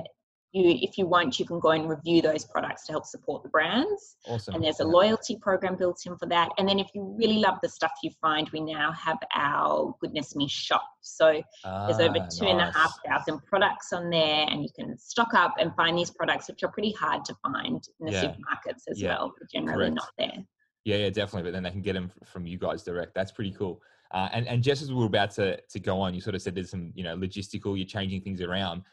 you, 0.55 0.77
if 0.81 0.97
you 0.97 1.05
want, 1.05 1.37
you 1.39 1.45
can 1.45 1.59
go 1.59 1.71
and 1.71 1.89
review 1.89 2.21
those 2.21 2.45
products 2.45 2.85
to 2.85 2.93
help 2.93 3.05
support 3.05 3.43
the 3.43 3.49
brands. 3.49 4.15
Awesome. 4.25 4.55
And 4.55 4.63
there's 4.63 4.79
a 4.79 4.85
loyalty 4.85 5.37
program 5.41 5.75
built 5.75 6.01
in 6.05 6.17
for 6.17 6.25
that. 6.27 6.49
And 6.57 6.67
then 6.67 6.79
if 6.79 6.87
you 6.95 7.15
really 7.19 7.39
love 7.39 7.57
the 7.61 7.69
stuff 7.69 7.91
you 8.01 8.11
find, 8.21 8.49
we 8.49 8.61
now 8.61 8.91
have 8.93 9.17
our 9.35 9.93
Goodness 9.99 10.35
Me 10.35 10.47
shop. 10.47 10.83
So 11.01 11.41
there's 11.63 11.99
over 11.99 12.19
Ah, 12.19 12.27
two 12.39 12.45
and 12.45 12.61
a 12.61 12.65
half 12.71 12.93
nice. 13.05 13.17
thousand 13.19 13.45
products 13.45 13.91
on 13.93 14.09
there, 14.09 14.47
and 14.49 14.63
you 14.63 14.69
can 14.75 14.97
stock 14.97 15.33
up 15.33 15.55
and 15.59 15.75
find 15.75 15.97
these 15.97 16.11
products, 16.11 16.47
which 16.47 16.63
are 16.63 16.71
pretty 16.71 16.93
hard 16.93 17.25
to 17.25 17.35
find 17.43 17.83
in 17.99 18.05
the 18.07 18.11
Yeah. 18.13 18.23
supermarkets 18.23 18.83
as 18.89 19.01
Yeah. 19.01 19.09
well. 19.09 19.33
They're 19.39 19.61
generally 19.61 19.91
Correct. 19.91 19.95
not 19.95 20.09
there. 20.17 20.45
Yeah, 20.85 20.97
yeah, 20.97 21.09
definitely. 21.09 21.43
But 21.43 21.53
then 21.53 21.63
they 21.63 21.71
can 21.71 21.81
get 21.81 21.93
them 21.93 22.11
from 22.23 22.47
you 22.47 22.57
guys 22.57 22.83
direct. 22.83 23.13
That's 23.13 23.31
pretty 23.31 23.51
cool. 23.51 23.81
Uh, 24.11 24.29
and 24.31 24.47
and 24.47 24.63
just 24.63 24.81
as 24.81 24.89
we 24.89 24.95
were 24.95 25.07
about 25.07 25.31
to 25.31 25.59
to 25.59 25.79
go 25.79 25.99
on, 25.99 26.13
you 26.13 26.21
sort 26.21 26.35
of 26.35 26.41
said 26.41 26.55
there's 26.55 26.69
some 26.69 26.91
you 26.95 27.03
know 27.03 27.17
logistical. 27.17 27.75
You're 27.75 27.87
changing 27.87 28.21
things 28.21 28.39
around. 28.41 28.83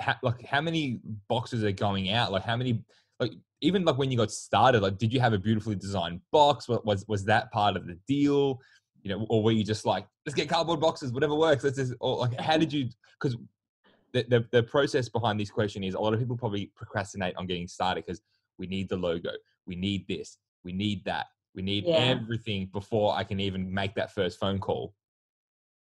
Ha, 0.00 0.18
like 0.22 0.44
how 0.44 0.60
many 0.60 1.00
boxes 1.28 1.62
are 1.64 1.72
going 1.72 2.10
out? 2.10 2.32
Like 2.32 2.44
how 2.44 2.56
many? 2.56 2.82
Like 3.20 3.32
even 3.60 3.84
like 3.84 3.98
when 3.98 4.10
you 4.10 4.16
got 4.16 4.30
started, 4.30 4.82
like 4.82 4.98
did 4.98 5.12
you 5.12 5.20
have 5.20 5.32
a 5.32 5.38
beautifully 5.38 5.76
designed 5.76 6.20
box? 6.32 6.68
What 6.68 6.84
was 6.84 7.06
was 7.08 7.24
that 7.26 7.52
part 7.52 7.76
of 7.76 7.86
the 7.86 7.98
deal? 8.08 8.60
You 9.02 9.10
know, 9.10 9.26
or 9.28 9.42
were 9.42 9.52
you 9.52 9.64
just 9.64 9.84
like 9.84 10.06
let's 10.26 10.34
get 10.34 10.48
cardboard 10.48 10.80
boxes, 10.80 11.12
whatever 11.12 11.34
works. 11.34 11.62
Let's 11.64 11.76
just 11.76 11.94
or 12.00 12.18
like 12.18 12.38
how 12.40 12.56
did 12.56 12.72
you? 12.72 12.88
Because 13.20 13.36
the, 14.12 14.24
the 14.28 14.46
the 14.50 14.62
process 14.62 15.08
behind 15.08 15.38
this 15.38 15.50
question 15.50 15.84
is 15.84 15.94
a 15.94 16.00
lot 16.00 16.14
of 16.14 16.20
people 16.20 16.36
probably 16.36 16.70
procrastinate 16.76 17.36
on 17.36 17.46
getting 17.46 17.68
started 17.68 18.04
because 18.06 18.20
we 18.58 18.66
need 18.66 18.88
the 18.88 18.96
logo, 18.96 19.30
we 19.66 19.76
need 19.76 20.06
this, 20.08 20.38
we 20.64 20.72
need 20.72 21.04
that, 21.04 21.26
we 21.54 21.62
need 21.62 21.84
Yeah. 21.86 21.96
everything 21.96 22.68
before 22.72 23.14
I 23.14 23.24
can 23.24 23.40
even 23.40 23.72
make 23.72 23.94
that 23.94 24.12
first 24.12 24.38
phone 24.38 24.58
call. 24.58 24.94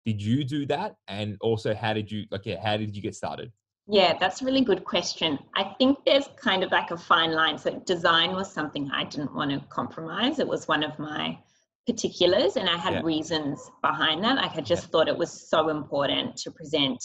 Did 0.06 0.22
you 0.22 0.44
do 0.44 0.66
that? 0.68 0.96
And 1.08 1.38
also, 1.42 1.74
how 1.76 1.94
did 1.94 2.12
you 2.12 2.26
like? 2.32 2.46
Yeah, 2.46 2.62
how 2.62 2.78
did 2.78 2.96
you 2.96 3.02
get 3.02 3.16
started? 3.16 3.52
Yeah, 3.92 4.18
that's 4.18 4.42
a 4.42 4.46
really 4.46 4.62
good 4.62 4.86
question. 4.86 5.38
I 5.54 5.76
think 5.78 5.98
there's 6.06 6.30
kind 6.38 6.64
of 6.64 6.72
like 6.72 6.92
a 6.92 6.98
fine 6.98 7.34
line. 7.34 7.58
So 7.58 7.78
design 7.86 8.32
was 8.32 8.50
something 8.50 8.90
I 8.90 9.04
didn't 9.04 9.36
want 9.36 9.52
to 9.52 9.60
compromise. 9.68 10.40
It 10.40 10.48
was 10.48 10.66
one 10.66 10.82
of 10.82 10.98
my 10.98 11.38
particulars 11.86 12.56
and 12.56 12.70
I 12.70 12.78
had 12.78 12.94
Yeah. 12.94 13.02
reasons 13.04 13.70
behind 13.82 14.24
that. 14.24 14.38
Like 14.38 14.56
I 14.56 14.62
just 14.62 14.88
thought 14.92 15.10
it 15.10 15.18
was 15.18 15.50
so 15.50 15.68
important 15.68 16.38
to 16.38 16.52
present 16.52 17.04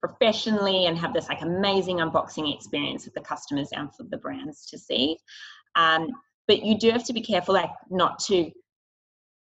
professionally 0.00 0.86
and 0.86 0.98
have 0.98 1.14
this 1.14 1.28
like 1.28 1.42
amazing 1.42 1.98
unboxing 1.98 2.52
experience 2.52 3.04
for 3.04 3.12
the 3.14 3.20
customers 3.20 3.68
and 3.70 3.94
for 3.94 4.02
the 4.02 4.18
brands 4.18 4.66
to 4.70 4.76
see. 4.76 5.18
Um, 5.76 6.08
but 6.48 6.64
you 6.64 6.76
do 6.76 6.90
have 6.90 7.04
to 7.04 7.12
be 7.12 7.20
careful 7.20 7.54
like 7.54 7.70
not 7.90 8.18
to 8.24 8.50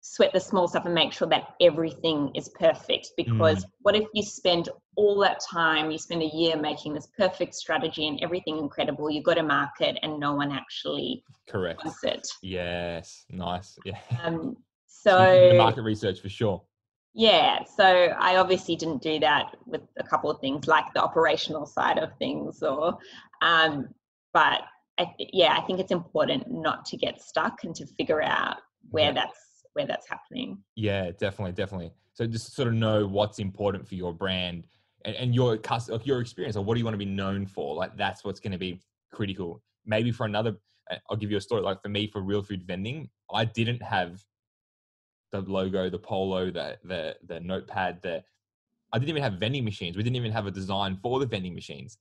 sweat 0.08 0.32
the 0.34 0.40
small 0.40 0.68
stuff 0.68 0.86
and 0.86 0.94
make 0.94 1.12
sure 1.12 1.28
that 1.28 1.56
everything 1.60 2.30
is 2.36 2.48
perfect 2.50 3.10
because 3.18 3.66
what 3.82 3.96
if 3.96 4.06
you 4.14 4.22
spend 4.22 4.70
all 4.96 5.18
that 5.20 5.40
time 5.52 5.90
you 5.90 5.98
spend 5.98 6.22
a 6.22 6.28
year 6.28 6.56
making 6.56 6.94
this 6.94 7.08
perfect 7.18 7.56
strategy 7.56 8.08
and 8.08 8.20
everything 8.22 8.60
incredible 8.60 9.10
you 9.10 9.24
go 9.24 9.34
to 9.34 9.42
market 9.42 9.98
and 10.04 10.20
no 10.20 10.36
one 10.36 10.52
actually 10.52 11.24
Correct. 11.50 11.84
wants 11.84 12.04
it 12.04 12.28
Yes. 12.44 13.26
Nice. 13.32 13.80
Yeah. 13.86 13.98
um, 14.24 14.56
So 14.86 15.10
the 15.18 15.58
market 15.58 15.82
research 15.82 16.20
for 16.22 16.30
sure. 16.30 16.62
yeah 17.16 17.64
so 17.64 17.86
i 18.20 18.36
obviously 18.36 18.76
didn't 18.76 19.02
do 19.02 19.20
that 19.20 19.56
with 19.66 19.82
a 19.98 20.04
couple 20.04 20.30
of 20.30 20.40
things 20.40 20.68
like 20.68 20.86
the 20.94 21.02
operational 21.02 21.66
side 21.66 21.98
of 21.98 22.10
things 22.20 22.62
or 22.62 22.96
um, 23.42 23.88
but 24.34 24.62
I 25.00 25.06
th- 25.18 25.32
yeah 25.34 25.58
i 25.58 25.62
think 25.66 25.80
it's 25.80 25.92
important 25.92 26.44
not 26.52 26.86
to 26.86 26.96
get 26.98 27.22
stuck 27.22 27.64
and 27.64 27.74
to 27.76 27.88
figure 27.98 28.22
out 28.22 28.58
where 28.92 29.06
Yeah. 29.06 29.14
that's 29.14 29.40
where 29.76 29.86
that's 29.86 30.10
happening 30.10 30.58
Yeah, 30.76 31.12
definitely, 31.12 31.52
definitely. 31.52 31.92
So 32.14 32.26
just 32.26 32.56
sort 32.56 32.70
of 32.70 32.74
know 32.74 33.06
what's 33.06 33.40
important 33.40 33.88
for 33.88 33.96
your 33.96 34.14
brand 34.14 34.64
and, 35.04 35.16
and 35.16 35.36
your 35.36 35.60
like 35.90 36.06
your 36.06 36.22
experience, 36.22 36.56
or 36.56 36.64
what 36.64 36.74
do 36.74 36.80
you 36.80 36.86
want 36.86 36.96
to 36.96 37.06
be 37.06 37.06
known 37.06 37.46
for? 37.46 37.76
Like 37.76 37.96
that's 37.98 38.24
what's 38.24 38.40
going 38.40 38.54
to 38.54 38.58
be 38.58 38.82
critical. 39.12 39.62
Maybe 39.86 40.12
for 40.12 40.26
another, 40.26 40.56
uh, 40.90 40.96
I'll 41.10 41.18
give 41.18 41.30
you 41.30 41.38
a 41.38 41.42
story. 41.42 41.62
Like 41.62 41.82
for 41.82 41.90
me, 41.90 42.08
for 42.08 42.22
real 42.22 42.42
food 42.42 42.64
vending, 42.66 43.10
I 43.32 43.46
didn't 43.46 43.84
have 43.84 44.24
the 45.32 45.42
logo, 45.42 45.90
the 45.90 46.00
polo, 46.00 46.50
the 46.50 46.78
the 46.86 47.16
the 47.28 47.40
notepad, 47.42 48.02
the 48.02 48.24
I 48.94 48.98
didn't 48.98 49.10
even 49.10 49.24
have 49.24 49.34
vending 49.34 49.66
machines. 49.66 49.98
We 49.98 50.04
didn't 50.04 50.16
even 50.16 50.32
have 50.32 50.48
a 50.48 50.52
design 50.52 50.98
for 51.02 51.20
the 51.20 51.26
vending 51.26 51.54
machines 51.54 51.98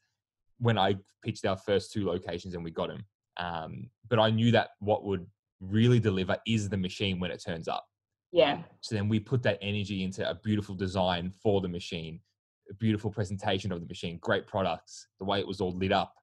when 0.59 0.79
I 0.79 0.97
pitched 1.25 1.45
our 1.45 1.57
first 1.57 1.93
two 1.93 2.07
locations 2.07 2.55
and 2.55 2.63
we 2.63 2.71
got 2.71 2.89
them. 2.89 3.05
Um, 3.37 3.91
but 4.09 4.21
I 4.21 4.31
knew 4.31 4.53
that 4.53 4.71
what 4.79 5.05
would 5.05 5.27
really 5.71 6.01
deliver 6.01 6.37
is 6.47 6.69
the 6.69 6.77
machine 6.77 7.21
when 7.21 7.31
it 7.31 7.43
turns 7.45 7.69
up. 7.69 7.87
yeah 8.33 8.63
So 8.81 8.95
then 8.95 9.09
we 9.09 9.21
put 9.21 9.43
that 9.45 9.59
energy 9.63 10.05
into 10.05 10.29
a 10.29 10.35
beautiful 10.35 10.75
design 10.75 11.33
for 11.43 11.61
the 11.61 11.69
machine, 11.69 12.21
a 12.71 12.75
beautiful 12.75 13.11
presentation 13.11 13.73
of 13.73 13.81
the 13.81 13.87
machine, 13.87 14.19
great 14.21 14.47
products, 14.47 15.09
the 15.19 15.25
way 15.25 15.39
it 15.41 15.47
was 15.47 15.61
all 15.61 15.73
lit 15.73 15.93
up. 15.93 16.15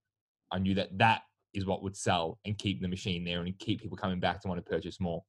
I 0.52 0.60
knew 0.60 0.76
that 0.76 0.98
that 0.98 1.22
is 1.54 1.66
what 1.66 1.84
would 1.84 1.96
sell 1.96 2.40
and 2.46 2.58
keep 2.58 2.82
the 2.82 2.88
machine 2.88 3.24
there 3.24 3.42
and 3.42 3.58
keep 3.60 3.82
people 3.82 3.98
coming 3.98 4.20
back 4.20 4.42
to 4.42 4.48
want 4.48 4.64
to 4.64 4.70
purchase 4.70 5.00
more. 5.00 5.24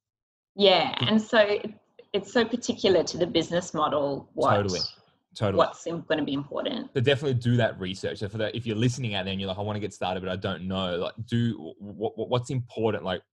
Yeah, 0.55 0.93
and 0.99 1.21
so 1.21 1.59
it's 2.13 2.31
so 2.31 2.45
particular 2.45 3.03
to 3.03 3.17
the 3.17 3.25
business 3.25 3.73
model 3.73 4.29
what 4.33 4.55
Totally. 4.55 4.79
Totally. 5.35 5.57
what's 5.57 5.83
going 5.83 6.19
to 6.19 6.23
be 6.23 6.33
important. 6.33 6.91
So 6.93 7.01
definitely 7.01 7.39
do 7.39 7.57
that 7.57 7.79
research. 7.79 8.19
So 8.19 8.29
for 8.29 8.37
that, 8.37 8.55
if 8.55 8.67
you're 8.67 8.75
listening 8.75 9.15
out 9.15 9.25
there 9.25 9.31
and 9.31 9.41
you're 9.41 9.47
like, 9.47 9.57
I 9.57 9.61
want 9.61 9.75
to 9.77 9.79
get 9.79 9.91
started, 9.91 10.21
but 10.21 10.29
I 10.29 10.35
don't 10.35 10.67
know, 10.67 10.97
like, 10.97 11.13
do 11.27 11.73
what, 11.79 12.13
what's 12.29 12.51
important, 12.51 13.03
like 13.03 13.23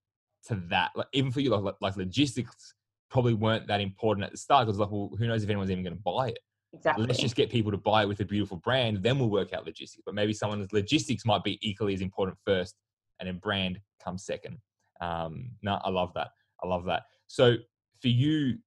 to 0.47 0.57
that, 0.69 0.91
like 0.97 1.09
even 1.13 1.31
for 1.31 1.41
you, 1.41 1.51
like, 1.51 1.75
like 1.81 1.97
logistics. 1.97 2.75
probably 3.11 3.35
weren't 3.35 3.67
that 3.67 3.81
important 3.81 4.25
at 4.25 4.31
the 4.31 4.39
start 4.39 4.67
because 4.67 4.79
like, 4.79 4.91
well, 4.91 5.11
who 5.19 5.27
knows 5.27 5.43
if 5.43 5.51
anyone's 5.51 5.71
even 5.71 5.85
going 5.85 5.97
to 5.97 6.03
buy 6.03 6.29
it? 6.29 6.39
Exactly. 6.73 7.05
Let's 7.05 7.19
just 7.19 7.35
get 7.35 7.51
people 7.51 7.73
to 7.73 7.77
buy 7.77 8.03
it 8.03 8.07
with 8.09 8.21
a 8.21 8.25
beautiful 8.25 8.59
brand, 8.59 9.03
then 9.03 9.19
we'll 9.19 9.31
work 9.31 9.53
out 9.53 9.67
logistics. 9.67 10.03
But 10.07 10.15
maybe 10.15 10.33
someone's 10.33 10.73
logistics 10.73 11.27
might 11.27 11.43
be 11.43 11.59
equally 11.69 11.95
as 11.95 12.01
important 12.01 12.39
first, 12.47 12.77
and 13.19 13.29
then 13.29 13.39
brand 13.39 13.81
comes 14.03 14.25
second. 14.25 14.59
Um, 15.01 15.51
no, 15.63 15.81
I 15.83 15.91
love 15.91 16.15
that. 16.15 16.29
I 16.63 16.69
love 16.69 16.85
that. 16.85 17.03
So 17.27 17.57
for 18.01 18.09
you 18.09 18.59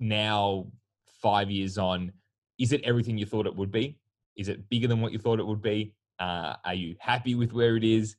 now, 0.00 0.66
five 1.20 1.50
years 1.50 1.76
on, 1.76 2.12
is 2.58 2.72
it 2.72 2.82
everything 2.82 3.18
you 3.18 3.26
thought 3.26 3.46
it 3.46 3.54
would 3.54 3.70
be? 3.70 3.98
Is 4.36 4.48
it 4.48 4.68
bigger 4.70 4.88
than 4.88 5.00
what 5.00 5.12
you 5.12 5.18
thought 5.18 5.40
it 5.40 5.46
would 5.46 5.62
be? 5.62 5.94
Uh, 6.18 6.54
are 6.64 6.74
you 6.74 6.96
happy 6.98 7.34
with 7.34 7.52
where 7.52 7.76
it 7.76 7.84
is? 7.84 8.16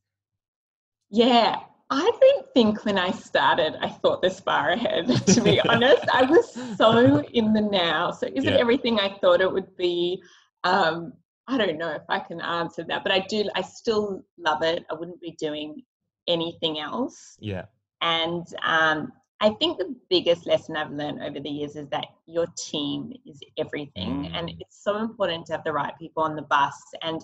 Yeah, 1.10 1.60
I 1.96 2.12
don't 2.22 2.48
think 2.56 2.86
when 2.86 2.98
I 2.98 3.12
started, 3.12 3.76
I 3.80 3.88
thought 3.90 4.22
this 4.24 4.40
far 4.40 4.72
ahead, 4.72 5.08
to 5.28 5.42
be 5.42 5.60
honest. 5.70 6.04
I 6.12 6.24
was 6.24 6.52
so 6.78 7.20
in 7.34 7.54
the 7.54 7.62
now. 7.62 8.10
So, 8.12 8.26
is 8.28 8.46
Yeah. 8.46 8.52
it 8.52 8.60
everything 8.60 9.00
I 9.00 9.10
thought 9.20 9.42
it 9.42 9.52
would 9.52 9.76
be? 9.78 10.22
Um, 10.64 11.14
I 11.48 11.58
don't 11.58 11.78
know 11.78 11.92
if 11.92 12.02
I 12.10 12.20
can 12.20 12.42
answer 12.42 12.84
that, 12.88 13.04
but 13.04 13.12
I 13.12 13.20
do, 13.20 13.48
I 13.56 13.62
still 13.62 14.24
love 14.38 14.64
it. 14.64 14.86
I 14.90 14.96
wouldn't 14.96 15.22
be 15.22 15.36
doing 15.38 15.84
anything 16.28 16.80
else. 16.80 17.38
Yeah. 17.40 17.66
And 18.02 18.48
um, 18.64 19.12
I 19.40 19.50
think 19.60 19.78
the 19.78 19.94
biggest 20.10 20.48
lesson 20.48 20.76
I've 20.78 20.92
learned 20.92 21.22
over 21.22 21.40
the 21.40 21.50
years 21.50 21.76
is 21.76 21.90
that 21.90 22.08
your 22.26 22.48
team 22.58 23.12
is 23.26 23.40
everything. 23.58 24.32
And 24.34 24.50
Mm. 24.50 24.58
it's 24.62 24.84
so 24.84 24.98
important 24.98 25.46
to 25.48 25.54
have 25.54 25.64
the 25.64 25.74
right 25.74 25.94
people 26.00 26.24
on 26.24 26.36
the 26.36 26.44
bus. 26.44 26.74
And 27.04 27.22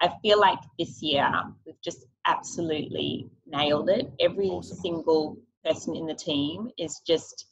I 0.00 0.12
feel 0.22 0.40
like 0.40 0.58
this 0.78 1.02
year 1.02 1.24
um, 1.24 1.56
we've 1.66 1.80
just 1.82 2.06
absolutely 2.26 3.28
nailed 3.46 3.90
it. 3.90 4.10
Every 4.20 4.48
Awesome. 4.48 4.78
single 4.78 5.38
person 5.64 5.96
in 5.96 6.06
the 6.06 6.14
team 6.14 6.70
is 6.78 7.00
just 7.06 7.46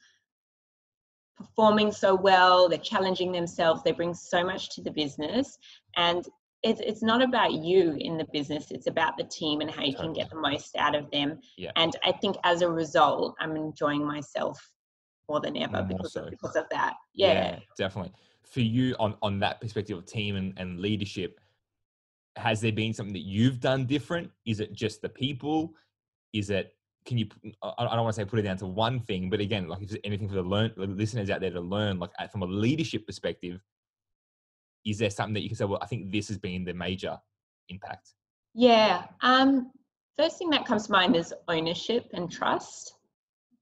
performing 1.37 1.93
so 1.93 2.15
well, 2.15 2.69
they're 2.69 2.79
challenging 2.79 3.33
themselves, 3.33 3.83
they 3.83 3.93
bring 3.93 4.15
so 4.15 4.45
much 4.45 4.75
to 4.75 4.83
the 4.83 4.91
business. 4.91 5.59
And 5.97 6.27
it's, 6.63 6.81
it's 6.81 7.03
not 7.03 7.23
about 7.23 7.53
you 7.53 7.97
in 8.01 8.17
the 8.17 8.27
business, 8.33 8.71
it's 8.71 8.87
about 8.87 9.17
the 9.19 9.25
team 9.25 9.61
and 9.61 9.71
how 9.71 9.83
you 9.83 9.95
can 9.95 10.13
get 10.13 10.31
the 10.31 10.41
most 10.41 10.77
out 10.77 10.95
of 10.95 11.11
them. 11.11 11.39
Yeah. 11.59 11.73
And 11.77 11.95
I 12.05 12.13
think 12.13 12.37
as 12.45 12.63
a 12.63 12.71
result, 12.71 13.37
I'm 13.39 13.57
enjoying 13.57 14.05
myself 14.05 14.59
more 15.29 15.41
than 15.41 15.57
ever 15.57 15.83
More 15.83 15.85
because, 15.85 16.13
so. 16.13 16.25
of, 16.25 16.31
because 16.31 16.57
of 16.57 16.65
that. 16.71 16.95
Yeah. 17.15 17.59
definitely. 17.77 18.13
For 18.45 18.61
you 18.61 18.95
on 18.99 19.17
on 19.23 19.41
that 19.41 19.61
perspective 19.61 19.99
of 19.99 20.07
team 20.07 20.37
and, 20.37 20.55
and 20.57 20.81
leadership, 20.81 21.41
has 22.37 22.61
there 22.61 22.73
been 22.73 22.93
something 22.93 23.15
that 23.15 23.25
you've 23.25 23.61
done 23.61 23.87
different? 23.87 24.31
Is 24.45 24.61
it 24.61 24.73
just 24.73 25.03
the 25.03 25.09
people? 25.09 25.75
Is 26.33 26.51
it 26.51 26.73
can 27.07 27.19
you 27.19 27.29
I 27.63 27.85
don't 27.85 28.05
want 28.05 28.15
to 28.15 28.21
say 28.21 28.25
put 28.25 28.39
it 28.39 28.43
down 28.43 28.59
to 28.59 28.67
one 28.67 29.01
thing, 29.01 29.31
but 29.31 29.41
again, 29.41 29.69
like 29.69 29.83
if 29.83 29.91
there's 29.91 30.01
anything 30.05 30.29
for 30.29 30.35
the 30.35 30.43
learn 30.43 30.73
listeners 30.77 31.31
out 31.31 31.41
there 31.41 31.51
to 31.51 31.61
learn, 31.61 31.99
like 31.99 32.11
from 32.31 32.43
a 32.43 32.47
leadership 32.47 33.07
perspective, 33.07 33.61
is 34.85 34.99
there 34.99 35.11
something 35.11 35.35
that 35.35 35.41
you 35.41 35.49
can 35.49 35.57
say, 35.57 35.65
well, 35.65 35.81
I 35.83 35.87
think 35.87 36.11
this 36.11 36.29
has 36.29 36.39
been 36.39 36.65
the 36.65 36.75
major 36.75 37.19
impact? 37.69 38.13
Yeah. 38.55 39.05
Um, 39.23 39.71
first 40.17 40.39
thing 40.39 40.51
that 40.51 40.67
comes 40.67 40.87
to 40.87 40.93
mind 40.93 41.17
is 41.17 41.33
ownership 41.49 42.07
and 42.13 42.31
trust 42.31 42.95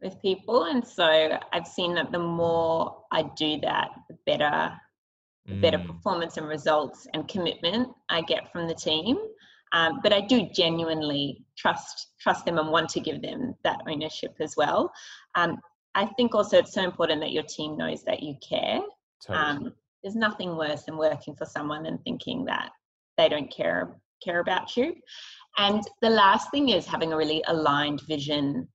with 0.03 0.21
people. 0.21 0.65
And 0.65 0.87
so 0.87 1.39
I've 1.53 1.67
seen 1.67 1.95
that 1.95 2.13
the 2.13 2.19
more 2.19 3.05
I 3.11 3.23
do 3.37 3.59
that, 3.61 3.91
the 4.09 4.17
better 4.27 4.73
the 5.47 5.55
better 5.57 5.79
Mm, 5.79 5.87
performance 5.87 6.37
and 6.37 6.49
results 6.49 7.07
and 7.13 7.29
commitment 7.29 7.89
I 8.09 8.23
get 8.23 8.51
from 8.53 8.67
the 8.67 8.75
team. 8.75 9.19
Um, 9.73 10.01
but 10.03 10.13
I 10.13 10.21
do 10.21 10.49
genuinely 10.55 11.45
trust 11.57 12.13
trust 12.21 12.47
them 12.47 12.59
and 12.59 12.71
want 12.71 12.89
to 12.91 13.01
give 13.01 13.21
them 13.21 13.55
that 13.65 13.81
ownership 13.89 14.37
as 14.41 14.57
well. 14.57 14.93
Um, 15.35 15.59
I 15.95 16.07
think 16.07 16.35
also 16.35 16.59
it's 16.59 16.73
so 16.73 16.83
important 16.83 17.21
that 17.21 17.33
your 17.33 17.43
team 17.43 17.77
knows 17.77 18.05
that 18.05 18.23
you 18.23 18.37
care. 18.47 18.81
totally. 19.25 19.45
Um, 19.45 19.75
there's 20.03 20.17
nothing 20.17 20.57
worse 20.57 20.85
than 20.85 20.97
working 20.97 21.35
for 21.35 21.45
someone 21.45 21.87
and 21.87 22.03
thinking 22.05 22.45
that 22.45 22.71
they 23.17 23.29
don't 23.29 23.51
care 23.51 23.97
care 24.23 24.41
about 24.41 24.77
you. 24.77 24.95
And 25.59 25.83
the 26.01 26.11
last 26.11 26.51
thing 26.51 26.71
is 26.71 26.87
having 26.87 27.13
a 27.13 27.17
really 27.17 27.43
aligned 27.47 28.01
vision 28.03 28.69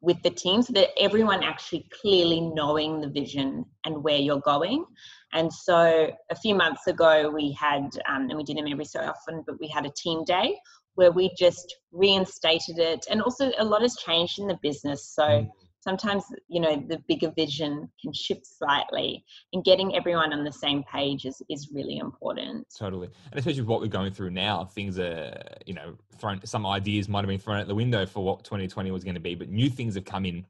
with 0.00 0.22
the 0.22 0.30
team 0.30 0.62
so 0.62 0.72
that 0.74 0.90
everyone 0.98 1.42
actually 1.42 1.88
clearly 2.00 2.40
knowing 2.40 3.00
the 3.00 3.08
vision 3.08 3.64
and 3.84 4.02
where 4.04 4.18
you're 4.18 4.40
going. 4.40 4.84
And 5.32 5.52
so 5.52 6.10
a 6.30 6.34
few 6.34 6.54
months 6.54 6.86
ago, 6.86 7.30
we 7.30 7.52
had, 7.52 7.90
um, 8.08 8.28
and 8.28 8.36
we 8.36 8.44
do 8.44 8.54
them 8.54 8.66
every 8.70 8.84
so 8.84 9.00
often, 9.00 9.44
but 9.46 9.60
we 9.60 9.68
had 9.68 9.84
a 9.86 9.90
team 9.90 10.24
day 10.24 10.58
where 10.94 11.12
we 11.12 11.30
just 11.38 11.76
reinstated 11.92 12.78
it. 12.78 13.06
And 13.10 13.22
also, 13.22 13.52
a 13.58 13.64
lot 13.64 13.82
has 13.82 13.96
changed 13.96 14.38
in 14.38 14.48
the 14.48 14.58
business. 14.62 15.14
So 15.14 15.22
Mm, 15.22 15.50
sometimes, 15.80 16.24
you 16.48 16.60
know, 16.60 16.82
the 16.88 16.98
bigger 17.08 17.30
vision 17.36 17.88
can 18.02 18.12
shift 18.12 18.46
slightly, 18.46 19.24
and 19.52 19.64
getting 19.64 19.94
everyone 19.94 20.32
on 20.32 20.44
the 20.44 20.52
same 20.52 20.82
page 20.84 21.24
is, 21.24 21.40
is 21.48 21.70
really 21.72 21.98
important. 21.98 22.66
Totally. 22.76 23.08
And 23.30 23.38
especially 23.38 23.62
with 23.62 23.68
what 23.68 23.80
we're 23.80 23.88
going 23.88 24.12
through 24.12 24.30
now, 24.30 24.64
things 24.64 24.98
are, 24.98 25.40
you 25.66 25.74
know, 25.74 25.96
thrown, 26.18 26.44
some 26.44 26.66
ideas 26.66 27.08
might 27.08 27.20
have 27.20 27.28
been 27.28 27.38
thrown 27.38 27.60
out 27.60 27.68
the 27.68 27.74
window 27.74 28.06
for 28.06 28.24
what 28.24 28.44
2020 28.44 28.90
was 28.90 29.04
going 29.04 29.14
to 29.14 29.20
be, 29.20 29.34
but 29.34 29.48
new 29.48 29.70
things 29.70 29.94
have 29.94 30.04
come 30.04 30.24
in. 30.24 30.44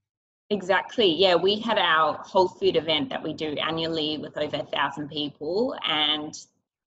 Exactly. 0.51 1.12
Yeah, 1.12 1.34
we 1.34 1.59
had 1.59 1.78
our 1.78 2.14
whole 2.14 2.49
food 2.49 2.76
event 2.76 3.11
that 3.11 3.22
we 3.22 3.34
do 3.34 3.49
annually 3.57 4.16
with 4.18 4.36
over 4.38 4.57
a 4.57 4.64
thousand 4.64 5.09
people, 5.09 5.76
and 5.86 6.34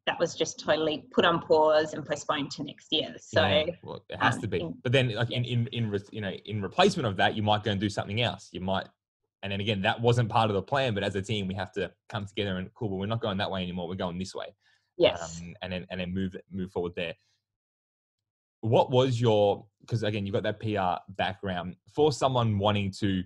that 0.08 0.20
was 0.20 0.34
just 0.34 0.60
totally 0.60 1.06
put 1.12 1.26
on 1.26 1.42
pause 1.42 1.94
and 1.94 2.04
postponed 2.04 2.50
to 2.52 2.64
next 2.64 2.88
year. 2.92 3.14
So 3.20 3.42
Yeah, 3.46 3.66
well, 3.84 4.04
it 4.10 4.20
has 4.20 4.36
um, 4.36 4.42
to 4.42 4.48
be. 4.48 4.62
in- 4.62 4.78
But 4.84 4.92
then, 4.92 5.14
like 5.14 5.30
in 5.30 5.46
in 5.46 5.68
in 5.68 6.00
you 6.12 6.22
know, 6.22 6.32
in 6.32 6.62
replacement 6.62 7.06
of 7.08 7.18
that, 7.18 7.36
you 7.36 7.44
might 7.44 7.64
go 7.64 7.72
and 7.72 7.80
do 7.80 7.90
something 7.90 8.20
else. 8.22 8.50
You 8.52 8.62
might, 8.62 8.88
and 9.44 9.52
then 9.52 9.62
again, 9.62 9.82
that 9.84 10.02
wasn't 10.02 10.30
part 10.30 10.50
of 10.50 10.56
the 10.56 10.64
plan. 10.64 10.96
But 10.96 11.04
as 11.04 11.16
a 11.16 11.22
team, 11.22 11.48
we 11.48 11.54
have 11.54 11.72
to 11.74 11.92
come 12.10 12.26
together 12.26 12.58
and 12.58 12.74
cool. 12.74 12.90
But 12.90 12.96
we're 12.96 13.06
not 13.06 13.22
going 13.22 13.38
that 13.38 13.52
way 13.52 13.62
anymore. 13.62 13.88
We're 13.88 13.94
going 13.96 14.18
this 14.18 14.34
way. 14.34 14.48
yes, 14.98 15.40
um, 15.40 15.54
and 15.62 15.72
then 15.72 15.86
and 15.92 16.00
then 16.02 16.12
move 16.12 16.36
move 16.52 16.72
forward 16.72 16.94
there. 16.96 17.14
What 18.62 18.90
was 18.90 19.22
your 19.22 19.66
because 19.82 20.02
again 20.02 20.26
you've 20.26 20.34
got 20.34 20.44
that 20.44 20.60
PR 20.60 21.00
background 21.14 21.76
for 21.94 22.12
someone 22.12 22.58
wanting 22.60 22.92
to, 23.00 23.24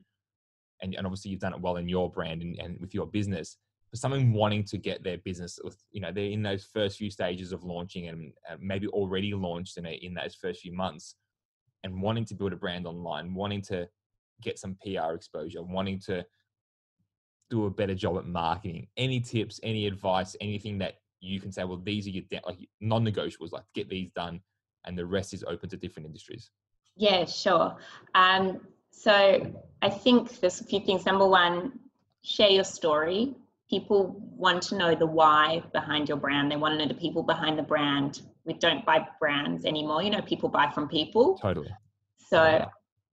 and, 0.81 0.95
and 0.95 1.05
obviously 1.05 1.31
you've 1.31 1.39
done 1.39 1.53
it 1.53 1.61
well 1.61 1.77
in 1.77 1.87
your 1.87 2.09
brand 2.09 2.41
and, 2.41 2.59
and 2.59 2.79
with 2.79 2.93
your 2.93 3.05
business. 3.05 3.57
For 3.91 3.97
someone 3.97 4.33
wanting 4.33 4.63
to 4.65 4.77
get 4.77 5.03
their 5.03 5.19
business, 5.19 5.59
with 5.63 5.77
you 5.91 6.01
know 6.01 6.11
they're 6.11 6.25
in 6.25 6.43
those 6.43 6.65
first 6.65 6.97
few 6.97 7.09
stages 7.09 7.51
of 7.51 7.63
launching 7.63 8.07
and 8.07 8.33
maybe 8.59 8.87
already 8.87 9.33
launched 9.33 9.77
in 9.77 9.85
a, 9.85 9.91
in 9.91 10.13
those 10.13 10.35
first 10.35 10.61
few 10.61 10.73
months, 10.73 11.15
and 11.83 12.01
wanting 12.01 12.25
to 12.25 12.35
build 12.35 12.51
a 12.51 12.57
brand 12.57 12.87
online, 12.87 13.33
wanting 13.33 13.61
to 13.61 13.87
get 14.41 14.59
some 14.59 14.75
PR 14.83 15.13
exposure, 15.13 15.63
wanting 15.63 15.99
to 15.99 16.25
do 17.49 17.65
a 17.65 17.69
better 17.69 17.95
job 17.95 18.17
at 18.17 18.25
marketing. 18.25 18.87
Any 18.97 19.19
tips, 19.19 19.59
any 19.63 19.87
advice, 19.87 20.35
anything 20.41 20.77
that 20.79 20.95
you 21.21 21.39
can 21.39 21.51
say, 21.51 21.63
well, 21.63 21.77
these 21.77 22.07
are 22.07 22.11
your 22.11 22.23
de- 22.29 22.41
like 22.45 22.57
non-negotiables, 22.81 23.51
like 23.51 23.63
get 23.73 23.89
these 23.89 24.11
done, 24.11 24.41
and 24.85 24.97
the 24.97 25.05
rest 25.05 25.33
is 25.33 25.43
open 25.47 25.69
to 25.69 25.77
different 25.77 26.07
industries. 26.07 26.49
yeah, 26.95 27.25
sure. 27.25 27.77
Um, 28.13 28.61
so 28.95 29.53
I 29.81 29.89
think 29.89 30.39
there's 30.39 30.61
a 30.61 30.63
few 30.63 30.79
things. 30.79 31.05
Number 31.05 31.27
one, 31.27 31.79
share 32.23 32.49
your 32.49 32.63
story. 32.63 33.35
People 33.69 34.15
want 34.19 34.63
to 34.63 34.77
know 34.77 34.95
the 34.95 35.05
why 35.05 35.61
behind 35.73 36.07
your 36.07 36.17
brand. 36.17 36.51
They 36.51 36.55
want 36.55 36.73
to 36.73 36.77
know 36.77 36.87
the 36.87 36.99
people 36.99 37.23
behind 37.23 37.57
the 37.57 37.63
brand. 37.63 38.21
We 38.45 38.53
don't 38.53 38.85
buy 38.85 39.05
brands 39.19 39.65
anymore. 39.65 40.01
You 40.01 40.11
know, 40.11 40.21
people 40.21 40.49
buy 40.49 40.71
from 40.71 40.87
people. 40.87 41.37
Totally. 41.37 41.69
So 42.29 42.43
Yeah. 42.43 42.65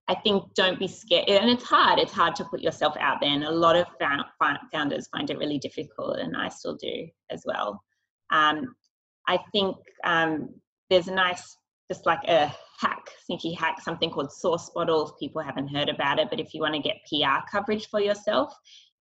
I 0.09 0.15
think 0.15 0.55
don't 0.55 0.79
be 0.79 0.89
scared. 0.89 1.29
And 1.29 1.51
it's 1.51 1.65
hard. 1.65 1.99
It's 1.99 2.13
hard 2.13 2.35
to 2.37 2.45
put 2.45 2.61
yourself 2.61 2.97
out 2.99 3.21
there. 3.21 3.31
And 3.31 3.45
a 3.45 3.51
lot 3.51 3.77
of 3.77 3.87
founders 4.73 5.09
find 5.09 5.31
it 5.31 5.39
really 5.39 5.59
difficult, 5.59 6.19
and 6.19 6.37
I 6.37 6.49
still 6.49 6.77
do 6.77 7.09
as 7.31 7.43
well. 7.47 7.83
Um, 8.31 8.75
I 9.29 9.39
think 9.53 9.77
um, 10.05 10.49
there's 10.91 11.09
a 11.09 11.15
nice, 11.15 11.57
just 11.91 12.05
like 12.07 12.25
a 12.29 12.55
hack, 12.83 13.09
sneaky 13.25 13.53
hack, 13.55 13.81
something 13.81 14.11
called 14.11 14.31
SourceBottles. 14.45 15.19
People 15.19 15.43
haven't 15.43 15.69
heard 15.69 15.89
about 15.89 16.19
it, 16.19 16.29
but 16.29 16.41
if 16.41 16.53
you 16.53 16.61
want 16.61 16.75
to 16.75 16.81
get 16.81 16.97
PR 17.09 17.41
coverage 17.51 17.89
for 17.89 18.01
yourself, 18.01 18.53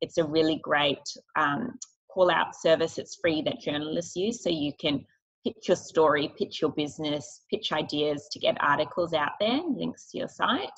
it's 0.01 0.19
a 0.19 0.25
really 0.25 0.61
great 0.63 1.03
um, 1.37 1.79
call 2.13 2.31
out 2.31 2.55
service. 2.55 2.99
It's 2.99 3.19
free 3.21 3.43
that 3.43 3.61
journalists 3.61 4.17
use. 4.17 4.43
So 4.43 4.51
you 4.51 4.73
can 4.81 5.05
pitch 5.45 5.69
your 5.69 5.77
story, 5.77 6.33
pitch 6.39 6.61
your 6.61 6.73
business, 6.73 7.43
pitch 7.51 7.73
ideas 7.73 8.29
to 8.33 8.39
get 8.39 8.57
articles 8.61 9.15
out 9.15 9.33
there, 9.41 9.61
links 9.67 10.11
to 10.11 10.19
your 10.19 10.29
site, 10.29 10.69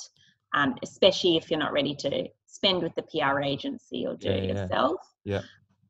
um, 0.55 0.77
especially 0.83 1.37
if 1.37 1.51
you're 1.51 1.61
not 1.61 1.73
ready 1.73 1.95
to 1.97 2.29
spend 2.47 2.83
with 2.83 2.95
the 2.95 3.03
PR 3.03 3.41
agency 3.41 4.07
or 4.07 4.17
do 4.17 4.29
Yeah, 4.29 4.35
it 4.35 4.45
yeah. 4.45 4.63
yourself. 4.63 5.01
Yeah. 5.25 5.41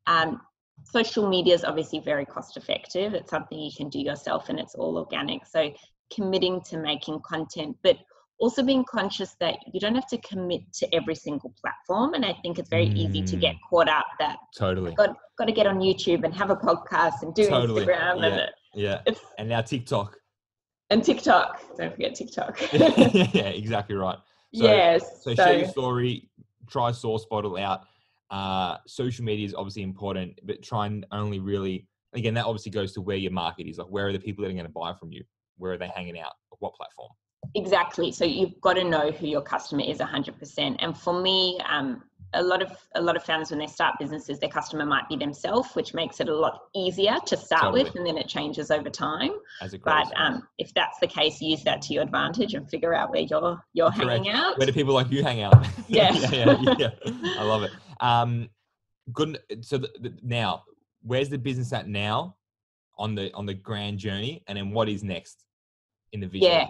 Um, 0.07 0.41
social 0.85 1.29
media 1.29 1.55
is 1.55 1.65
obviously 1.65 2.01
very 2.01 2.25
cost 2.25 2.57
effective. 2.57 3.15
It's 3.15 3.31
something 3.31 3.59
you 3.59 3.71
can 3.77 3.89
do 3.89 4.01
yourself 4.01 4.49
and 4.49 4.59
it's 4.59 4.75
all 4.75 4.97
organic. 4.97 5.47
So 5.47 5.71
committing 6.15 6.61
to 6.63 6.77
making 6.79 7.21
content, 7.27 7.77
but 7.83 7.97
also 8.39 8.63
being 8.63 8.85
conscious 8.85 9.37
that 9.39 9.57
you 9.73 9.79
don't 9.79 9.95
have 9.95 10.09
to 10.09 10.19
commit 10.19 10.61
to 10.73 10.93
every 10.95 11.15
single 11.15 11.55
platform. 11.61 12.15
And 12.15 12.25
I 12.25 12.35
think 12.43 12.59
it's 12.59 12.69
very 12.69 12.87
easy 12.89 13.23
to 13.23 13.37
get 13.37 13.55
Mm. 13.55 13.59
caught 13.71 13.89
up 13.89 14.07
that 14.19 14.37
Totally. 14.57 14.93
got 14.95 15.17
got 15.39 15.45
to 15.47 15.53
get 15.53 15.67
on 15.67 15.79
YouTube 15.79 16.25
and 16.25 16.35
have 16.35 16.51
a 16.51 16.57
podcast 16.57 17.23
and 17.23 17.33
do 17.35 17.47
Totally, 17.49 17.85
Instagram 17.87 18.25
and 18.25 18.35
yeah. 18.35 18.41
it, 18.45 18.51
Yeah. 18.75 19.01
it's 19.07 19.21
And 19.39 19.49
now 19.49 19.61
TikTok. 19.61 20.17
and 20.91 21.05
TikTok. 21.05 21.63
Don't 21.79 21.93
forget 21.93 22.15
TikTok. 22.15 22.61
yeah, 22.73 23.49
exactly 23.63 23.95
right. 23.97 24.19
So, 24.55 24.65
yes. 24.65 25.23
So, 25.23 25.35
So, 25.35 25.45
share 25.45 25.59
your 25.59 25.69
story, 25.69 26.29
try 26.69 26.91
SourceBottle 26.91 27.61
out. 27.61 27.83
Uh, 28.31 28.79
social 28.87 29.25
media 29.25 29.47
is 29.47 29.55
obviously 29.55 29.83
important, 29.83 30.39
but 30.45 30.63
try 30.63 30.87
and 30.87 31.07
only 31.13 31.39
really 31.39 31.87
again 32.15 32.35
that 32.35 32.45
obviously 32.45 32.71
goes 32.73 32.93
to 32.95 33.01
where 33.01 33.17
your 33.17 33.33
market 33.33 33.67
is. 33.69 33.79
Like 33.79 33.89
where 33.89 34.09
are 34.09 34.13
the 34.13 34.19
people 34.19 34.43
that 34.43 34.51
are 34.51 34.55
going 34.55 34.67
to 34.67 34.73
buy 34.73 34.93
from 34.95 35.13
you? 35.13 35.23
Where 35.63 35.75
are 35.75 35.79
they 35.79 35.93
hanging 35.95 36.19
out? 36.19 36.33
What 36.59 36.75
platform? 36.75 37.11
Exactly. 37.55 38.11
So 38.11 38.25
you've 38.25 38.61
got 38.61 38.73
to 38.73 38.83
know 38.83 39.13
who 39.13 39.29
your 39.29 39.43
customer 39.43 39.85
is 39.87 39.99
100%. 39.99 40.77
And 40.81 40.99
for 40.99 41.23
me, 41.23 41.57
um, 41.69 42.03
a 42.35 42.43
lot 42.43 42.63
of 42.63 42.73
a 42.97 43.01
lot 43.01 43.15
of 43.15 43.23
founders 43.23 43.51
when 43.51 43.61
they 43.61 43.69
start 43.69 43.95
businesses, 44.01 44.41
their 44.41 44.49
customer 44.49 44.85
might 44.85 45.09
be 45.09 45.17
themselves, 45.17 45.69
which 45.75 45.95
makes 45.95 46.19
it 46.19 46.29
a 46.29 46.35
lot 46.35 46.63
easier 46.75 47.15
to 47.27 47.37
start 47.37 47.63
totally. 47.63 47.85
with, 47.85 47.95
and 47.95 48.05
then 48.05 48.17
it 48.17 48.27
changes 48.27 48.73
over 48.73 48.91
time. 48.91 49.31
but 49.85 50.11
um, 50.17 50.49
if 50.59 50.75
that's 50.75 50.99
the 50.99 51.07
case, 51.07 51.41
use 51.41 51.63
that 51.63 51.81
to 51.83 51.95
your 51.95 52.03
advantage 52.03 52.55
and 52.55 52.69
figure 52.69 52.93
out 52.93 53.11
where 53.11 53.21
you're 53.21 53.63
you're 53.73 53.91
Correct. 53.93 54.11
hanging 54.11 54.33
out. 54.33 54.59
Where 54.59 54.67
do 54.67 54.73
people 54.73 54.95
like 54.95 55.13
you 55.13 55.23
hang 55.23 55.43
out? 55.43 55.65
Yeah, 55.89 56.13
yeah, 56.15 56.57
yeah, 56.63 56.75
yeah, 56.79 56.91
I 57.39 57.43
love 57.43 57.63
it. 57.63 57.71
Um, 58.01 58.49
good. 59.13 59.39
So 59.61 59.79
the, 59.79 59.91
the, 60.01 60.15
now, 60.23 60.63
where's 61.03 61.29
the 61.29 61.39
business 61.39 61.73
at 61.73 61.87
now 61.87 62.37
on 62.97 63.15
the 63.15 63.31
on 63.35 63.45
the 63.45 63.55
grand 63.55 63.99
journey, 63.99 64.43
and 64.47 64.57
then 64.57 64.71
what 64.71 64.89
is 64.89 65.05
next 65.05 65.45
in 66.13 66.21
the 66.21 66.27
vision? 66.27 66.49
Yeah. 66.51 66.67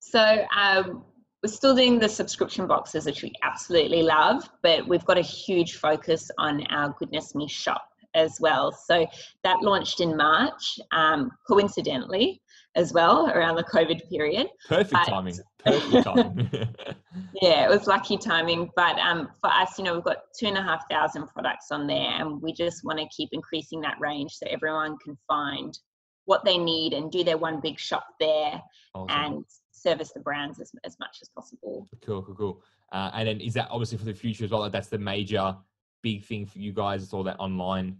So 0.00 0.44
um, 0.56 1.04
we're 1.42 1.50
still 1.50 1.74
doing 1.74 1.98
the 1.98 2.08
subscription 2.08 2.66
boxes, 2.66 3.06
which 3.06 3.22
we 3.22 3.32
absolutely 3.42 4.02
love, 4.02 4.48
but 4.62 4.86
we've 4.86 5.04
got 5.04 5.18
a 5.18 5.22
huge 5.22 5.76
focus 5.76 6.30
on 6.38 6.66
our 6.68 6.94
Goodness 6.98 7.34
Me 7.34 7.48
shop 7.48 7.86
as 8.14 8.38
well. 8.40 8.72
So 8.72 9.06
that 9.42 9.62
launched 9.62 10.00
in 10.00 10.16
March, 10.16 10.78
um, 10.92 11.30
coincidentally, 11.48 12.40
as 12.76 12.92
well, 12.92 13.28
around 13.30 13.56
the 13.56 13.64
COVID 13.64 14.08
period. 14.08 14.48
Perfect 14.68 14.92
but, 14.92 15.04
timing. 15.06 15.38
Perfect 15.64 16.04
timing. 16.04 16.50
yeah, 17.42 17.64
it 17.64 17.70
was 17.70 17.86
lucky 17.86 18.16
timing. 18.16 18.70
But 18.74 18.98
um, 18.98 19.28
for 19.40 19.50
us, 19.50 19.78
you 19.78 19.84
know, 19.84 19.94
we've 19.94 20.04
got 20.04 20.18
two 20.38 20.46
and 20.46 20.58
a 20.58 20.62
half 20.62 20.88
thousand 20.90 21.28
products 21.28 21.66
on 21.70 21.86
there, 21.86 22.20
and 22.20 22.40
we 22.40 22.52
just 22.52 22.84
want 22.84 22.98
to 22.98 23.06
keep 23.14 23.30
increasing 23.32 23.80
that 23.82 23.96
range 24.00 24.32
so 24.32 24.46
everyone 24.50 24.96
can 25.04 25.16
find 25.28 25.78
what 26.26 26.44
they 26.44 26.58
need 26.58 26.92
and 26.92 27.10
do 27.10 27.24
their 27.24 27.38
one 27.38 27.60
big 27.60 27.78
shop 27.78 28.06
there 28.18 28.60
awesome. 28.94 29.08
and 29.10 29.44
service 29.70 30.12
the 30.12 30.20
brands 30.20 30.60
as, 30.60 30.72
as 30.84 30.98
much 30.98 31.18
as 31.22 31.28
possible. 31.28 31.86
Cool, 32.04 32.22
cool, 32.22 32.34
cool. 32.34 32.62
Uh, 32.92 33.10
and 33.14 33.28
then 33.28 33.40
is 33.40 33.54
that 33.54 33.68
obviously 33.70 33.98
for 33.98 34.04
the 34.04 34.14
future 34.14 34.44
as 34.44 34.50
well? 34.50 34.60
Like 34.60 34.72
that's 34.72 34.88
the 34.88 34.98
major 34.98 35.56
big 36.02 36.24
thing 36.24 36.46
for 36.46 36.58
you 36.58 36.72
guys. 36.72 37.02
It's 37.02 37.12
all 37.12 37.24
that 37.24 37.38
online. 37.38 37.98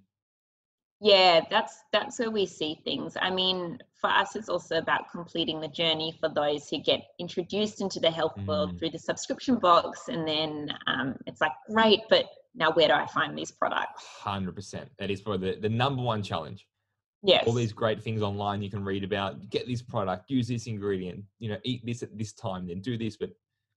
Yeah, 1.01 1.41
that's 1.51 1.83
that's 1.93 2.18
where 2.18 2.31
we 2.31 2.47
see 2.47 2.81
things. 2.85 3.16
I 3.20 3.31
mean, 3.31 3.79
for 4.01 4.09
us, 4.09 4.37
it's 4.37 4.49
also 4.49 4.77
about 4.77 5.11
completing 5.11 5.61
the 5.61 5.68
journey 5.68 6.16
for 6.18 6.29
those 6.29 6.68
who 6.70 6.79
get 6.79 7.03
introduced 7.18 7.81
into 7.81 8.01
the 8.01 8.11
health 8.11 8.37
mm. 8.39 8.47
world 8.47 8.79
through 8.79 8.91
the 8.91 8.99
subscription 8.99 9.57
box, 9.57 10.09
and 10.09 10.27
then 10.27 10.72
um, 10.87 11.16
it's 11.27 11.41
like, 11.41 11.53
great, 11.68 12.01
but 12.09 12.27
now 12.55 12.70
where 12.70 12.89
do 12.89 12.95
I 12.95 13.07
find 13.07 13.37
these 13.37 13.51
products? 13.51 14.05
Hundred 14.05 14.55
percent. 14.55 14.89
That 14.99 15.11
is 15.11 15.20
probably 15.20 15.55
the, 15.55 15.61
the 15.61 15.68
number 15.68 16.03
one 16.03 16.22
challenge. 16.22 16.66
Yes. 17.25 17.45
All 17.47 17.55
these 17.55 17.72
great 17.72 18.03
things 18.03 18.20
online 18.20 18.61
you 18.61 18.70
can 18.70 18.85
read 18.85 19.03
about. 19.03 19.49
Get 19.49 19.66
this 19.66 19.81
product, 19.81 20.31
use 20.31 20.47
this 20.47 20.66
ingredient, 20.66 21.25
you 21.39 21.49
know, 21.49 21.57
eat 21.64 21.85
this 21.85 22.03
at 22.03 22.16
this 22.16 22.35
time, 22.35 22.66
then 22.66 22.81
do 22.81 22.99
this, 22.99 23.16
but 23.16 23.31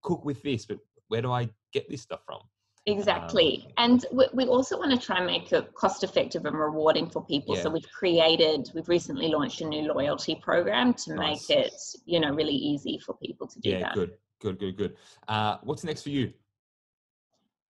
cook 0.04 0.26
with 0.26 0.44
this. 0.44 0.66
But 0.66 0.80
where 1.08 1.22
do 1.22 1.32
I 1.32 1.50
get 1.72 1.90
this 1.90 2.02
stuff 2.02 2.20
from? 2.26 2.42
Exactly. 2.86 3.66
Um, 3.78 3.92
and 3.92 4.06
we, 4.12 4.28
we, 4.34 4.46
also 4.46 4.78
want 4.78 4.92
to 4.92 5.06
try 5.06 5.18
and 5.18 5.26
make 5.26 5.52
it 5.52 5.74
cost 5.76 6.04
effective 6.04 6.46
and 6.46 6.58
rewarding 6.58 7.10
for 7.10 7.24
people. 7.26 7.56
Yeah. 7.56 7.64
So 7.64 7.70
we've 7.70 7.90
created, 7.90 8.70
we've 8.74 8.88
recently 8.88 9.28
launched 9.28 9.62
a 9.62 9.66
new 9.66 9.94
loyalty 9.94 10.36
program 10.36 10.94
to 10.94 11.16
nice. 11.16 11.50
make 11.50 11.58
it, 11.58 11.74
you 12.06 12.20
know, 12.22 12.32
really 12.32 12.56
easy 12.56 13.00
for 13.06 13.14
people 13.18 13.48
to 13.48 13.60
do 13.60 13.72
yeah, 13.72 13.80
that. 13.80 13.94
good, 13.94 14.12
good, 14.42 14.60
good, 14.60 14.78
good. 14.78 14.96
Uh, 15.28 15.58
what's 15.64 15.84
next 15.84 16.04
for 16.04 16.10
you? 16.10 16.32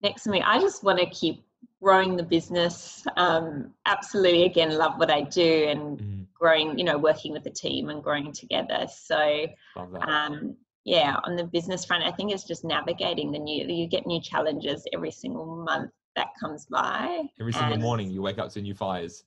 Next 0.03 0.23
for 0.23 0.29
me, 0.29 0.41
I 0.43 0.59
just 0.59 0.83
want 0.83 0.99
to 0.99 1.07
keep 1.07 1.46
growing 1.81 2.15
the 2.15 2.23
business. 2.23 3.05
Um, 3.17 3.73
absolutely, 3.85 4.43
again, 4.43 4.77
love 4.77 4.97
what 4.97 5.11
I 5.11 5.21
do 5.21 5.65
and 5.69 5.99
mm. 5.99 6.25
growing, 6.33 6.77
you 6.77 6.83
know, 6.83 6.97
working 6.97 7.33
with 7.33 7.43
the 7.43 7.51
team 7.51 7.89
and 7.89 8.03
growing 8.03 8.31
together. 8.31 8.87
So, 8.91 9.47
um, 9.75 10.55
yeah, 10.83 11.17
on 11.23 11.35
the 11.35 11.43
business 11.43 11.85
front, 11.85 12.03
I 12.03 12.11
think 12.11 12.31
it's 12.31 12.45
just 12.45 12.63
navigating 12.63 13.31
the 13.31 13.39
new, 13.39 13.67
you 13.67 13.87
get 13.87 14.07
new 14.07 14.21
challenges 14.21 14.85
every 14.93 15.11
single 15.11 15.45
month 15.45 15.91
that 16.15 16.27
comes 16.39 16.65
by. 16.65 17.23
Every 17.39 17.53
single 17.53 17.77
morning, 17.77 18.09
you 18.09 18.21
wake 18.21 18.39
up 18.39 18.49
to 18.51 18.61
new 18.61 18.73
fires. 18.73 19.23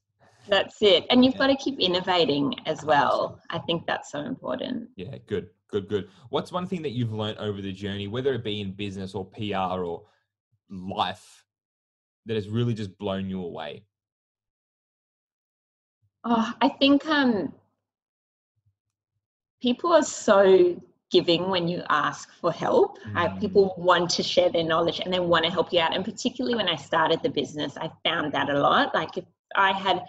That's 0.49 0.83
it. 0.83 1.07
And 1.11 1.25
you've 1.25 1.35
yeah. 1.35 1.39
got 1.39 1.47
to 1.49 1.57
keep 1.57 1.79
innovating 1.79 2.55
as 2.67 2.85
well. 2.85 3.41
I 3.51 3.59
think 3.59 3.87
that's 3.87 4.11
so 4.11 4.21
important. 4.21 4.89
Yeah, 4.97 5.17
good, 5.27 5.51
good, 5.69 5.89
good. 5.89 6.09
What's 6.31 6.51
one 6.51 6.67
thing 6.67 6.83
that 6.83 6.91
you've 6.91 7.13
learned 7.13 7.39
over 7.39 7.61
the 7.61 7.73
journey, 7.73 8.09
whether 8.09 8.33
it 8.35 8.43
be 8.43 8.61
in 8.61 8.73
business 8.73 9.15
or 9.15 9.25
PR 9.27 9.85
or 9.85 10.03
life, 10.71 11.45
that 12.31 12.37
has 12.37 12.49
really 12.49 12.75
just 12.75 12.97
blown 12.97 13.29
you 13.29 13.43
away? 13.43 13.83
Oh, 16.23 16.53
I 16.61 16.69
think 16.69 17.05
um, 17.07 17.53
people 19.61 19.93
are 19.93 20.05
so 20.05 20.81
giving 21.11 21.51
when 21.51 21.67
you 21.67 21.83
ask 21.89 22.31
for 22.41 22.53
help. 22.53 23.01
Mm. 23.01 23.17
Uh, 23.17 23.41
people 23.41 23.75
want 23.77 24.11
to 24.11 24.23
share 24.23 24.49
their 24.49 24.63
knowledge 24.63 25.01
and 25.01 25.13
they 25.13 25.19
want 25.19 25.45
to 25.45 25.51
help 25.51 25.73
you 25.73 25.81
out. 25.81 25.93
And 25.93 26.05
particularly 26.05 26.55
when 26.55 26.69
I 26.69 26.77
started 26.77 27.21
the 27.21 27.31
business, 27.31 27.77
I 27.77 27.91
found 28.05 28.33
that 28.33 28.49
a 28.49 28.61
lot. 28.61 28.95
Like 28.95 29.19
if 29.19 29.25
I 29.57 29.73
had 29.73 30.01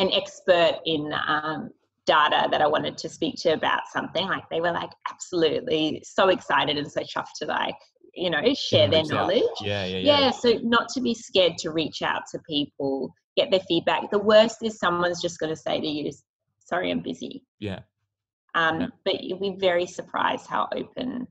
an 0.00 0.10
expert 0.12 0.80
in 0.84 1.14
um, 1.28 1.70
data 2.06 2.48
that 2.50 2.60
I 2.60 2.66
wanted 2.66 2.98
to 2.98 3.08
speak 3.08 3.36
to 3.42 3.50
about 3.50 3.82
something, 3.92 4.26
like 4.26 4.50
they 4.50 4.60
were 4.60 4.72
like 4.72 4.90
absolutely 5.08 6.02
so 6.04 6.28
excited 6.28 6.76
and 6.76 6.90
so 6.90 7.02
chuffed 7.02 7.34
to 7.38 7.46
like 7.46 7.76
you 8.18 8.30
know 8.30 8.42
share 8.54 8.88
their 8.88 9.04
knowledge. 9.04 9.42
Yeah, 9.60 9.84
yeah, 9.84 9.98
yeah. 9.98 10.20
Yeah 10.20 10.30
so 10.30 10.58
not 10.62 10.88
to 10.90 11.00
be 11.00 11.14
scared 11.14 11.56
to 11.58 11.70
reach 11.70 12.02
out 12.02 12.22
to 12.32 12.38
people 12.48 13.12
get 13.36 13.50
their 13.50 13.60
feedback. 13.60 14.10
The 14.10 14.18
worst 14.18 14.58
is 14.62 14.78
someone's 14.78 15.22
just 15.22 15.38
going 15.38 15.54
to 15.54 15.60
say 15.60 15.80
to 15.80 15.86
you 15.86 16.10
sorry 16.58 16.90
i'm 16.90 17.00
busy. 17.00 17.44
Yeah. 17.58 17.80
Um 18.54 18.80
yeah. 18.80 18.86
but 19.04 19.22
you'll 19.22 19.40
be 19.40 19.56
very 19.58 19.86
surprised 19.86 20.46
how 20.46 20.68
open 20.74 21.26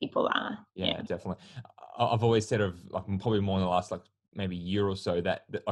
people 0.00 0.28
are. 0.34 0.58
Yeah, 0.74 0.86
yeah, 0.86 1.02
definitely. 1.02 1.42
I've 1.98 2.24
always 2.24 2.48
said 2.48 2.60
of 2.60 2.80
like 2.90 3.04
probably 3.04 3.40
more 3.40 3.58
in 3.58 3.64
the 3.64 3.68
last 3.68 3.90
like 3.90 4.02
maybe 4.34 4.56
year 4.56 4.88
or 4.88 4.96
so 4.96 5.20
that, 5.20 5.44
that 5.50 5.62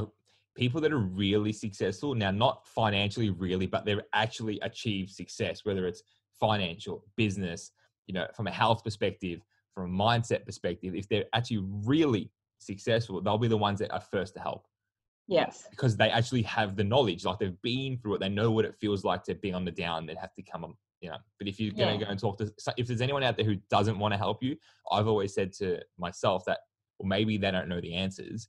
people 0.55 0.81
that 0.81 0.93
are 0.93 0.99
really 0.99 1.53
successful 1.53 2.14
now 2.14 2.33
not 2.33 2.66
financially 2.66 3.31
really 3.31 3.66
but 3.66 3.85
they've 3.85 4.01
actually 4.12 4.59
achieved 4.61 5.11
success 5.11 5.64
whether 5.64 5.87
it's 5.87 6.03
financial 6.41 7.05
business 7.16 7.71
you 8.09 8.14
know 8.14 8.27
from 8.35 8.49
a 8.49 8.51
health 8.51 8.83
perspective 8.83 9.41
from 9.79 9.95
a 9.95 10.05
mindset 10.05 10.45
perspective, 10.45 10.97
if 10.97 11.09
they're 11.09 11.26
actually 11.35 11.62
really 11.62 12.33
successful, 12.59 13.20
they'll 13.20 13.39
be 13.39 13.47
the 13.47 13.57
ones 13.57 13.79
that 13.79 13.93
are 13.93 14.01
first 14.01 14.35
to 14.35 14.41
help. 14.41 14.66
Yes. 15.29 15.68
Because 15.70 15.97
they 15.97 16.11
actually 16.11 16.43
have 16.43 16.74
the 16.74 16.83
knowledge, 16.83 17.24
like 17.24 17.39
they've 17.39 17.62
been 17.62 17.97
through 17.99 18.16
it, 18.16 18.20
they 18.20 18.29
know 18.29 18.51
what 18.51 18.64
it 18.64 18.74
feels 18.81 19.05
like 19.05 19.22
to 19.24 19.37
be 19.37 19.53
on 19.53 19.64
the 19.64 19.70
down, 19.70 20.05
they 20.05 20.16
have 20.16 20.35
to 20.35 20.43
come 20.43 20.64
on, 20.64 20.74
you 21.01 21.11
know. 21.11 21.18
But 21.39 21.47
if 21.47 21.61
you're 21.61 21.72
going 21.72 21.97
to 21.97 22.05
go 22.05 22.11
and 22.11 22.18
talk 22.18 22.39
to, 22.39 22.53
if 22.76 22.89
there's 22.89 23.01
anyone 23.01 23.22
out 23.22 23.37
there 23.37 23.47
who 23.47 23.57
doesn't 23.70 24.01
want 24.01 24.14
to 24.14 24.18
help 24.18 24.43
you, 24.43 24.57
I've 24.91 25.07
always 25.07 25.33
said 25.33 25.53
to 25.59 25.81
myself 25.97 26.43
that, 26.47 26.59
well, 26.99 27.07
maybe 27.07 27.39
they 27.39 27.53
don't 27.53 27.68
know 27.68 27.81
the 27.81 27.95
answers 27.95 28.49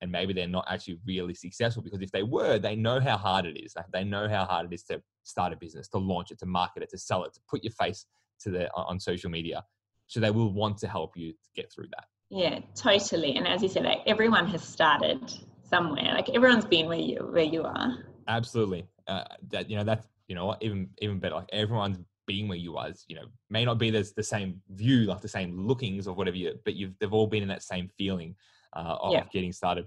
and 0.00 0.12
maybe 0.12 0.32
they're 0.32 0.46
not 0.46 0.66
actually 0.68 1.00
really 1.04 1.34
successful 1.34 1.82
because 1.82 2.02
if 2.02 2.12
they 2.12 2.22
were, 2.22 2.60
they 2.60 2.76
know 2.76 3.00
how 3.00 3.16
hard 3.16 3.46
it 3.46 3.58
is. 3.58 3.74
They 3.92 4.04
know 4.04 4.28
how 4.28 4.44
hard 4.44 4.66
it 4.66 4.74
is 4.74 4.84
to 4.84 5.02
start 5.24 5.52
a 5.52 5.56
business, 5.56 5.88
to 5.88 5.98
launch 5.98 6.30
it, 6.30 6.38
to 6.38 6.46
market 6.46 6.84
it, 6.84 6.90
to 6.90 6.98
sell 6.98 7.24
it, 7.24 7.34
to 7.34 7.40
put 7.50 7.64
your 7.64 7.72
face 7.72 8.06
to 8.42 8.50
the 8.50 8.70
on 8.74 9.00
social 9.00 9.28
media 9.28 9.64
so 10.08 10.20
they 10.20 10.30
will 10.30 10.52
want 10.52 10.78
to 10.78 10.88
help 10.88 11.16
you 11.16 11.32
to 11.32 11.48
get 11.54 11.72
through 11.72 11.88
that. 11.90 12.04
Yeah 12.30 12.58
totally. 12.74 13.36
And 13.36 13.46
as 13.46 13.62
you 13.62 13.68
said 13.68 13.84
like 13.84 14.00
everyone 14.06 14.46
has 14.48 14.62
started 14.62 15.32
somewhere. 15.68 16.12
Like 16.14 16.30
everyone's 16.30 16.64
been 16.64 16.86
where 16.86 16.98
you 16.98 17.28
where 17.30 17.44
you 17.44 17.62
are. 17.62 17.98
Absolutely. 18.26 18.86
Uh, 19.06 19.24
that 19.50 19.70
you 19.70 19.76
know 19.76 19.84
that's 19.84 20.06
you 20.26 20.34
know 20.34 20.54
even 20.60 20.88
even 21.00 21.18
better 21.18 21.36
like 21.36 21.48
everyone's 21.52 21.98
being 22.26 22.46
where 22.46 22.58
you 22.58 22.72
was 22.72 23.06
you 23.08 23.16
know 23.16 23.24
may 23.48 23.64
not 23.64 23.78
be 23.78 23.90
the, 23.90 24.06
the 24.16 24.22
same 24.22 24.60
view 24.68 25.04
like 25.04 25.22
the 25.22 25.28
same 25.28 25.66
lookings 25.66 26.06
or 26.06 26.14
whatever 26.14 26.36
you 26.36 26.52
but 26.66 26.74
you've 26.74 26.92
they've 26.98 27.14
all 27.14 27.26
been 27.26 27.42
in 27.42 27.48
that 27.48 27.62
same 27.62 27.88
feeling 27.96 28.34
uh, 28.76 28.96
of 29.00 29.14
yeah. 29.14 29.24
getting 29.32 29.52
started. 29.52 29.86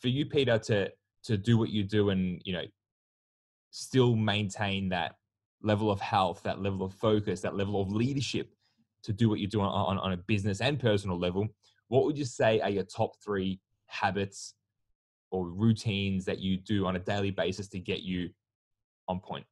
For 0.00 0.08
you 0.08 0.24
peter 0.26 0.58
to 0.58 0.90
to 1.24 1.36
do 1.36 1.58
what 1.58 1.68
you 1.68 1.84
do 1.84 2.08
and 2.10 2.40
you 2.44 2.54
know 2.54 2.64
still 3.70 4.16
maintain 4.16 4.88
that 4.88 5.16
level 5.62 5.90
of 5.90 6.00
health 6.00 6.42
that 6.44 6.60
level 6.60 6.84
of 6.84 6.94
focus 6.94 7.42
that 7.42 7.54
level 7.54 7.80
of 7.80 7.92
leadership 7.92 8.50
to 9.04 9.12
do 9.12 9.28
what 9.28 9.38
you're 9.38 9.50
doing 9.50 9.66
on, 9.66 9.98
on 9.98 10.12
a 10.12 10.16
business 10.16 10.60
and 10.60 10.78
personal 10.78 11.18
level, 11.18 11.48
what 11.88 12.04
would 12.04 12.16
you 12.16 12.24
say 12.24 12.60
are 12.60 12.70
your 12.70 12.84
top 12.84 13.12
three 13.22 13.60
habits 13.86 14.54
or 15.30 15.48
routines 15.48 16.24
that 16.24 16.38
you 16.38 16.56
do 16.56 16.86
on 16.86 16.96
a 16.96 16.98
daily 16.98 17.30
basis 17.30 17.68
to 17.68 17.78
get 17.78 18.02
you 18.02 18.30
on 19.08 19.20
point? 19.20 19.44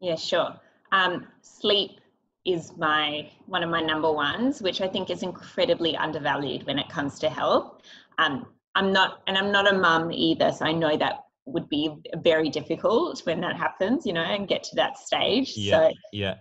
Yeah, 0.00 0.16
sure. 0.16 0.56
Um, 0.92 1.26
sleep 1.42 2.00
is 2.44 2.76
my 2.76 3.30
one 3.46 3.62
of 3.62 3.70
my 3.70 3.80
number 3.80 4.12
ones, 4.12 4.62
which 4.62 4.80
I 4.80 4.88
think 4.88 5.10
is 5.10 5.22
incredibly 5.22 5.96
undervalued 5.96 6.66
when 6.66 6.78
it 6.78 6.88
comes 6.88 7.18
to 7.20 7.28
health. 7.28 7.80
Um, 8.18 8.46
I'm 8.74 8.92
not, 8.92 9.22
and 9.26 9.36
I'm 9.36 9.50
not 9.50 9.72
a 9.72 9.76
mum 9.76 10.12
either, 10.12 10.52
so 10.52 10.64
I 10.64 10.72
know 10.72 10.96
that 10.96 11.24
would 11.46 11.68
be 11.68 11.94
very 12.16 12.50
difficult 12.50 13.20
when 13.24 13.40
that 13.40 13.56
happens, 13.56 14.04
you 14.04 14.12
know, 14.12 14.22
and 14.22 14.46
get 14.46 14.62
to 14.64 14.76
that 14.76 14.98
stage. 14.98 15.56
Yeah, 15.56 15.78
so 15.78 15.94
yeah 16.12 16.34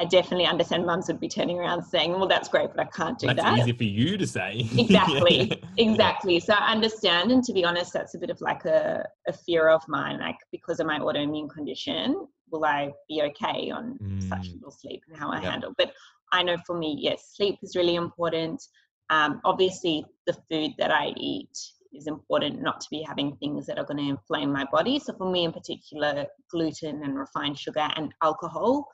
I 0.00 0.04
definitely 0.04 0.46
understand 0.46 0.86
mums 0.86 1.08
would 1.08 1.18
be 1.18 1.28
turning 1.28 1.58
around 1.58 1.82
saying, 1.82 2.12
well, 2.12 2.28
that's 2.28 2.48
great, 2.48 2.70
but 2.74 2.80
I 2.80 2.84
can't 2.84 3.18
do 3.18 3.26
That's 3.26 3.42
that. 3.42 3.50
That's 3.56 3.62
easy 3.68 3.72
for 3.72 3.84
you 3.84 4.16
to 4.16 4.26
say. 4.26 4.64
Exactly. 4.78 5.48
Yeah. 5.50 5.56
Exactly. 5.76 6.38
So 6.40 6.54
I 6.54 6.70
understand. 6.70 7.32
And 7.32 7.42
to 7.44 7.52
be 7.52 7.64
honest, 7.64 7.92
that's 7.92 8.14
a 8.14 8.18
bit 8.18 8.30
of 8.30 8.40
like 8.40 8.64
a, 8.64 9.04
a 9.26 9.32
fear 9.32 9.68
of 9.68 9.82
mine. 9.88 10.20
Like, 10.20 10.36
because 10.52 10.78
of 10.78 10.86
my 10.86 11.00
autoimmune 11.00 11.50
condition, 11.50 12.28
will 12.50 12.64
I 12.64 12.90
be 13.08 13.22
okay 13.22 13.70
on 13.70 13.98
such 14.20 14.48
Mm. 14.50 14.54
little 14.54 14.70
sleep 14.70 15.02
and 15.08 15.18
how 15.18 15.30
I 15.30 15.40
Yeah. 15.40 15.50
handle? 15.50 15.72
But 15.76 15.92
I 16.32 16.42
know 16.44 16.56
for 16.66 16.78
me, 16.78 16.96
yes, 17.00 17.32
sleep 17.34 17.58
is 17.62 17.74
really 17.74 17.96
important. 17.96 18.62
Um, 19.10 19.40
obviously, 19.44 20.04
the 20.26 20.34
food 20.48 20.72
that 20.78 20.92
I 20.92 21.12
eat 21.16 21.56
is 21.92 22.06
important 22.06 22.60
not 22.60 22.80
to 22.82 22.86
be 22.90 23.02
having 23.02 23.34
things 23.36 23.66
that 23.66 23.78
are 23.78 23.84
going 23.84 23.96
to 23.96 24.08
inflame 24.10 24.52
my 24.52 24.66
body. 24.70 24.98
So 24.98 25.12
for 25.14 25.30
me, 25.30 25.44
in 25.44 25.52
particular, 25.52 26.26
gluten 26.50 27.02
and 27.02 27.18
refined 27.18 27.58
sugar 27.58 27.88
and 27.96 28.12
alcohol, 28.22 28.86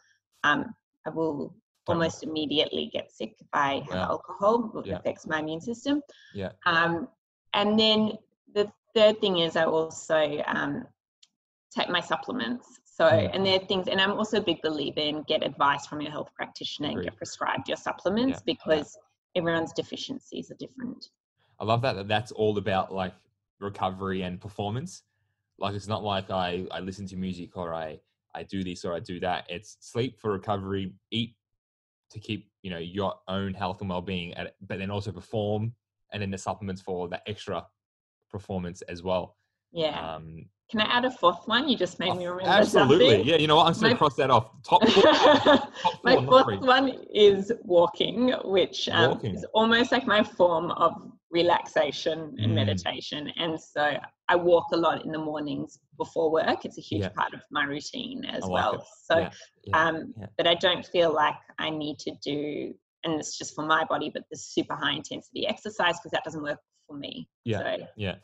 um, 0.45 0.75
I 1.07 1.11
will 1.11 1.55
almost 1.87 2.23
immediately 2.23 2.91
get 2.93 3.13
sick 3.13 3.37
if 3.41 3.47
I 3.53 3.81
have 3.87 3.95
Yeah. 3.95 4.07
alcohol. 4.09 4.79
It 4.79 4.87
Yeah. 4.87 4.97
affects 4.97 5.27
my 5.27 5.41
immune 5.41 5.61
system. 5.61 6.03
Yeah. 6.33 6.53
Um, 6.65 7.09
and 7.53 7.79
then 7.79 8.19
the 8.55 8.73
third 8.95 9.21
thing 9.21 9.39
is 9.39 9.57
I 9.57 9.65
also 9.65 10.43
um, 10.47 10.87
take 11.71 11.89
my 11.89 12.01
supplements. 12.01 12.81
So, 12.85 13.05
Mm. 13.05 13.31
and 13.35 13.45
there 13.45 13.61
are 13.61 13.67
things, 13.67 13.89
and 13.89 14.01
I'm 14.01 14.13
also 14.13 14.39
a 14.39 14.41
big 14.41 14.63
believer 14.63 15.01
in 15.01 15.23
get 15.25 15.43
advice 15.43 15.87
from 15.87 16.01
your 16.01 16.13
health 16.13 16.31
practitioner 16.35 16.91
and 16.91 17.03
get 17.03 17.17
prescribed 17.17 17.69
your 17.69 17.77
supplements 17.77 18.41
Yeah, 18.47 18.53
yeah. 18.53 18.55
because 18.55 18.99
everyone's 19.35 19.73
deficiencies 19.73 20.51
are 20.51 20.55
different. 20.55 21.11
I 21.59 21.65
love 21.65 21.83
that, 21.83 21.95
that 21.95 22.09
that's 22.09 22.33
all 22.33 22.57
about 22.57 22.93
like 22.95 23.15
recovery 23.59 24.23
and 24.23 24.41
performance. 24.41 25.03
Like 25.59 25.75
it's 25.75 25.89
not 25.89 26.03
like 26.03 26.31
I, 26.31 26.67
I 26.71 26.81
listen 26.81 27.07
to 27.09 27.17
music 27.17 27.57
or 27.57 27.75
I, 27.75 28.01
I 28.35 28.43
do 28.43 28.65
this 28.65 28.85
or 28.85 28.95
I 28.95 29.01
do 29.01 29.21
that. 29.21 29.45
It's 29.49 29.77
sleep 29.81 30.19
for 30.19 30.33
recovery, 30.33 30.93
eat 31.11 31.35
to 32.11 32.19
keep, 32.19 32.51
you 32.63 32.71
know, 32.71 32.79
your 32.79 33.15
own 33.29 33.55
health 33.55 33.81
and 33.81 33.91
well-being 33.91 34.35
at, 34.35 34.55
but 34.67 34.79
then 34.79 34.91
also 34.91 35.13
perform 35.13 35.75
and 36.13 36.23
then 36.23 36.31
the 36.31 36.39
supplements 36.39 36.81
for 36.81 37.09
that 37.09 37.23
extra 37.27 37.65
performance 38.31 38.83
as 38.83 39.03
well. 39.03 39.37
Yeah. 39.73 40.15
Um, 40.15 40.47
Can 40.71 40.81
I 40.81 40.85
add 40.85 41.05
a 41.05 41.11
fourth 41.11 41.47
one? 41.47 41.69
You 41.69 41.77
just 41.77 41.99
made 41.99 42.11
oh, 42.11 42.15
me 42.15 42.27
remember 42.27 42.49
absolutely. 42.49 43.11
something. 43.11 43.27
Yeah. 43.27 43.37
You 43.37 43.49
know 43.49 43.57
what? 43.57 43.67
I'm 43.67 43.73
just 43.73 43.83
My- 43.83 43.91
to 43.91 43.97
cross 43.97 44.15
that 44.17 44.31
off. 44.31 44.51
Top 44.63 44.87
four, 44.87 45.03
top 45.03 46.05
my 46.05 46.15
four, 46.15 46.23
not 46.23 46.31
fourth 46.31 46.47
three. 46.47 46.59
one 46.59 46.89
is 47.13 47.53
walking, 47.63 48.33
which 48.45 48.89
um, 48.91 49.11
Walking. 49.11 49.35
is 49.35 49.45
almost 49.53 49.91
like 49.91 50.07
my 50.07 50.23
form 50.23 50.71
of 50.73 50.93
relaxation 51.35 52.19
and 52.39 52.53
Mm. 52.53 52.55
meditation. 52.55 53.29
And 53.37 53.61
so 53.61 53.97
I 54.29 54.37
walk 54.37 54.67
a 54.73 54.77
lot 54.77 55.05
in 55.05 55.11
the 55.13 55.19
mornings 55.19 55.81
before 55.99 56.31
work. 56.31 56.65
It's 56.65 56.79
a 56.79 56.81
huge 56.81 57.03
Yeah. 57.03 57.09
part 57.11 57.35
of 57.35 57.43
my 57.51 57.65
routine 57.65 58.25
as 58.25 58.43
like 58.45 58.51
well. 58.53 58.75
it. 58.77 58.81
So, 59.05 59.19
Yeah, 59.19 59.31
yeah, 59.65 59.89
um, 59.89 60.15
but 60.39 60.47
I 60.47 60.55
don't 60.55 60.87
feel 60.87 61.13
like 61.13 61.37
I 61.59 61.69
need 61.71 61.99
to 62.01 62.13
do, 62.23 62.75
and 63.03 63.15
it's 63.21 63.37
just 63.37 63.55
for 63.55 63.67
my 63.67 63.85
body, 63.85 64.09
but 64.15 64.23
the 64.31 64.37
super 64.39 64.77
high 64.77 64.93
intensity 64.95 65.47
exercise 65.47 65.99
because 65.99 66.13
that 66.13 66.25
doesn't 66.25 66.43
work 66.43 66.61
for 66.87 66.97
me. 66.97 67.29
Yeah. 67.45 67.59
So, 67.59 67.87
Yeah. 67.97 68.17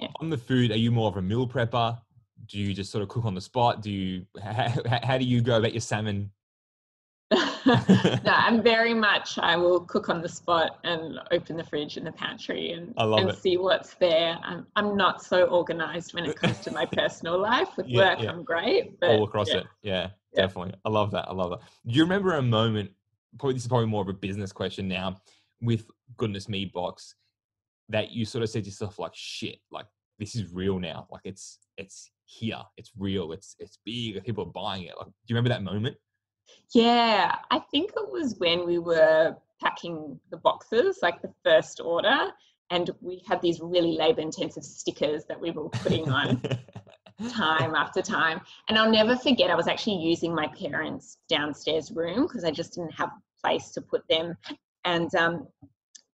Yeah. 0.00 0.08
On 0.20 0.28
the 0.30 0.38
food, 0.38 0.72
are 0.72 0.76
you 0.84 0.90
more 0.90 1.08
of 1.08 1.16
a 1.16 1.22
meal 1.22 1.46
prepper? 1.48 1.98
Do 2.46 2.58
you 2.58 2.74
just 2.74 2.90
sort 2.90 3.02
of 3.02 3.08
cook 3.08 3.24
on 3.24 3.34
the 3.34 3.40
spot? 3.40 3.80
Do 3.80 3.90
you 3.90 4.26
how, 4.42 4.68
how 5.02 5.16
do 5.18 5.24
you 5.24 5.40
go 5.40 5.56
about 5.56 5.72
your 5.72 5.80
salmon? 5.80 6.32
No, 7.32 7.40
I'm 8.26 8.62
very 8.62 8.94
much. 8.94 9.38
I 9.38 9.56
will 9.56 9.80
cook 9.80 10.08
on 10.08 10.22
the 10.22 10.28
spot 10.28 10.78
and 10.84 11.18
open 11.32 11.56
the 11.56 11.64
fridge 11.64 11.96
and 11.96 12.06
the 12.06 12.12
pantry 12.12 12.72
and, 12.72 12.94
and 12.96 13.30
it. 13.30 13.38
see 13.38 13.56
what's 13.56 13.94
there. 13.94 14.38
I'm, 14.42 14.66
I'm 14.76 14.96
not 14.96 15.22
so 15.22 15.44
organized 15.44 16.14
when 16.14 16.24
it 16.24 16.36
comes 16.36 16.60
to 16.60 16.70
my 16.70 16.86
personal 16.92 17.38
life. 17.38 17.68
With 17.76 17.86
Yeah, 17.88 18.10
work, 18.10 18.22
yeah. 18.22 18.30
I'm 18.30 18.44
great. 18.44 19.00
But 19.00 19.10
all 19.10 19.24
across 19.24 19.48
yeah. 19.48 19.58
it. 19.58 19.66
Yeah, 19.82 20.10
Yeah. 20.34 20.42
definitely. 20.42 20.74
I 20.84 20.88
love 20.88 21.10
that. 21.12 21.28
I 21.28 21.32
love 21.32 21.50
that. 21.50 21.60
Do 21.86 21.94
you 21.94 22.02
remember 22.02 22.34
a 22.34 22.42
moment? 22.42 22.90
Probably 23.38 23.54
this 23.54 23.62
is 23.62 23.68
probably 23.68 23.86
more 23.86 24.02
of 24.02 24.08
a 24.08 24.14
business 24.14 24.52
question 24.52 24.86
now. 24.88 25.16
With 25.60 25.90
goodness 26.16 26.48
me 26.48 26.66
box, 26.66 27.14
that 27.88 28.10
you 28.12 28.24
sort 28.24 28.44
of 28.44 28.50
said 28.50 28.64
to 28.64 28.68
yourself 28.70 28.98
like, 28.98 29.12
"Shit, 29.14 29.58
like 29.70 29.86
this 30.18 30.36
is 30.36 30.52
real 30.52 30.78
now. 30.78 31.06
Like 31.10 31.22
it's 31.24 31.58
it's 31.76 32.10
here. 32.24 32.60
It's 32.76 32.92
real. 32.96 33.32
It's 33.32 33.56
it's 33.58 33.78
big. 33.84 34.22
People 34.24 34.44
are 34.44 34.50
buying 34.52 34.84
it." 34.84 34.94
Like, 34.96 35.06
do 35.06 35.12
you 35.28 35.34
remember 35.34 35.48
that 35.48 35.62
moment? 35.62 35.96
Yeah, 36.74 37.36
I 37.50 37.58
think 37.58 37.92
it 37.96 38.10
was 38.10 38.36
when 38.38 38.66
we 38.66 38.78
were 38.78 39.36
packing 39.60 40.18
the 40.30 40.36
boxes, 40.36 40.98
like 41.02 41.22
the 41.22 41.32
first 41.44 41.80
order, 41.80 42.30
and 42.70 42.90
we 43.00 43.22
had 43.26 43.40
these 43.40 43.60
really 43.60 43.92
labor 43.92 44.20
intensive 44.20 44.64
stickers 44.64 45.24
that 45.28 45.40
we 45.40 45.50
were 45.50 45.68
putting 45.68 46.10
on 46.10 46.42
time 47.30 47.74
after 47.74 48.02
time. 48.02 48.40
And 48.68 48.78
I'll 48.78 48.90
never 48.90 49.16
forget, 49.16 49.50
I 49.50 49.54
was 49.54 49.68
actually 49.68 49.96
using 49.96 50.34
my 50.34 50.48
parents' 50.48 51.18
downstairs 51.28 51.90
room 51.90 52.26
because 52.26 52.44
I 52.44 52.50
just 52.50 52.74
didn't 52.74 52.92
have 52.92 53.10
a 53.10 53.40
place 53.40 53.70
to 53.72 53.80
put 53.80 54.02
them. 54.08 54.36
And 54.84 55.14
um, 55.14 55.46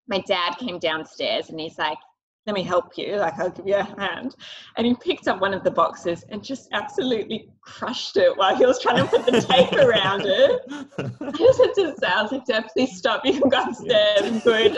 my 0.07 0.19
dad 0.27 0.55
came 0.55 0.79
downstairs 0.79 1.49
and 1.49 1.59
he's 1.59 1.77
like, 1.77 1.99
let 2.49 2.55
me 2.55 2.63
help 2.63 2.97
you, 2.97 3.17
like 3.17 3.37
I'll 3.37 3.51
give 3.51 3.67
you 3.67 3.75
a 3.75 3.83
hand. 3.83 4.35
And 4.75 4.87
he 4.87 4.95
picked 4.95 5.27
up 5.27 5.39
one 5.39 5.53
of 5.53 5.63
the 5.63 5.69
boxes 5.69 6.25
and 6.29 6.43
just 6.43 6.67
absolutely 6.71 7.47
crushed 7.61 8.17
it 8.17 8.35
while 8.35 8.55
he 8.55 8.65
was 8.65 8.81
trying 8.81 8.97
to 8.97 9.05
put 9.05 9.23
the 9.27 9.39
tape 9.39 9.71
around 9.73 10.23
it. 10.25 10.61
I 11.21 11.31
just 11.37 11.61
had 11.61 11.73
to 11.75 11.95
say, 11.99 12.07
I 12.07 12.23
was 12.23 12.31
like, 12.31 12.45
Dad, 12.45 12.65
please 12.73 12.97
stop. 12.97 13.23
You 13.23 13.39
can 13.39 13.49
go 13.49 13.61
upstairs. 13.61 14.21
I'm 14.23 14.39
good. 14.39 14.75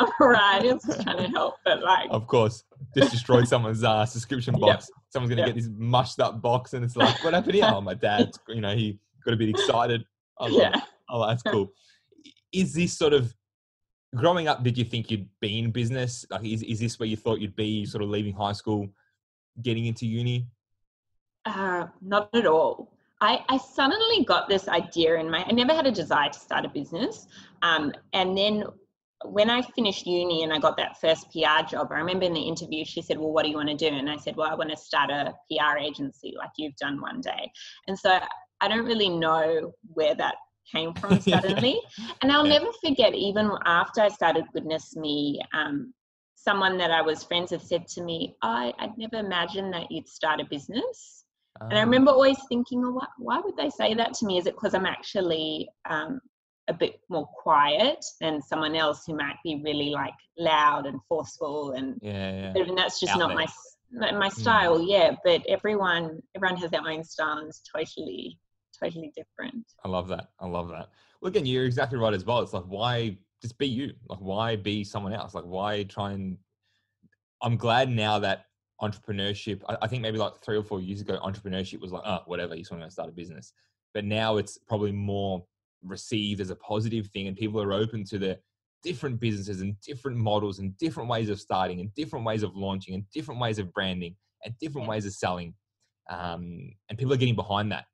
I'm 0.00 0.08
all 0.20 0.28
right. 0.28 0.60
I 0.64 0.72
was 0.72 0.82
just 0.84 1.02
trying 1.02 1.18
to 1.18 1.28
help, 1.28 1.54
but 1.64 1.84
like, 1.84 2.08
of 2.10 2.26
course, 2.26 2.64
just 2.96 3.12
destroyed 3.12 3.46
someone's 3.46 3.84
uh, 3.84 4.04
subscription 4.04 4.54
Yep. 4.54 4.60
box. 4.60 4.90
Someone's 5.10 5.30
gonna 5.30 5.42
Yep. 5.42 5.54
get 5.54 5.54
this 5.54 5.68
mushed 5.76 6.18
up 6.18 6.42
box, 6.42 6.72
and 6.72 6.84
it's 6.84 6.96
like, 6.96 7.22
what 7.22 7.32
happened 7.32 7.54
here? 7.54 7.68
Oh, 7.68 7.80
my 7.80 7.94
dad. 7.94 8.32
You 8.48 8.60
know, 8.60 8.74
he 8.74 8.98
got 9.24 9.34
a 9.34 9.36
bit 9.36 9.50
excited. 9.50 10.04
I 10.40 10.48
it. 10.48 10.52
yeah. 10.54 10.80
Oh, 11.08 11.24
that's 11.28 11.44
cool. 11.44 11.72
Is 12.52 12.74
this 12.74 12.98
sort 12.98 13.12
of 13.12 13.32
growing 14.14 14.48
up? 14.48 14.62
Did 14.62 14.76
you 14.78 14.84
think 14.84 15.10
you'd 15.10 15.28
be 15.40 15.58
in 15.58 15.70
business? 15.70 16.24
Like, 16.30 16.44
is 16.44 16.62
is 16.62 16.80
this 16.80 16.98
where 16.98 17.08
you 17.08 17.16
thought 17.16 17.40
you'd 17.40 17.56
be? 17.56 17.84
Sort 17.84 18.02
of 18.02 18.10
leaving 18.10 18.34
high 18.34 18.52
school, 18.52 18.88
getting 19.60 19.86
into 19.86 20.06
uni. 20.06 20.46
Uh, 21.44 21.86
not 22.00 22.28
at 22.34 22.46
all. 22.46 22.92
I, 23.20 23.44
I 23.48 23.56
suddenly 23.56 24.24
got 24.24 24.48
this 24.48 24.68
idea 24.68 25.14
in 25.16 25.30
my. 25.30 25.44
I 25.44 25.52
never 25.52 25.72
had 25.72 25.86
a 25.86 25.92
desire 25.92 26.28
to 26.28 26.38
start 26.38 26.64
a 26.64 26.68
business, 26.68 27.26
um, 27.62 27.92
and 28.12 28.36
then 28.36 28.64
when 29.24 29.48
I 29.48 29.62
finished 29.62 30.06
uni 30.06 30.42
and 30.42 30.52
I 30.52 30.58
got 30.58 30.76
that 30.78 31.00
first 31.00 31.30
PR 31.30 31.64
job, 31.68 31.88
I 31.92 31.98
remember 31.98 32.24
in 32.24 32.34
the 32.34 32.40
interview 32.40 32.84
she 32.84 33.00
said, 33.00 33.18
"Well, 33.18 33.30
what 33.30 33.44
do 33.44 33.50
you 33.50 33.56
want 33.56 33.68
to 33.68 33.76
do?" 33.76 33.86
And 33.86 34.10
I 34.10 34.16
said, 34.16 34.36
"Well, 34.36 34.50
I 34.50 34.54
want 34.54 34.70
to 34.70 34.76
start 34.76 35.10
a 35.10 35.34
PR 35.50 35.78
agency 35.78 36.34
like 36.36 36.50
you've 36.56 36.76
done 36.76 37.00
one 37.00 37.20
day." 37.20 37.50
And 37.86 37.98
so 37.98 38.18
I 38.60 38.68
don't 38.68 38.84
really 38.84 39.08
know 39.08 39.72
where 39.94 40.14
that 40.16 40.34
came 40.74 40.94
from 41.00 41.20
suddenly. 41.20 41.80
and 42.22 42.32
I'll 42.32 42.46
Yeah. 42.46 42.58
never 42.58 42.72
forget, 42.84 43.14
even 43.14 43.50
after 43.66 44.00
I 44.00 44.08
started 44.08 44.44
Goodness 44.52 44.96
Me, 44.96 45.40
um, 45.54 45.92
someone 46.34 46.76
that 46.78 46.90
I 46.90 47.02
was 47.02 47.22
friends 47.22 47.52
with 47.52 47.62
said 47.62 47.86
to 47.88 48.02
me, 48.02 48.36
I, 48.42 48.72
I'd 48.78 48.96
never 48.98 49.16
imagined 49.16 49.72
that 49.74 49.90
you'd 49.90 50.08
start 50.08 50.40
a 50.40 50.44
business. 50.44 51.24
And 51.70 51.78
I 51.78 51.82
Um, 51.82 51.88
remember 51.88 52.10
always 52.10 52.38
thinking, 52.48 52.82
oh, 52.84 52.92
why, 52.92 53.06
why 53.18 53.40
would 53.44 53.56
they 53.56 53.70
say 53.70 53.94
that 53.94 54.14
to 54.14 54.26
me? 54.26 54.38
Is 54.38 54.46
it 54.46 54.54
because 54.54 54.74
I'm 54.74 54.86
actually 54.86 55.68
um, 55.88 56.20
a 56.68 56.74
bit 56.74 57.00
more 57.08 57.26
quiet 57.26 58.04
than 58.20 58.40
someone 58.42 58.74
else 58.74 59.04
who 59.06 59.16
might 59.16 59.36
be 59.44 59.60
really 59.64 59.90
like 59.90 60.14
loud 60.38 60.86
and 60.86 61.00
forceful 61.08 61.72
and 61.72 61.98
Yeah, 62.02 62.52
yeah. 62.56 62.62
and 62.62 62.78
that's 62.78 63.00
just 63.00 63.14
Out 63.14 63.18
not 63.20 63.28
there. 63.28 63.36
my 63.36 63.46
my 63.92 64.12
my 64.12 64.28
style 64.28 64.80
yeah 64.82 65.10
but 65.24 65.42
everyone 65.48 66.20
everyone 66.34 66.56
has 66.56 66.70
their 66.70 66.86
own 66.88 67.04
style 67.04 67.38
and 67.38 67.48
it's 67.48 67.62
totally 67.74 68.38
totally 68.82 69.12
different 69.14 69.64
I 69.84 69.88
love 69.88 70.08
that. 70.08 70.28
I 70.40 70.46
love 70.46 70.68
that. 70.70 70.88
Well, 71.20 71.28
again, 71.28 71.46
you're 71.46 71.64
exactly 71.64 71.98
right 71.98 72.14
as 72.14 72.24
well. 72.24 72.40
It's 72.40 72.52
like, 72.52 72.64
why 72.64 73.16
just 73.40 73.58
be 73.58 73.66
you? 73.66 73.92
Like, 74.08 74.20
why 74.20 74.56
be 74.56 74.84
someone 74.84 75.12
else? 75.12 75.34
Like, 75.34 75.44
why 75.44 75.82
try 75.84 76.12
and? 76.12 76.38
I'm 77.42 77.56
glad 77.56 77.88
now 77.90 78.18
that 78.20 78.46
entrepreneurship. 78.80 79.62
I, 79.68 79.76
I 79.82 79.88
think 79.88 80.02
maybe 80.02 80.18
like 80.18 80.36
three 80.44 80.56
or 80.56 80.62
four 80.62 80.80
years 80.80 81.00
ago, 81.00 81.18
entrepreneurship 81.22 81.80
was 81.80 81.92
like, 81.92 82.02
oh, 82.04 82.20
whatever. 82.26 82.54
You 82.54 82.62
just 82.62 82.72
want 82.72 82.84
to 82.84 82.90
start 82.90 83.08
a 83.08 83.12
business. 83.12 83.52
But 83.94 84.04
now 84.04 84.36
it's 84.36 84.58
probably 84.58 84.92
more 84.92 85.44
received 85.82 86.40
as 86.40 86.50
a 86.50 86.56
positive 86.56 87.08
thing, 87.08 87.26
and 87.26 87.36
people 87.36 87.60
are 87.60 87.72
open 87.72 88.04
to 88.06 88.18
the 88.18 88.38
different 88.82 89.20
businesses 89.20 89.60
and 89.60 89.80
different 89.80 90.18
models 90.18 90.58
and 90.58 90.76
different 90.76 91.08
ways 91.08 91.28
of 91.28 91.40
starting 91.40 91.80
and 91.80 91.94
different 91.94 92.24
ways 92.24 92.42
of 92.42 92.56
launching 92.56 92.94
and 92.94 93.04
different 93.10 93.40
ways 93.40 93.60
of 93.60 93.72
branding 93.72 94.16
and 94.44 94.58
different 94.58 94.88
ways 94.88 95.06
of 95.06 95.12
selling. 95.12 95.54
Um, 96.10 96.72
and 96.88 96.98
people 96.98 97.12
are 97.12 97.16
getting 97.16 97.36
behind 97.36 97.70
that 97.70 97.84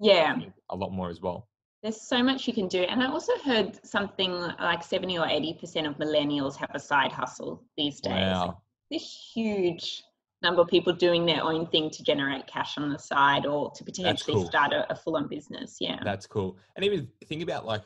yeah 0.00 0.36
a 0.70 0.76
lot 0.76 0.92
more 0.92 1.08
as 1.10 1.20
well. 1.20 1.48
there's 1.82 2.00
so 2.00 2.22
much 2.22 2.46
you 2.48 2.54
can 2.54 2.68
do 2.68 2.82
and 2.82 3.02
i 3.02 3.06
also 3.10 3.32
heard 3.44 3.78
something 3.86 4.32
like 4.60 4.82
70 4.82 5.18
or 5.18 5.26
80 5.26 5.54
percent 5.60 5.86
of 5.86 5.94
millennials 5.98 6.56
have 6.56 6.70
a 6.74 6.80
side 6.80 7.12
hustle 7.12 7.62
these 7.76 8.00
days 8.00 8.12
Wow. 8.12 8.62
this 8.90 9.30
huge 9.34 10.02
number 10.42 10.60
of 10.60 10.68
people 10.68 10.92
doing 10.92 11.24
their 11.24 11.42
own 11.42 11.66
thing 11.68 11.88
to 11.90 12.02
generate 12.02 12.46
cash 12.46 12.76
on 12.76 12.90
the 12.90 12.98
side 12.98 13.46
or 13.46 13.70
to 13.72 13.82
potentially 13.84 14.34
cool. 14.34 14.46
start 14.46 14.72
a, 14.72 14.90
a 14.92 14.94
full-on 14.96 15.28
business 15.28 15.78
yeah 15.80 15.98
That's 16.04 16.26
cool. 16.26 16.58
And 16.76 16.84
even 16.84 17.08
think 17.26 17.42
about 17.42 17.64
like 17.64 17.82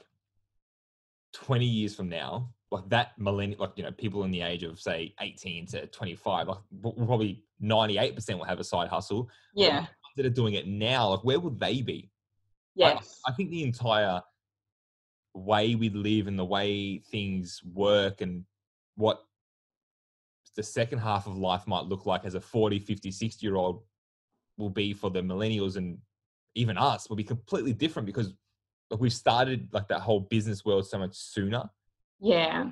20 1.33 1.65
years 1.65 1.95
from 1.95 2.09
now, 2.09 2.51
like 2.73 2.89
that 2.89 3.13
millennial, 3.19 3.61
like, 3.61 3.71
you 3.77 3.85
know, 3.85 3.93
people 3.93 4.25
in 4.25 4.33
the 4.33 4.43
age 4.43 4.65
of 4.65 4.81
say 4.81 5.15
18 5.21 5.67
to 5.69 5.87
25, 5.87 6.49
like 6.49 6.59
probably 6.83 7.45
98% 7.63 8.37
will 8.37 8.45
have 8.45 8.59
a 8.61 8.65
side 8.65 8.89
hustle. 8.89 9.29
yeah 9.55 9.87
That 10.17 10.27
are 10.27 10.31
doing 10.31 10.55
it 10.55 10.67
now, 10.67 11.11
like 11.11 11.25
where 11.25 11.41
would 11.41 11.59
they 11.59 11.83
be? 11.83 12.11
Yes. 12.75 13.21
I, 13.27 13.31
I 13.31 13.35
think 13.35 13.51
the 13.51 13.63
entire 13.63 14.23
way 15.35 15.75
we 15.75 15.89
live 15.91 16.27
and 16.27 16.39
the 16.39 16.45
way 16.45 16.99
things 16.99 17.61
work 17.65 18.21
and 18.21 18.45
what 18.97 19.23
the 20.57 20.63
second 20.63 20.99
half 20.99 21.27
of 21.27 21.37
life 21.37 21.67
might 21.67 21.85
look 21.85 22.07
like 22.07 22.25
as 22.25 22.35
a 22.35 22.41
40, 22.41 22.79
50, 22.81 23.11
60 23.11 23.47
year 23.47 23.57
old 23.57 23.83
will 24.59 24.71
be 24.71 24.93
for 24.93 25.11
the 25.11 25.21
millennials 25.21 25.77
and 25.77 25.99
even 26.55 26.77
us 26.77 27.09
will 27.09 27.17
be 27.17 27.25
completely 27.25 27.73
different 27.73 28.07
because 28.07 28.33
like, 28.91 29.01
we've 29.01 29.13
started 29.13 29.69
like 29.73 29.89
that 29.89 30.01
whole 30.01 30.21
business 30.21 30.65
world 30.65 30.87
so 30.87 30.99
much 30.99 31.15
sooner, 31.15 31.71
yeah. 32.21 32.69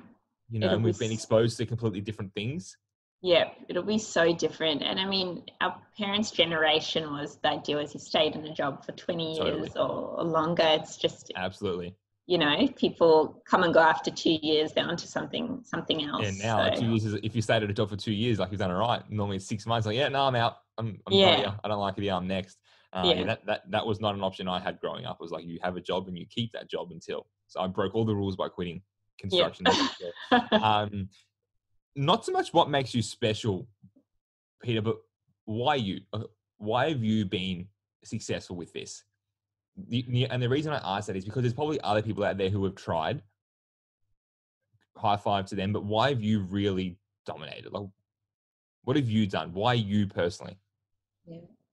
you 0.49 0.59
know, 0.59 0.67
It'll 0.67 0.75
and 0.75 0.83
we've 0.83 0.99
been 0.99 1.11
exposed 1.11 1.57
to 1.57 1.65
completely 1.65 2.01
different 2.01 2.33
things. 2.33 2.77
Yeah, 3.21 3.49
it'll 3.67 3.83
be 3.83 3.97
so 3.97 4.33
different. 4.33 4.81
And 4.81 4.99
I 4.99 5.05
mean, 5.05 5.43
our 5.59 5.75
parents' 5.97 6.31
generation 6.31 7.11
was 7.11 7.37
the 7.43 7.49
idea 7.49 7.75
was 7.75 7.93
you 7.93 7.99
stayed 7.99 8.35
in 8.35 8.45
a 8.45 8.53
job 8.53 8.85
for 8.85 8.93
20 8.93 9.37
Totally. 9.37 9.59
years 9.59 9.75
or, 9.75 10.19
or 10.19 10.23
longer. 10.23 10.63
It's 10.65 10.95
just, 10.95 11.29
Absolutely. 11.35 11.95
you 12.27 12.37
know, 12.37 12.67
people 12.77 13.41
come 13.45 13.63
and 13.63 13.73
go 13.73 13.81
after 13.81 14.09
two 14.09 14.37
years, 14.41 14.71
they're 14.71 14.87
onto 14.87 15.05
something 15.05 15.61
something 15.65 16.05
else. 16.05 16.25
And 16.25 16.39
now, 16.39 16.59
like, 16.59 16.79
two 16.79 16.85
years 16.85 17.03
is, 17.03 17.15
if 17.21 17.35
you 17.35 17.41
stayed 17.41 17.61
at 17.61 17.69
a 17.69 17.73
job 17.73 17.89
for 17.89 17.97
two 17.97 18.13
years, 18.13 18.39
like 18.39 18.51
you've 18.51 18.59
done 18.59 18.71
it 18.71 18.75
right. 18.75 19.03
Normally, 19.09 19.37
it's 19.37 19.47
six 19.47 19.65
months. 19.65 19.85
Like, 19.85 19.97
yeah, 19.97 20.07
no, 20.07 20.21
I'm 20.21 20.35
out. 20.35 20.57
I'm, 20.77 20.97
I'm 21.05 21.13
Yeah. 21.13 21.41
yeah. 21.41 21.53
I 21.61 21.67
don't 21.67 21.79
like 21.79 21.97
it. 21.97 22.05
Yeah, 22.05 22.15
I'm 22.15 22.27
next. 22.27 22.57
Uh, 22.93 23.03
yeah. 23.05 23.13
Yeah. 23.15 23.25
that, 23.25 23.45
that 23.45 23.71
that 23.71 23.85
was 23.85 23.99
not 23.99 24.15
an 24.15 24.23
option 24.23 24.47
I 24.47 24.59
had 24.59 24.79
growing 24.79 25.05
up. 25.05 25.17
It 25.19 25.23
was 25.23 25.31
like 25.31 25.45
you 25.45 25.59
have 25.61 25.75
a 25.75 25.81
job 25.81 26.07
and 26.07 26.17
you 26.17 26.25
keep 26.25 26.53
that 26.53 26.69
job 26.69 26.91
until. 26.91 27.27
So 27.47 27.59
I 27.59 27.67
broke 27.67 27.95
all 27.95 28.05
the 28.05 28.15
rules 28.15 28.37
by 28.37 28.47
quitting 28.47 28.81
construction. 29.19 29.65
um, 30.53 31.09
not 31.95 32.25
so 32.25 32.31
much 32.31 32.53
what 32.53 32.69
makes 32.69 32.93
you 32.93 33.01
special, 33.01 33.67
Peter, 34.61 34.81
but 34.81 34.97
why 35.45 35.75
you? 35.75 36.01
Uh, 36.13 36.23
Why 36.57 36.89
have 36.89 37.03
you 37.03 37.25
been 37.25 37.67
successful 38.03 38.57
with 38.57 38.73
this? 38.73 39.03
And 39.77 40.43
the 40.43 40.49
reason 40.49 40.73
I 40.73 40.97
ask 40.97 41.07
that 41.07 41.15
is 41.15 41.23
because 41.23 41.41
there's 41.41 41.53
probably 41.53 41.79
other 41.81 42.01
people 42.01 42.23
out 42.25 42.37
there 42.37 42.49
who 42.49 42.65
have 42.65 42.75
tried. 42.75 43.21
High 44.97 45.15
five 45.15 45.45
to 45.47 45.55
them, 45.55 45.71
but 45.71 45.85
why 45.85 46.09
have 46.09 46.21
you 46.21 46.41
really 46.41 46.97
dominated? 47.25 47.71
Like, 47.71 47.87
what 48.83 48.97
have 48.97 49.09
you 49.09 49.25
done? 49.25 49.53
Why 49.53 49.73
you 49.73 50.07
personally? 50.07 50.57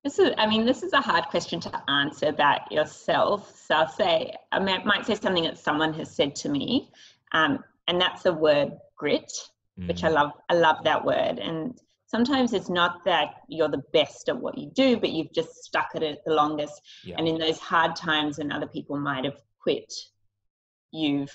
This 0.05 0.21
is, 0.21 0.33
I 0.39 0.47
mean, 0.47 0.65
this 0.65 0.85
is 0.85 0.93
a 0.93 1.01
hard 1.01 1.25
question 1.25 1.59
to 1.61 1.91
answer 1.91 2.27
about 2.27 2.71
yourself. 2.71 3.53
So 3.67 3.75
I'll 3.75 3.89
say, 3.89 4.33
I 4.53 4.61
might 4.61 5.05
say 5.05 5.17
something 5.17 5.43
that 5.43 5.59
someone 5.59 5.93
has 5.95 6.15
said 6.15 6.37
to 6.37 6.49
me, 6.49 6.93
um, 7.33 7.65
and 7.89 8.01
that's 8.01 8.23
the 8.23 8.33
word 8.33 8.79
grit, 8.97 9.33
which 9.87 10.05
I 10.05 10.09
Mm, 10.09 10.15
love. 10.15 10.33
I 10.49 10.55
love 10.55 10.85
that 10.85 11.05
word. 11.05 11.39
And 11.39 11.79
sometimes 12.07 12.53
it's 12.53 12.71
not 12.71 13.05
that 13.05 13.35
you're 13.49 13.69
the 13.69 13.83
best 13.93 14.29
at 14.29 14.37
what 14.37 14.57
you 14.59 14.71
do, 14.75 14.97
but 14.97 15.11
you've 15.11 15.33
just 15.33 15.55
stuck 15.65 15.91
at 15.95 16.03
it 16.03 16.21
the 16.25 16.35
longest. 16.35 16.81
yeah, 17.05 17.17
And 17.19 17.29
in 17.29 17.39
those 17.39 17.59
hard 17.59 17.97
times 17.97 18.39
when 18.39 18.53
other 18.53 18.67
people 18.67 18.99
might 18.99 19.25
have 19.25 19.41
quit, 19.61 19.93
you've, 20.93 21.35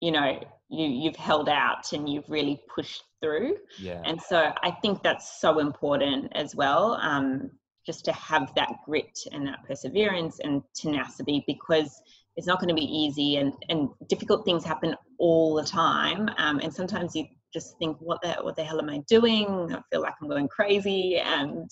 you 0.00 0.12
know, 0.12 0.38
you 0.68 0.86
you've 0.86 1.16
held 1.16 1.48
out 1.48 1.92
and 1.92 2.08
you've 2.08 2.28
really 2.28 2.60
pushed 2.74 3.04
through. 3.20 3.56
yeah, 3.80 4.02
And 4.04 4.20
so 4.20 4.52
I 4.62 4.70
think 4.82 5.02
that's 5.02 5.40
so 5.40 5.58
important 5.58 6.32
as 6.34 6.54
well, 6.54 6.94
um, 7.00 7.50
just 7.86 8.04
to 8.06 8.12
have 8.12 8.52
that 8.56 8.72
grit 8.84 9.18
and 9.32 9.46
that 9.46 9.64
perseverance 9.66 10.40
and 10.40 10.62
tenacity 10.74 11.44
because 11.46 12.02
it's 12.36 12.46
not 12.46 12.60
going 12.60 12.68
to 12.68 12.74
be 12.74 12.84
easy 12.84 13.36
and, 13.36 13.52
and 13.68 13.88
difficult 14.08 14.44
things 14.44 14.64
happen 14.64 14.94
all 15.18 15.54
the 15.54 15.64
time. 15.64 16.28
Um, 16.36 16.58
and 16.60 16.72
sometimes 16.72 17.14
you 17.16 17.26
just 17.52 17.78
think, 17.78 17.96
what 18.00 18.20
the, 18.22 18.32
what 18.42 18.56
the 18.56 18.64
hell 18.64 18.78
am 18.78 18.90
I 18.90 18.98
doing? 19.08 19.46
I 19.74 19.80
feel 19.90 20.02
like 20.02 20.14
I'm 20.20 20.28
going 20.28 20.48
crazy. 20.48 21.16
And 21.16 21.70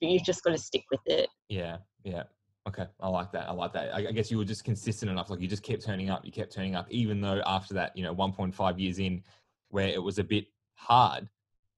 you've 0.00 0.22
just 0.24 0.44
got 0.44 0.50
to 0.50 0.58
stick 0.58 0.84
with 0.90 1.00
it. 1.06 1.28
yeah, 1.48 1.78
yeah. 2.04 2.24
Okay, 2.68 2.84
I 3.00 3.08
like 3.08 3.32
that. 3.32 3.48
I 3.48 3.52
like 3.52 3.72
that. 3.72 3.94
I, 3.94 4.08
I 4.08 4.12
guess 4.12 4.30
you 4.30 4.36
were 4.36 4.44
just 4.44 4.62
consistent 4.62 5.10
enough. 5.10 5.30
Like 5.30 5.40
you 5.40 5.48
just 5.48 5.62
kept 5.62 5.82
turning 5.82 6.10
up. 6.10 6.22
You 6.26 6.30
kept 6.30 6.52
turning 6.52 6.76
up, 6.76 6.86
even 6.90 7.18
though 7.22 7.40
after 7.46 7.72
that, 7.74 7.96
you 7.96 8.02
know, 8.02 8.14
1.5 8.14 8.78
years 8.78 8.98
in, 8.98 9.22
where 9.70 9.88
it 9.88 10.02
was 10.02 10.18
a 10.18 10.24
bit 10.24 10.44
hard, 10.74 11.26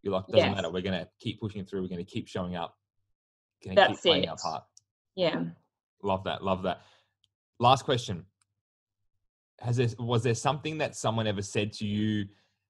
you're 0.03 0.13
like, 0.13 0.27
doesn't 0.27 0.39
Yes. 0.51 0.57
matter. 0.57 0.69
We're 0.69 0.83
gonna 0.83 1.07
keep 1.21 1.41
pushing 1.41 1.65
through. 1.65 1.83
We're 1.83 1.89
gonna 1.89 2.03
keep 2.03 2.27
showing 2.27 2.57
up. 2.57 2.75
Gonna 3.63 3.77
That's 3.77 3.93
keep 3.93 4.01
playing 4.03 4.29
our 4.29 4.35
it. 4.35 4.41
part. 4.41 4.65
Yeah. 5.15 5.45
Love 6.03 6.25
that. 6.25 6.43
Love 6.43 6.63
that. 6.65 6.81
Last 7.61 7.85
question. 7.85 8.25
Has 9.61 9.77
there 9.77 9.89
was 9.99 10.23
there 10.23 10.35
something 10.35 10.79
that 10.79 10.97
someone 10.97 11.27
ever 11.27 11.43
said 11.43 11.75
to 11.75 11.87
you, 11.87 12.27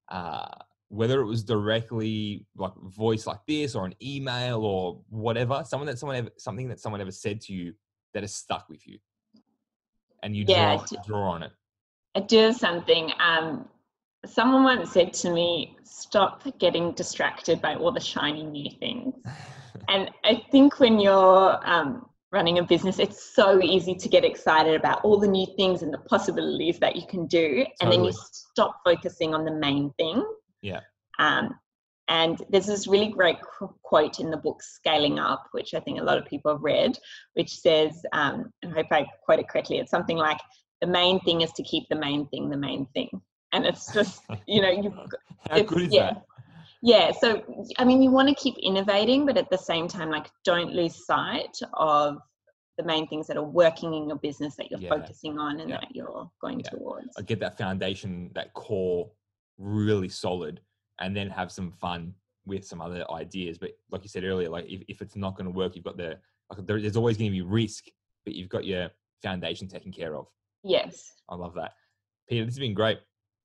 uh, 0.09 0.49
whether 0.89 1.21
it 1.21 1.27
was 1.27 1.45
directly 1.45 2.45
like 2.57 2.75
voice 2.83 3.25
like 3.25 3.39
this 3.47 3.77
or 3.77 3.87
an 3.87 3.95
email 4.03 4.65
or 4.65 5.01
whatever, 5.09 5.63
someone 5.65 5.87
that 5.87 6.01
someone 6.01 6.17
ever 6.17 6.31
something 6.37 6.69
that 6.69 6.81
someone 6.81 7.01
ever 7.01 7.13
said 7.13 7.41
to 7.43 7.53
you 7.53 7.73
that 8.13 8.25
has 8.25 8.35
stuck 8.35 8.69
with 8.69 8.85
you, 8.89 8.99
and 10.25 10.37
you 10.37 10.45
Yeah, 10.45 10.75
draw 10.75 10.85
d- 10.85 10.97
draw 11.07 11.31
on 11.31 11.45
it. 11.45 11.53
I 12.17 12.21
do 12.21 12.39
have 12.39 12.57
something. 12.57 13.13
Um, 13.21 13.69
someone 14.27 14.65
once 14.65 14.91
said 14.93 15.13
to 15.13 15.31
me, 15.31 15.77
stop 15.85 16.43
getting 16.59 16.91
distracted 16.95 17.63
by 17.63 17.77
all 17.77 17.93
the 17.93 18.01
shiny 18.01 18.43
new 18.43 18.71
things. 18.81 19.15
And 19.89 20.11
I 20.25 20.43
think 20.51 20.79
when 20.79 21.01
you're 21.01 21.59
um, 21.69 22.10
running 22.33 22.59
a 22.59 22.63
business, 22.63 22.99
it's 22.99 23.35
so 23.35 23.61
easy 23.63 23.95
to 23.95 24.09
get 24.09 24.25
excited 24.25 24.75
about 24.75 25.05
all 25.05 25.19
the 25.19 25.29
new 25.29 25.47
things 25.57 25.83
and 25.83 25.93
the 25.93 25.99
possibilities 25.99 26.79
that 26.79 26.97
you 26.97 27.07
can 27.07 27.27
do. 27.27 27.67
And 27.81 27.91
then 27.91 28.05
you 28.05 28.13
stop 28.13 28.81
focusing 28.85 29.35
on 29.35 29.45
the 29.45 29.53
main 29.53 29.93
thing. 29.99 30.25
Yeah. 30.63 30.81
Um, 31.19 31.55
and 32.09 32.43
there's 32.51 32.67
this 32.67 32.89
really 32.89 33.09
great 33.09 33.37
qu- 33.41 33.75
quote 33.83 34.19
in 34.19 34.31
the 34.31 34.37
book 34.37 34.63
Scaling 34.63 35.19
Up, 35.19 35.47
which 35.53 35.75
I 35.75 35.81
think 35.81 36.01
a 36.01 36.03
lot 36.03 36.19
of 36.19 36.25
people 36.27 36.53
have 36.53 36.63
read, 36.63 36.99
which 37.35 37.55
says, 37.57 38.03
um, 38.13 38.53
and 38.63 38.73
I 38.73 38.77
hope 38.77 38.87
I 38.91 39.07
quote 39.25 39.39
it 39.39 39.49
correctly, 39.49 39.79
it's 39.79 39.91
something 39.91 40.17
like, 40.17 40.41
the 40.81 40.87
main 40.87 41.21
thing 41.21 41.43
is 41.43 41.53
to 41.53 41.63
keep 41.63 41.89
the 41.89 41.97
main 41.97 42.27
thing 42.29 42.49
the 42.49 42.57
main 42.57 42.87
thing. 42.95 43.11
And 43.53 43.67
it's 43.67 43.93
just, 43.93 44.23
you 44.47 44.63
know, 44.63 44.71
you've 44.71 44.95
How 45.49 45.63
good 45.63 45.83
is 45.83 45.93
yeah. 45.93 46.15
that? 46.15 46.25
Yeah 46.83 47.11
so 47.11 47.43
i 47.79 47.85
mean 47.85 48.03
you 48.03 48.11
want 48.11 48.29
to 48.29 48.35
keep 48.35 48.55
innovating 48.63 49.27
but 49.27 49.37
at 49.37 49.49
the 49.51 49.59
same 49.59 49.87
time 49.87 50.11
like 50.11 50.29
don't 50.45 50.73
lose 50.73 51.07
sight 51.07 51.57
of 51.75 52.17
the 52.79 52.85
main 52.85 53.07
things 53.09 53.27
that 53.27 53.37
are 53.37 53.45
working 53.45 53.93
in 53.93 54.09
your 54.09 54.17
business 54.19 54.57
that 54.57 54.71
you're 54.71 54.81
Yeah. 54.81 54.89
focusing 54.89 55.39
on 55.39 55.61
and 55.61 55.69
Yeah. 55.71 55.81
that 55.81 55.95
you're 55.95 56.31
going 56.41 56.61
Yeah. 56.61 56.71
towards 56.71 57.09
I 57.19 57.23
get 57.23 57.39
that 57.41 57.59
foundation, 57.59 58.31
that 58.35 58.55
core, 58.55 59.11
really 59.59 60.09
solid, 60.09 60.63
and 60.99 61.15
then 61.15 61.29
have 61.29 61.53
some 61.53 61.73
fun 61.73 62.15
with 62.47 62.65
some 62.65 62.81
other 62.81 63.05
ideas. 63.11 63.59
But 63.59 63.73
like 63.91 64.03
you 64.03 64.09
said 64.09 64.25
earlier, 64.25 64.49
like 64.49 64.65
if, 64.67 64.83
if 64.89 65.03
it's 65.03 65.17
not 65.17 65.37
going 65.37 65.45
to 65.45 65.51
work, 65.51 65.77
you've 65.77 65.85
got 65.85 65.99
the 65.99 66.19
like 66.49 66.67
there, 66.67 66.81
there's 66.81 66.97
always 66.97 67.19
going 67.19 67.31
to 67.31 67.37
be 67.37 67.43
risk, 67.43 67.85
but 68.25 68.35
you've 68.35 68.49
got 68.49 68.65
your 68.65 68.91
foundation 69.23 69.69
taken 69.69 69.93
care 69.93 70.17
of. 70.17 70.27
yes 70.65 71.13
I 71.29 71.35
love 71.35 71.55
that. 71.55 71.73
Peter, 72.29 72.47
this 72.47 72.55
has 72.55 72.61
been 72.61 72.75
great. 72.75 73.01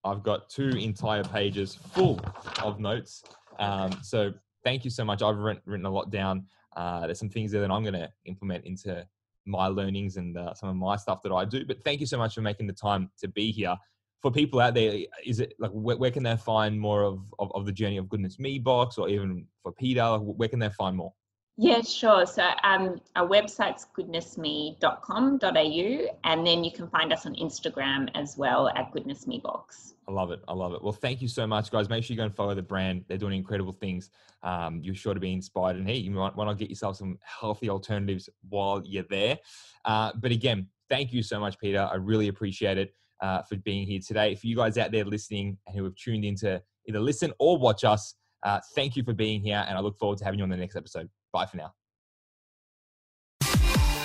I've 0.05 0.23
got 0.23 0.49
two 0.49 0.69
entire 0.69 1.23
pages 1.23 1.75
full 1.75 2.21
of 2.61 2.79
notes. 2.79 3.23
Um, 3.59 3.91
so 4.03 4.31
thank 4.63 4.85
you 4.85 4.91
so 4.91 5.03
much. 5.03 5.21
I've 5.21 5.37
written, 5.37 5.63
written 5.65 5.85
a 5.85 5.89
lot 5.89 6.11
down. 6.11 6.45
Uh, 6.75 7.05
there's 7.07 7.19
some 7.19 7.29
things 7.29 7.51
there 7.51 7.61
that 7.61 7.71
I'm 7.71 7.83
going 7.83 7.95
to 7.95 8.09
implement 8.25 8.65
into 8.65 9.05
my 9.45 9.67
learnings 9.67 10.17
and 10.17 10.37
uh, 10.37 10.53
some 10.53 10.69
of 10.69 10.75
my 10.75 10.95
stuff 10.95 11.21
that 11.23 11.31
I 11.31 11.45
do. 11.45 11.65
But 11.65 11.83
thank 11.83 11.99
you 12.01 12.05
so 12.05 12.17
much 12.17 12.35
for 12.35 12.41
making 12.41 12.67
the 12.67 12.73
time 12.73 13.09
to 13.19 13.27
be 13.27 13.51
here. 13.51 13.75
For 14.21 14.31
people 14.31 14.59
out 14.59 14.73
there, 14.73 14.99
is 15.25 15.39
it 15.39 15.53
like 15.59 15.71
where, 15.71 15.97
where 15.97 16.11
can 16.11 16.23
they 16.23 16.35
find 16.35 16.79
more 16.79 17.03
of, 17.03 17.21
of, 17.39 17.51
of 17.53 17.65
the 17.65 17.71
journey 17.71 17.97
of 17.97 18.09
goodness 18.09 18.39
me 18.39 18.57
box, 18.59 18.97
or 18.97 19.07
even 19.07 19.47
for 19.61 19.71
Peter? 19.71 20.17
Where 20.17 20.49
can 20.49 20.59
they 20.59 20.69
find 20.69 20.97
more? 20.97 21.13
Yeah 21.57 21.81
sure 21.81 22.25
so 22.25 22.49
um 22.63 22.99
our 23.15 23.27
website's 23.27 23.87
goodnessme.com.au 23.97 26.07
and 26.23 26.47
then 26.47 26.63
you 26.63 26.71
can 26.71 26.87
find 26.89 27.13
us 27.13 27.25
on 27.25 27.33
instagram 27.35 28.09
as 28.13 28.37
well 28.37 28.69
at 28.69 28.93
goodnessmebox 28.93 29.95
I 30.07 30.11
love 30.11 30.31
it. 30.31 30.41
I 30.47 30.53
love 30.53 30.73
it. 30.73 30.83
Well, 30.83 30.93
thank 30.93 31.21
you 31.21 31.27
so 31.27 31.47
much, 31.47 31.71
guys. 31.71 31.89
Make 31.89 32.03
sure 32.03 32.13
you 32.13 32.17
go 32.17 32.25
and 32.25 32.35
follow 32.35 32.53
the 32.53 32.61
brand. 32.61 33.05
They're 33.07 33.17
doing 33.17 33.33
incredible 33.33 33.73
things. 33.73 34.11
Um, 34.43 34.79
you're 34.83 34.95
sure 34.95 35.13
to 35.13 35.19
be 35.19 35.33
inspired. 35.33 35.77
And 35.77 35.87
hey, 35.87 35.95
you 35.95 36.11
might 36.11 36.35
want 36.35 36.49
to 36.49 36.55
get 36.55 36.69
yourself 36.69 36.97
some 36.97 37.17
healthy 37.23 37.69
alternatives 37.69 38.29
while 38.49 38.83
you're 38.85 39.05
there. 39.09 39.39
Uh, 39.83 40.11
but 40.21 40.31
again, 40.31 40.67
thank 40.89 41.11
you 41.11 41.23
so 41.23 41.39
much, 41.39 41.57
Peter. 41.57 41.89
I 41.91 41.95
really 41.95 42.27
appreciate 42.27 42.77
it 42.77 42.93
uh, 43.21 43.41
for 43.43 43.55
being 43.57 43.87
here 43.87 43.99
today. 44.05 44.35
For 44.35 44.47
you 44.47 44.55
guys 44.55 44.77
out 44.77 44.91
there 44.91 45.05
listening 45.05 45.57
and 45.65 45.75
who 45.75 45.83
have 45.85 45.95
tuned 45.95 46.23
in 46.23 46.35
to 46.37 46.61
either 46.87 46.99
listen 46.99 47.33
or 47.39 47.57
watch 47.57 47.83
us, 47.83 48.15
uh, 48.43 48.59
thank 48.75 48.95
you 48.95 49.03
for 49.03 49.13
being 49.13 49.41
here. 49.41 49.65
And 49.67 49.75
I 49.75 49.81
look 49.81 49.97
forward 49.97 50.19
to 50.19 50.25
having 50.25 50.39
you 50.39 50.43
on 50.43 50.49
the 50.49 50.57
next 50.57 50.75
episode. 50.75 51.09
Bye 51.35 51.45
for 51.47 51.57
now. 51.57 51.73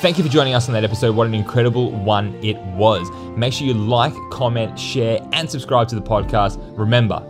Thank 0.00 0.18
you 0.18 0.24
for 0.24 0.30
joining 0.30 0.52
us 0.54 0.66
on 0.66 0.74
that 0.74 0.82
episode. 0.82 1.14
What 1.14 1.28
an 1.28 1.34
incredible 1.34 1.92
one 1.92 2.34
it 2.42 2.56
was. 2.74 3.08
Make 3.36 3.52
sure 3.52 3.68
you 3.68 3.74
like, 3.74 4.14
comment, 4.32 4.76
share, 4.76 5.20
and 5.32 5.48
subscribe 5.48 5.86
to 5.88 5.94
the 5.94 6.02
podcast. 6.02 6.58
Remember, 6.76 7.20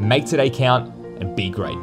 make 0.00 0.24
today 0.24 0.48
count 0.48 0.94
and 1.20 1.36
be 1.36 1.50
great. 1.50 1.76